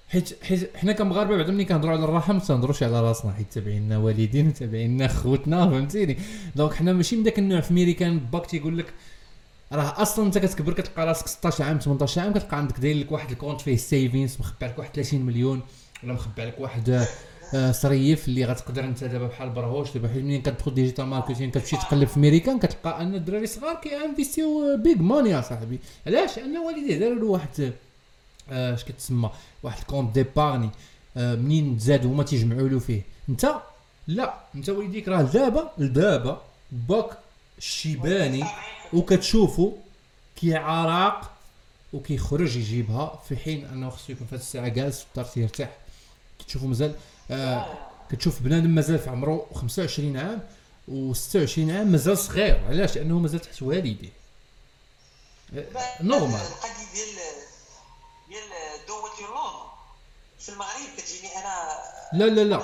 حيت 0.08 0.44
حيت 0.44 0.76
حنا 0.76 0.92
كمغاربة 0.92 1.36
بعدا 1.36 1.52
ملي 1.52 1.64
كنهضروا 1.64 1.92
على 1.92 2.04
الراحه 2.04 2.32
ما 2.32 2.38
تنهضروش 2.40 2.82
على 2.82 3.00
راسنا. 3.00 3.32
حيت 3.32 3.46
تابعينا 3.52 3.98
والدين 3.98 4.48
وتابعينا 4.48 5.08
خوتنا 5.08 5.70
فهمتيني؟ 5.70 6.18
donc 6.56 6.74
حنا 6.74 6.92
ماشي 6.92 7.16
من 7.16 7.22
داك 7.22 7.38
النوع 7.38 7.60
في 7.60 7.74
ميريكان 7.74 8.18
باك 8.18 8.46
تيقول 8.46 8.78
لك 8.78 8.86
راه 9.72 10.02
أصلا 10.02 10.26
انت 10.26 10.38
كتكبر 10.38 10.72
كتلقى 10.72 11.06
راسك 11.06 11.26
16 11.26 11.64
عام 11.64 11.78
18 11.78 12.20
عام 12.20 12.32
كتلقى 12.32 12.56
عندك 12.56 12.78
داير 12.78 12.96
لك 12.96 13.12
واحد 13.12 13.30
ال 13.30 13.35
compte 13.35 13.60
فيه 13.60 13.76
savings 13.76 14.36
مخبع 14.40 14.66
لك 14.66 14.78
واحد 14.78 14.90
30 14.94 15.20
مليون 15.20 15.60
ولا 16.04 16.12
مخبع 16.12 16.44
لك 16.44 16.54
واحد 16.58 17.06
آه، 17.54 17.72
صريف 17.72 18.28
اللي 18.28 18.44
غتقدر 18.44 18.84
انت 18.84 19.04
دابا 19.04 19.26
بحال 19.26 19.50
برهوش 19.50 19.92
دابا 19.92 20.08
حيت 20.08 20.22
منين 20.22 20.42
كتدخل 20.42 20.74
digital 20.74 21.04
marketing 21.04 21.50
كتمشي 21.50 21.76
تقلب 21.76 22.08
في 22.08 22.20
ميريكان 22.20 22.58
كتلقى 22.58 23.02
أن 23.02 23.14
الدراري 23.14 23.46
صغار 23.46 23.74
كيانفيستيو 23.74 24.76
big 24.76 25.00
money 25.00 25.38
اصاحبي 25.38 25.78
علاش؟ 26.06 26.38
ان 26.38 26.58
والديه 26.58 26.98
داروا 26.98 27.18
له 27.18 27.26
واحد 27.26 27.72
آه، 28.50 28.74
اش 28.74 28.84
كتسمى؟ 28.84 29.30
واحد 29.62 29.78
ال 29.80 29.85
compte 29.85 30.14
d'épargne 30.14 30.70
آه، 31.16 31.34
منين 31.34 31.76
تزاد 31.76 32.06
هما 32.06 32.22
تيجمعوا 32.22 32.68
له 32.68 32.78
فيه. 32.78 33.02
انت؟ 33.28 33.54
لا. 34.06 34.34
انت 34.54 34.68
وليديك 34.68 35.08
راه 35.08 35.22
دابا 35.22 35.70
لدابا 35.78 36.42
باك 36.72 37.10
الشيباني 37.58 38.44
وكتشوفو 38.92 39.72
كيعرق 40.36 41.30
وكيخرج 41.92 42.56
يجيبها. 42.56 43.22
في 43.28 43.36
حين 43.36 43.64
أنه 43.66 43.90
خصو 43.90 44.12
يكون 44.12 44.26
في 44.26 44.34
هذه 44.34 44.40
الساعة 44.40 44.68
جالس 44.68 44.98
في 45.00 45.06
الدار 45.10 45.24
تيرتاح 45.24 45.76
كتشوفو 46.38 46.66
مازال 46.66 46.94
آه 47.30 47.78
كتشوف 48.10 48.42
بنادم 48.42 48.70
مازال 48.70 48.98
في 48.98 49.10
عمره 49.10 49.46
25 49.54 50.16
عام 50.16 50.40
و26 50.88 51.58
عام 51.58 51.86
مازال 51.92 52.18
صغير. 52.18 52.64
علاش؟ 52.68 52.96
لأنه 52.96 53.18
مازال 53.18 53.40
تحت 53.40 53.62
والديه. 53.62 54.08
آه، 55.56 56.02
normal 56.02 56.34
القضية 56.34 56.92
ديال 56.94 57.08
ديال 58.28 58.42
do 58.88 58.94
what 58.94 59.18
you 59.20 59.26
love 59.26 59.68
في 60.38 60.48
المغرب 60.48 60.96
كتجيني 60.98 61.28
أنا. 61.36 61.78
لا 62.12 62.24
لا 62.24 62.44
لا. 62.44 62.62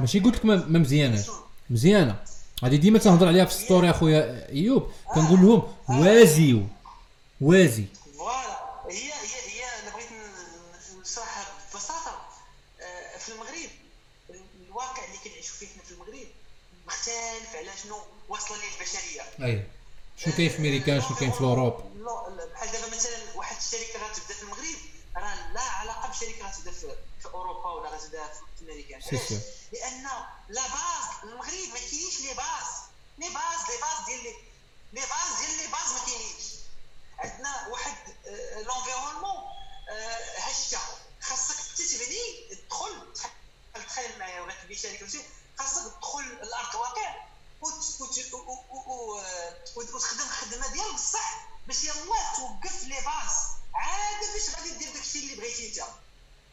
ماشي 0.00 0.20
قلت 0.20 0.34
لك 0.36 0.44
ما 0.44 0.56
مزياناش. 0.78 1.26
مزيانة. 1.70 2.24
هذه 2.64 2.76
ديما 2.76 2.98
تنهضر 2.98 3.28
عليها 3.28 3.44
في 3.44 3.50
ال 3.52 3.58
story 3.58 3.90
اخويا 3.90 4.48
إيوب. 4.48 4.92
كنقول 5.14 5.40
لهم 5.40 5.62
vas-y. 5.88 6.62
vas-y. 7.40 7.84
voilà. 8.18 8.58
هي 8.90 8.96
هي 9.12 9.40
هي 9.52 9.64
أنا 9.82 9.92
بغيت 9.94 10.08
نشرحها 11.02 11.46
ببساطة. 11.72 12.18
آه، 12.80 13.18
في 13.18 13.28
المغرب 13.32 13.70
الواقع 14.66 15.04
اللي 15.04 15.16
كنعيشوا 15.24 15.54
فيه 15.56 15.66
حنا 15.66 15.82
في 15.82 15.90
المغرب 15.92 16.26
مختلف 16.86 17.56
على 17.56 17.68
شنو 17.84 17.96
واصله 18.28 18.56
ليه 18.56 18.64
البشرية. 18.78 19.46
أي. 19.46 19.64
شنو 20.16 20.32
كاين 20.34 20.48
في 20.50 20.62
ميريكان 20.62 21.00
شنو 21.00 21.16
كاين 21.16 21.32
في 21.32 21.40
أوروب؟ 21.40 21.74
بحال 22.54 22.72
دابا 22.72 22.96
مثلا 22.96 23.12
واحد 23.36 23.56
الشركة 23.56 23.98
غتبدا 24.10 24.34
في 24.34 24.42
المغرب 24.42 24.78
راه 25.16 25.52
لا 25.54 25.60
علاقة 25.60 26.08
بشركة 26.10 26.48
غتبدا 26.50 26.70
في, 26.70 26.86
أوروبا 27.34 27.70
ولا 27.72 27.88
غتبدا 27.90 28.22
في 28.58 28.62
أمريكا. 28.64 28.94
علاش؟ 28.94 29.32
سي. 29.78 29.84
لأن 29.84 30.02
la 30.48 30.62
base 30.62 31.04
المغرب 31.24 31.68
ما 31.72 31.78
كاينش 31.78 32.20
les 32.20 32.34
bases 32.34 32.66
les 33.18 33.28
bases 33.28 33.70
les 33.70 33.76
bases 33.80 34.06
ديال 34.06 34.22
les 34.22 34.34
les 34.92 35.00
bases 35.00 35.38
ديال 35.40 35.56
les 35.56 35.66
bases 35.66 35.92
ما 35.92 36.00
كاينينش 36.06 36.44
عندنا 37.18 37.66
واحد 37.68 37.96
آه، 38.26 38.60
l'environnement 38.62 39.44
آه، 39.90 40.38
هشه 40.38 40.78
خاصك 41.20 41.54
انت 41.70 41.82
تبني 41.92 42.48
تدخل 42.50 43.12
تخ- 43.14 43.84
تخيل 43.86 44.18
معايا 44.18 44.40
ولا 44.40 44.54
تبني 44.62 44.76
شركه 44.76 45.06
وشي 45.06 45.18
خاصك 45.58 45.92
تدخل 45.94 46.20
الأرض 46.20 46.70
الواقع 46.76 47.14
وت- 47.60 48.00
وت- 48.00 48.32
و- 48.32 48.36
و- 48.36 48.92
و- 48.92 49.18
آه، 49.20 49.56
وت- 49.76 49.94
وتخدم 49.94 50.28
خدمه 50.28 50.72
ديال 50.72 50.94
بصح 50.94 51.46
باش 51.66 51.84
يلاه 51.84 52.36
توقف 52.36 52.82
les 52.84 52.94
bases 53.00 53.32
عاد 53.74 54.32
باش 54.34 54.50
غادي 54.56 54.70
دير 54.70 54.92
داكشي 54.92 55.18
اللي 55.18 55.34
بغيتي 55.34 55.68
انت 55.80 55.88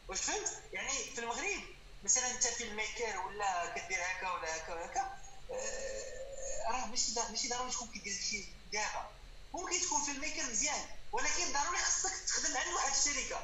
واش 0.08 0.20
فهمت 0.20 0.62
يعني 0.72 1.04
في 1.14 1.18
المغرب 1.20 1.62
مثلا 2.04 2.30
انت 2.30 2.46
في 2.46 2.64
الميكر 2.64 3.18
ولا 3.18 3.74
كدير 3.76 3.98
هكا 4.02 4.30
ولا 4.32 4.56
هكا 4.56 4.74
ولا 4.74 4.86
هكا 4.86 5.18
آه، 5.50 6.70
راه 6.70 6.86
ماشي 6.86 7.12
دا- 7.12 7.28
ماشي 7.30 7.48
ضروري 7.48 7.70
تكون 7.72 7.88
كدير 7.88 8.12
داكشي 8.14 8.44
دابا 8.72 9.10
ممكن 9.54 9.80
تكون 9.80 10.02
في 10.04 10.10
الميكر 10.10 10.42
مزيان 10.50 10.86
ولكن 11.12 11.52
ضروري 11.52 11.78
خصك 11.78 12.12
تخدم 12.26 12.56
عند 12.56 12.72
واحد 12.74 12.92
الشركة 12.96 13.40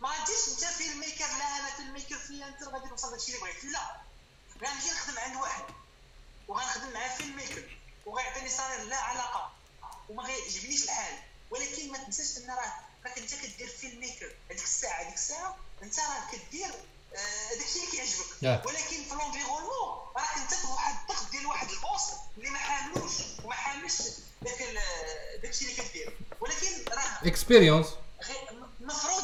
ما 0.00 0.08
غاديش 0.08 0.48
انت 0.48 0.64
في 0.64 0.86
الميكر 0.92 1.26
لا 1.26 1.44
أنا 1.58 1.70
في 1.70 1.82
الميكر 1.82 2.18
freelancer 2.18 2.68
غادي 2.68 2.86
نوصل 2.88 3.10
داكشي 3.10 3.26
اللي 3.28 3.40
بغيت 3.40 3.64
لا 3.64 3.96
غنمشي 4.62 4.90
نخدم 4.90 5.18
عند 5.18 5.36
واحد 5.36 5.64
وغنخدم 6.48 6.92
معاه 6.92 7.16
في 7.16 7.22
الميكر 7.22 7.78
وغيعطيني 8.06 8.48
salaire 8.50 8.82
لا 8.84 8.96
علاقه 8.96 9.52
وما 10.08 10.22
غيعجبنيش 10.22 10.84
الحال 10.84 11.18
ولكن 11.50 11.92
ما 11.92 11.98
تنساش 11.98 12.38
ان 12.38 12.50
راه 12.50 12.74
راك 13.04 13.18
انت 13.18 13.34
كدير 13.34 13.68
في 13.68 13.86
الميكر 13.86 14.34
هذيك 14.50 14.62
الساعة 14.62 15.02
هذيك 15.02 15.14
الساعة 15.14 15.56
انت 15.82 16.00
راه 16.00 16.30
كدير 16.32 16.70
آه، 17.16 17.54
داكشي 17.54 17.78
اللي 17.78 17.90
كيعجبك 17.90 18.26
ياك. 18.42 18.66
ولكن 18.66 19.04
في 19.04 19.10
l'environnement 19.14 20.12
راك 20.16 20.36
انت 20.36 20.54
في 20.54 20.66
واحد 20.66 20.94
الضغط 21.10 21.30
ديال 21.30 21.46
واحد 21.46 21.70
ال 21.70 21.76
boss 21.76 22.02
اللي 22.38 22.50
ما 22.50 22.58
حاملوش 22.58 23.12
وما 23.44 23.54
حاملش 23.54 23.94
داك 24.42 24.62
ال- 24.62 25.40
داكشي 25.42 25.64
اللي 25.70 25.82
كدير 25.88 26.18
ولكن 26.40 26.84
راه 26.92 27.18
expérience 27.48 27.86
مفروض 28.80 29.22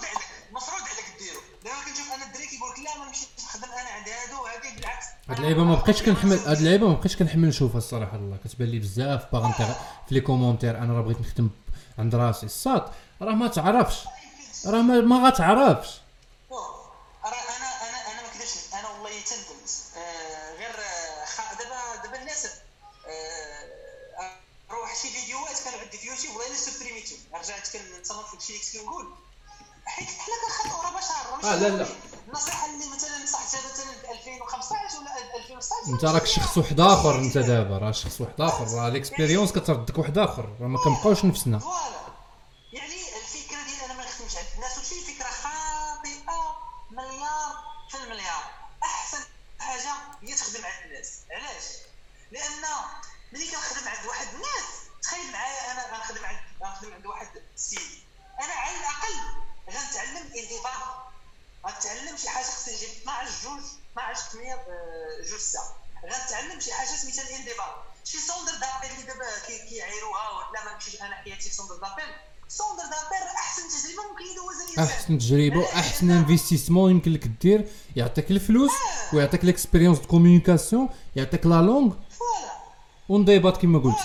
مفروض 0.52 0.80
عليك 0.80 1.18
ديرو. 1.18 1.40
دابا 1.64 1.76
كنشوف 1.86 2.12
أنا 2.16 2.24
الدري 2.26 2.46
كيقول 2.46 2.70
لك 2.72 2.78
لا 2.78 2.98
ما 3.00 3.06
نمشيش 3.06 3.28
نخدم 3.44 3.64
أنا 3.72 3.88
عند 3.90 4.08
هادو 4.08 4.42
وهادي 4.42 4.76
بالعكس. 4.76 5.04
هاد 5.28 5.36
اللعيبة 5.36 5.64
ما 5.64 5.74
بقيتش 5.74 6.02
كنحمل 6.02 6.38
هاد 6.38 6.56
اللعيبة 6.56 6.88
ما 6.88 6.94
بقيتش 6.94 7.16
كنحمل 7.16 7.48
نشوفها 7.48 7.78
الصراحة 7.78 8.16
الله 8.16 8.36
كتبان 8.44 8.68
لي 8.68 8.78
بزاف 8.78 9.32
باغي 9.32 9.46
انت 9.46 9.56
في 10.08 10.14
les 10.14 10.20
commentaires 10.20 10.78
أنا 10.78 10.92
راه 10.92 11.00
بغيت 11.02 11.20
نخدم 11.20 11.50
عند 11.98 12.14
راسي. 12.14 12.46
الصاد 12.46 12.84
راه 13.22 13.34
ما 13.34 13.48
تعرفش. 13.48 13.98
راه 14.66 14.82
ما, 14.82 15.00
ما 15.00 15.28
غتعرفش. 15.28 16.00
شخص 36.54 36.58
واحد 36.58 36.80
آخر 36.80 37.14
أنت 37.18 37.38
دابا 37.38 37.78
راه 37.78 37.92
شخص 37.92 38.20
واحد 38.20 38.40
آخر 38.40 38.64
راه 38.74 38.88
الاكسبيريونس 38.88 39.52
كتردك 39.52 39.98
واحد 39.98 40.18
آخر 40.18 40.56
راه 40.60 40.66
ما 40.68 40.78
كنبقاوش 40.78 41.24
نفسنا. 41.24 41.60
يعني 42.72 42.94
الفكرة 43.16 43.62
ديال 43.66 43.84
أنا 43.84 43.94
ما 43.94 44.04
نخدمش 44.04 44.36
عند 44.36 44.46
الناس 44.54 44.78
وشي 44.78 45.14
فكرة 45.14 45.28
خاطئة 45.28 46.56
مليار 46.90 47.54
في 47.90 47.96
المليار. 48.04 48.44
أحسن 48.84 49.18
حاجة 49.58 49.92
هي 50.22 50.34
تخدم 50.34 50.64
عند 50.66 50.84
الناس. 50.84 51.18
علاش؟ 51.30 51.64
لأن 52.32 52.62
ملي 53.32 53.46
كنخدم 53.46 53.88
عند 53.88 54.06
واحد 54.08 54.26
الناس 54.34 54.66
تخيل 55.02 55.32
معايا 55.32 55.72
أنا 55.72 55.96
غنخدم 55.96 56.24
عند 56.24 56.38
غنخدم 56.62 56.92
عند 56.94 57.06
واحد 57.06 57.26
السيد. 57.54 57.80
أنا 58.40 58.52
على 58.52 58.76
الأقل 58.76 59.16
غنتعلم 59.70 60.16
انضباط 60.36 61.04
غنتعلم 61.66 62.16
شي 62.16 62.28
حاجة 62.28 62.44
خصني 62.44 62.74
نجيب 62.74 62.88
12 62.88 63.30
جوج 63.44 63.62
12 63.92 64.20
8 64.32 64.54
آه، 64.54 65.22
جوج 65.30 65.40
ساعة. 65.40 65.83
غنتعلم 66.12 66.60
شي 66.60 66.72
حاجة 66.72 66.86
سميتها 66.86 67.22
الانضباط. 67.22 67.74
شي 68.04 68.18
centre 68.18 68.52
d'appel 68.52 68.90
اللي 68.96 69.06
دابا 69.12 69.24
كي- 69.46 69.68
كيعيروها 69.68 70.30
ولا 70.30 70.64
ما 70.64 70.74
نمشيش 70.74 71.02
أنا 71.02 71.14
حياتي 71.14 71.50
centre 71.50 71.74
d'appel 71.74 72.14
centre 72.48 72.82
d'appel 72.82 73.26
أحسن 73.36 73.62
تجربة 73.68 74.08
ممكن 74.10 74.24
يدوزها 74.24 74.64
الإنسان. 74.64 74.84
أحسن 74.84 75.18
تجربة 75.18 75.58
وأحسن 75.58 76.10
investissement 76.10 76.90
يمكن 76.90 77.12
لك 77.12 77.26
دير. 77.26 77.68
يعطيك 77.96 78.30
الفلوس 78.30 78.70
ويعطيك 79.12 79.44
l'expérience 79.44 79.98
de 79.98 80.06
communication 80.06 80.88
يعطيك 81.16 81.46
la 81.46 81.54
langue 81.62 81.90
voilà. 81.90 82.52
وانضباط 83.08 83.56
كما 83.62 83.78
قلت. 83.78 83.96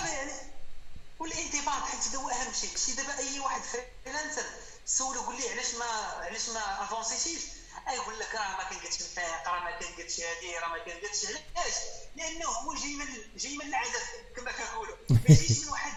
لأنه 12.32 12.46
هو 12.48 12.74
جاي 12.74 12.94
من 12.94 13.06
جاي 13.36 13.56
من 13.56 13.66
العدد 13.66 14.02
كما 14.36 14.52
كنقولوا. 14.52 14.96
ما 15.10 15.18
جايش 15.28 15.58
من 15.64 15.68
واحد 15.68 15.92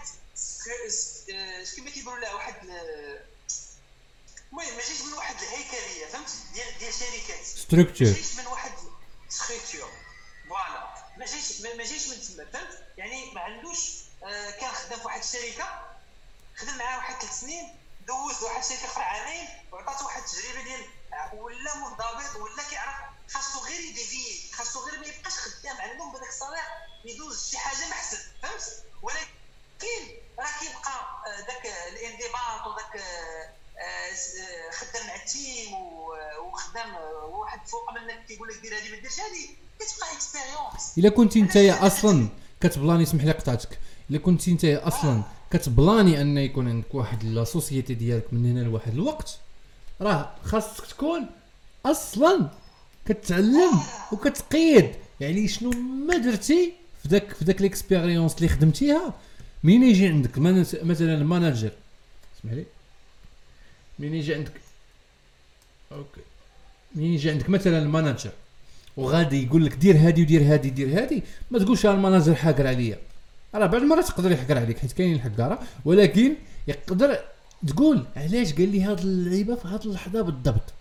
آه، 1.34 1.64
كما 1.76 1.90
كيقولوا 1.90 2.20
لها 2.20 2.34
واحد 2.34 2.54
ال- 2.64 3.24
المهم 4.52 4.76
ما 4.76 4.82
جايش 4.82 5.00
من 5.00 5.12
واحد 5.12 5.36
الهيكلية 5.42 6.06
فهمت؟ 6.06 6.30
ديال 6.54 6.78
ديال 6.78 6.94
شركات. 6.94 7.38
ما 7.38 7.44
structure 7.44 8.06
جايش 8.06 8.34
من 8.34 8.46
واحد 8.46 8.72
structure 9.28 9.90
voilà 10.48 10.94
ما 11.16 11.26
جايش 11.26 11.60
ما 11.60 11.74
ما 11.74 11.84
جايش 11.84 12.08
من 12.08 12.22
تما 12.22 12.50
فهمت؟ 12.52 12.82
يعني 12.98 13.30
ما 13.32 13.40
عندوش 13.40 13.78
آه 14.24 14.50
كان 14.50 14.70
خدام 14.72 14.98
في 14.98 15.04
واحد 15.06 15.22
الشركة 15.22 15.96
خدم 16.56 16.76
معاه 16.78 16.96
واحد 16.96 17.20
ثلاث 17.22 17.40
سنين 17.40 17.76
دوز 18.06 18.42
واحد 18.42 18.64
الشركة 18.64 18.84
أخرى 18.84 19.04
عامين 19.04 19.48
وعطاتو 19.72 20.04
واحد 20.04 20.22
التجربة 20.22 20.62
ديال 20.64 20.84
ولا 21.34 21.76
منضبط 21.76 22.36
ولا 22.40 22.62
كيعرف 22.70 22.96
خاصو 23.28 23.64
غير 23.64 23.80
يديفي 23.80 24.52
خاصو 24.54 24.80
غير 24.86 25.00
ما 25.00 25.06
يبقاش 25.06 25.32
خدام 25.32 25.76
عندهم 25.76 26.12
بهذاك 26.12 26.28
ال 26.28 26.32
salaire 26.32 26.62
يدوز 27.04 27.50
شي 27.50 27.58
حاجة 27.58 27.88
محسن 27.90 28.18
فهمت؟ 28.42 28.84
ولكن 29.02 30.04
راه 30.38 30.46
كيبقى 30.60 30.94
آه، 31.26 31.40
داك 31.40 31.66
الانضباط 31.92 32.66
وداك 32.66 32.96
آه، 32.96 33.48
آه، 33.78 34.10
آه، 34.10 34.70
خدام 34.70 35.06
مع 35.06 35.14
ال 35.14 35.26
team 35.26 35.74
وخدام 36.46 36.94
آه، 36.94 37.24
واحد 37.24 37.66
فوق 37.68 37.90
منك 37.92 38.24
كيقول 38.26 38.48
لك 38.48 38.60
دير 38.62 38.78
هذه 38.78 38.90
ما 38.90 38.96
ديرش 38.96 39.20
هذه 39.20 39.48
كتبقى 39.78 40.12
expérience 40.12 40.98
إلا 40.98 41.08
كنت 41.08 41.36
انت 41.36 41.56
أصلا 41.56 42.28
كتبلاني 42.60 43.02
اسمح 43.02 43.24
لي 43.24 43.32
قطعتك 43.32 43.78
إلا 44.10 44.18
كنت 44.18 44.48
انت 44.48 44.64
أصلا 44.64 45.22
كتبلاني 45.50 46.20
أن 46.20 46.38
يكون 46.38 46.68
عندك 46.68 46.94
واحد 46.94 47.24
la 47.24 47.44
société 47.44 47.94
ديالك 47.94 48.32
من 48.32 48.50
هنا 48.50 48.60
لواحد 48.68 48.92
الوقت 48.92 49.38
راه 50.00 50.34
خاصك 50.44 50.86
تكون 50.86 51.26
أصلا 51.86 52.48
كتعلم 53.08 53.80
وكتقيد. 54.12 54.90
يعني 55.20 55.48
شنو 55.48 55.70
ما 56.06 56.16
درتي 56.16 56.72
في 57.02 57.08
ذاك 57.08 57.34
في 57.34 57.44
ذاك 57.44 57.62
l'expérience 57.62 58.36
اللي 58.36 58.48
خدمتيها 58.48 59.14
منين 59.64 59.82
يجي 59.82 60.06
عندك؟ 60.06 60.38
مثلا 60.84 61.14
ال 61.14 61.21
manager 61.21 61.70
اسمح 62.40 62.52
لي. 62.52 62.64
منين 63.98 64.14
يجي 64.14 64.34
عندك؟ 64.34 64.52
okay. 65.92 66.20
منين 66.94 67.12
يجي 67.14 67.30
عندك؟ 67.30 67.50
مثلا 67.50 67.78
ال 67.78 67.85
manager 67.85 68.30
وغادي 68.96 69.44
يقول 69.46 69.64
لك 69.66 69.74
دير 69.74 69.96
هادي 69.96 70.22
ودير 70.22 70.42
هادي 70.42 70.70
دير 70.70 71.02
هادي 71.02 71.22
ما 71.50 71.58
تقولش 71.58 71.86
"ها 71.86 71.94
ال 71.94 71.99
manager 71.99 72.34
حاقر 72.34 72.66
عليا. 72.66 72.98
راه 73.54 73.66
بعض 73.66 73.82
المرات 73.82 74.08
يقدر 74.08 74.32
يحقر 74.32 74.58
عليك 74.58 74.78
حيت 74.78 74.92
كاينين 74.92 75.16
الحقارة 75.16 75.58
ولكن 75.84 76.34
يقدر 76.68 77.18
تقول 77.66 78.04
علاش 78.16 78.52
قال 78.52 78.68
لي 78.68 78.82
هاد 78.82 79.00
اللعيبة 79.00 79.54
في 79.54 79.68
هاد 79.68 79.86
اللحظة 79.86 80.22
بالضبط؟ 80.22 80.72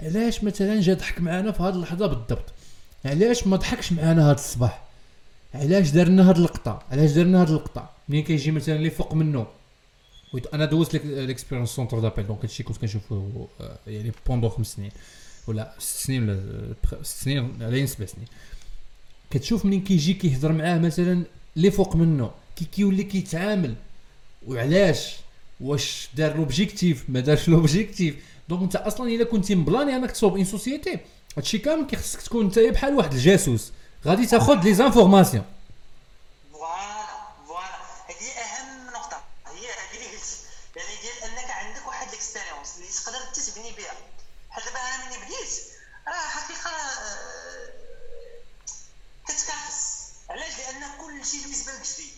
علاش 0.00 0.44
مثلا 0.44 0.80
جا 0.80 0.94
ضحك 0.94 1.20
معنا 1.20 1.52
في 1.52 1.62
هاد 1.62 1.74
اللحظة 1.74 2.06
بالضبط؟ 2.06 2.44
علاش 3.04 3.46
ما 3.46 3.56
ضحكش 3.56 3.92
معنا 3.92 4.30
هاد 4.30 4.34
الصباح؟ 4.38 4.84
علاش 5.54 5.90
درنا 5.90 6.28
هاد 6.30 6.36
اللقطة؟ 6.36 6.82
علاش 6.90 7.10
درنا 7.10 7.42
هاد 7.42 7.48
اللقطة؟ 7.48 7.90
ملي 8.08 8.22
كيجي 8.22 8.50
مثلا 8.50 8.76
اللي 8.76 8.90
فوق 8.90 9.14
منه؟ 9.14 9.46
أنا 10.54 10.64
دوزت 10.64 10.92
l'ex- 10.94 11.04
l'expérience 11.06 11.68
centre 11.70 11.98
d'appel 12.00 12.26
donc 12.26 12.40
هادشي 12.40 12.62
كنت 12.62 12.76
كنشوفه 12.78 13.48
آه، 13.60 13.78
يعني 13.86 14.12
pendant 14.26 14.48
خمس 14.48 14.66
سنين. 14.66 14.90
ولا 15.46 15.74
ست 15.78 15.96
سنين 16.06 16.28
ولا 16.30 16.74
ست 17.02 17.22
سنين 17.24 17.62
على 17.62 17.86
سبع 17.86 18.06
سنين. 18.06 18.26
كتشوف 19.30 19.66
منين 19.66 19.80
كيجي 19.84 20.14
كيهضر 20.14 20.52
معاه 20.52 20.78
مثلا 20.78 21.22
اللي 21.56 21.70
فوق 21.70 21.96
منه 21.96 22.30
كي 22.56 22.64
كيولي 22.64 23.02
كيتعامل. 23.04 23.74
وعلاش؟ 24.46 25.16
واش 25.60 26.08
دار 26.14 26.36
l'objectif 26.36 27.04
ما 27.08 27.20
دارش 27.20 27.48
l'objectif 27.48 28.14
donc 28.48 28.62
انت 28.62 28.76
أصلا 28.76 29.08
الا 29.08 29.24
كنتي 29.24 29.54
مبلاني 29.54 29.96
انك 29.96 30.10
تصوب 30.10 30.36
une 30.36 30.44
société 30.44 30.98
هادشي 31.36 31.58
كامل 31.58 31.86
كيخصك 31.86 32.22
تكون 32.22 32.44
انت 32.44 32.58
بحال 32.58 32.94
واحد 32.94 33.12
الجاسوس. 33.12 33.72
غادي 34.06 34.26
تاخذ 34.26 34.54
les 34.62 34.74
informations 34.74 35.44
voilà 36.52 37.06
voilà 37.46 37.76
هذه 38.08 38.30
اهم 38.40 38.86
نقطه 38.86 39.22
هي 39.46 39.66
هذه 39.66 39.96
اللي 39.96 40.06
قلت 40.16 40.38
يعني 40.76 40.88
ديال 41.02 41.30
انك 41.30 41.50
عندك 41.50 41.86
واحد 41.86 42.08
ال 42.08 42.14
expérience 42.14 42.76
اللي 42.76 42.88
تقدر 42.88 43.28
انت 43.28 43.40
تبني 43.40 43.70
بها 43.70 43.94
بحال 44.50 44.64
دابا 44.64 44.78
أنا 44.78 45.06
ملي 45.08 45.16
بديت 45.24 45.52
راه 46.08 46.28
حقيقه 46.28 46.70
آه، 46.70 47.70
كتكافس 49.28 50.06
علاش 50.30 50.52
لأن 50.58 50.82
كل 51.00 51.26
شيء 51.26 51.42
بالنسبة 51.42 51.72
لك 51.72 51.80
جديد 51.94 52.12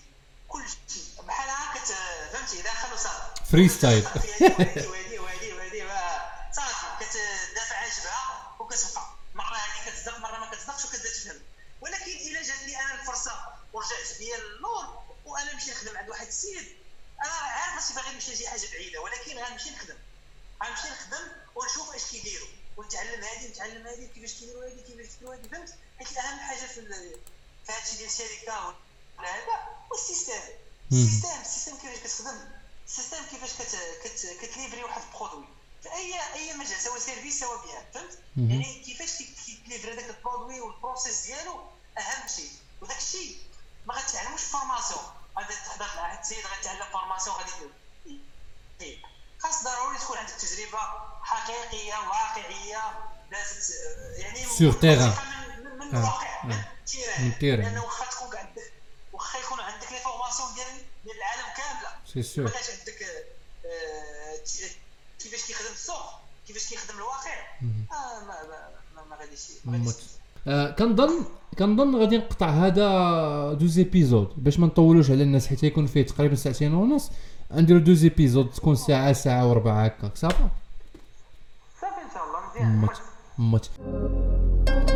كل 0.49 0.63
شيء 0.89 1.03
بحال 1.29 1.51
هكا 1.51 1.81
كت- 1.85 2.33
فهمتي 2.33 2.63
داخل 2.63 2.95
وصافي 2.95 3.42
freestyle. 3.53 4.05
وهادي 4.05 5.19
وهادي 5.19 5.53
وهادي 5.53 5.85
صافي 6.53 6.87
كتدافع 7.01 7.77
على 7.77 7.91
جبهه 7.91 8.57
وكتبقى 8.61 9.07
مره 9.35 9.57
هذه 9.57 9.91
كتصدق 9.91 10.19
مره 10.19 10.39
ما 10.39 10.51
كتصدقش 10.51 10.85
وكتبدا 10.85 11.11
تفهم 11.13 11.41
ولكن 11.81 12.11
الا 12.13 12.43
جات 12.43 12.63
لي 12.67 12.77
أنا 12.81 13.01
الفرصه 13.01 13.33
ورجعت 13.73 14.19
بيا 14.19 14.37
للور 14.37 15.03
وأنا 15.25 15.53
نمشي 15.53 15.71
نخدم 15.71 15.97
عند 15.97 16.09
واحد 16.09 16.27
السيد 16.27 16.77
أنا 17.25 17.31
عارف 17.33 17.75
راسي 17.75 17.95
باغي 17.95 18.15
نمشي 18.15 18.33
لشي 18.33 18.49
حاجة 18.49 18.67
بعيده 18.73 19.01
ولكن 19.01 19.39
غنمشي 19.39 19.71
نخدم 19.71 19.97
غنمشي 20.65 20.89
نخدم 20.89 21.29
ونشوف 21.55 21.95
اش 21.95 22.05
كيديروا 22.11 22.49
ونتعلم 22.77 23.25
هذه 23.25 23.47
ونتعلم 23.47 23.87
هذه 23.87 24.09
كيفاش 24.15 24.33
كيديروا 24.33 24.65
هذه 24.65 24.81
كيفاش 24.87 25.07
كيديروا 25.07 25.35
هذه 25.35 25.49
فهمت 25.53 25.75
حيت 25.99 26.19
اهم 26.19 26.39
حاجة 26.39 26.67
في 26.67 26.87
في 27.67 27.73
هادشي 27.73 27.97
ديال 27.97 28.09
الشركة 28.09 28.75
ولا 29.19 29.29
هذا 29.29 29.55
هو 29.93 29.95
ال 29.95 29.99
système. 29.99 30.33
ال 30.93 30.99
système 30.99 31.41
ال 31.41 31.45
système 31.45 31.77
كيفاش 31.77 31.99
كتخدم 31.99 32.62
ال 32.93 32.97
système 32.97 33.25
كيفاش 33.31 33.51
كت 33.53 33.77
كت 34.05 34.27
كت 34.43 34.53
livrer 34.53 34.85
واحد 34.85 35.03
ال 35.13 35.17
produit 35.17 35.45
في 35.83 35.93
اي 35.93 36.15
أي 36.35 36.55
مجال 36.55 36.81
سواء 36.81 36.99
service 36.99 37.41
سواء 37.41 37.67
bien 37.67 37.85
فهمت. 37.95 38.19
يعني 38.37 38.83
كيفاش 38.85 39.13
كي- 39.19 39.35
كيت 39.47 39.63
livrer 39.63 39.97
داك 39.97 40.17
ال 40.17 40.22
produit 40.22 40.61
وال 40.61 40.75
process 40.75 41.27
ديالو 41.27 41.61
أهم 41.99 42.29
شيء 42.37 42.51
وداك 42.81 42.99
الشيء 42.99 43.37
ما 43.87 43.95
غتعلموش 43.95 44.41
في 44.41 44.51
formation 44.51 45.03
غادي 45.39 45.55
تهضر 45.55 45.87
مع 45.97 46.03
واحد 46.03 46.19
السيد 46.19 46.39
غيتعلم 46.47 46.87
formation 46.93 47.37
غادي 47.37 47.51
يدير. 48.07 49.07
خاص 49.39 49.65
ضروري 49.65 49.99
تكون 49.99 50.19
عندك 50.19 50.33
تجربة 50.33 50.79
حقيقية 51.23 51.95
واقعية 51.95 53.09
لازم 53.31 53.61
ت- 53.61 54.19
يعني 54.19 54.45
terrain. 54.73 55.21
من, 55.61 55.95
آه، 55.95 55.99
الواقع 55.99 56.43
آه. 56.43 56.47
من 56.47 56.57
من 57.19 57.27
ال 57.33 57.36
terrain. 57.36 57.61
لأنه 57.63 57.85
واخا 57.85 58.05
تكون 58.11 58.37
عندك 58.37 58.72
واخا 59.23 59.39
يكون 59.39 59.61
عندك 59.61 59.93
les 59.93 59.99
formations 59.99 60.49
ديال 60.55 60.67
ديال 61.05 61.17
العالم 61.17 61.49
كامله 61.59 61.91
c'est 62.13 62.23
sûr 62.23 62.45
مابقاش 62.45 62.71
عندك 62.71 63.03
آه، 63.67 64.35
كيفاش 65.21 65.47
كيخدم 65.47 65.73
السوق 65.73 66.05
كيفاش 66.47 66.69
كيخدم 66.69 66.97
الواقع. 66.99 67.35
آه 67.93 68.25
ما 68.25 68.37
ما 68.97 69.05
ما, 69.11 69.17
غاديش. 69.17 69.41
آه 70.49 70.71
كنظن 70.71 71.25
كنظن 71.59 71.97
غادي 72.01 72.19
نقطع 72.19 72.51
هذا 72.51 73.53
deux 73.53 73.79
épisodes 73.79 74.33
باش 74.37 74.59
ما 74.59 74.67
نطولوش 74.67 75.11
على 75.11 75.23
الناس 75.23 75.47
حيت 75.47 75.63
يكون 75.63 75.87
فيه 75.87 76.07
تقريبا 76.07 76.35
ساعتين 76.35 76.75
ونص. 76.75 77.11
نديرو 77.51 77.79
deux 77.79 78.03
épisodes 78.03 78.51
تكون 78.51 78.77
ساعة 78.77 79.13
ساعة 79.13 79.51
وربع 79.51 79.85
هكاك. 79.85 80.17
صافي 80.17 80.49
صافي 81.81 82.01
إن 82.03 82.11
شاء 82.15 82.25
الله. 82.25 82.51
مزيان. 82.51 82.81
مت 82.81 83.03
مت. 83.39 84.92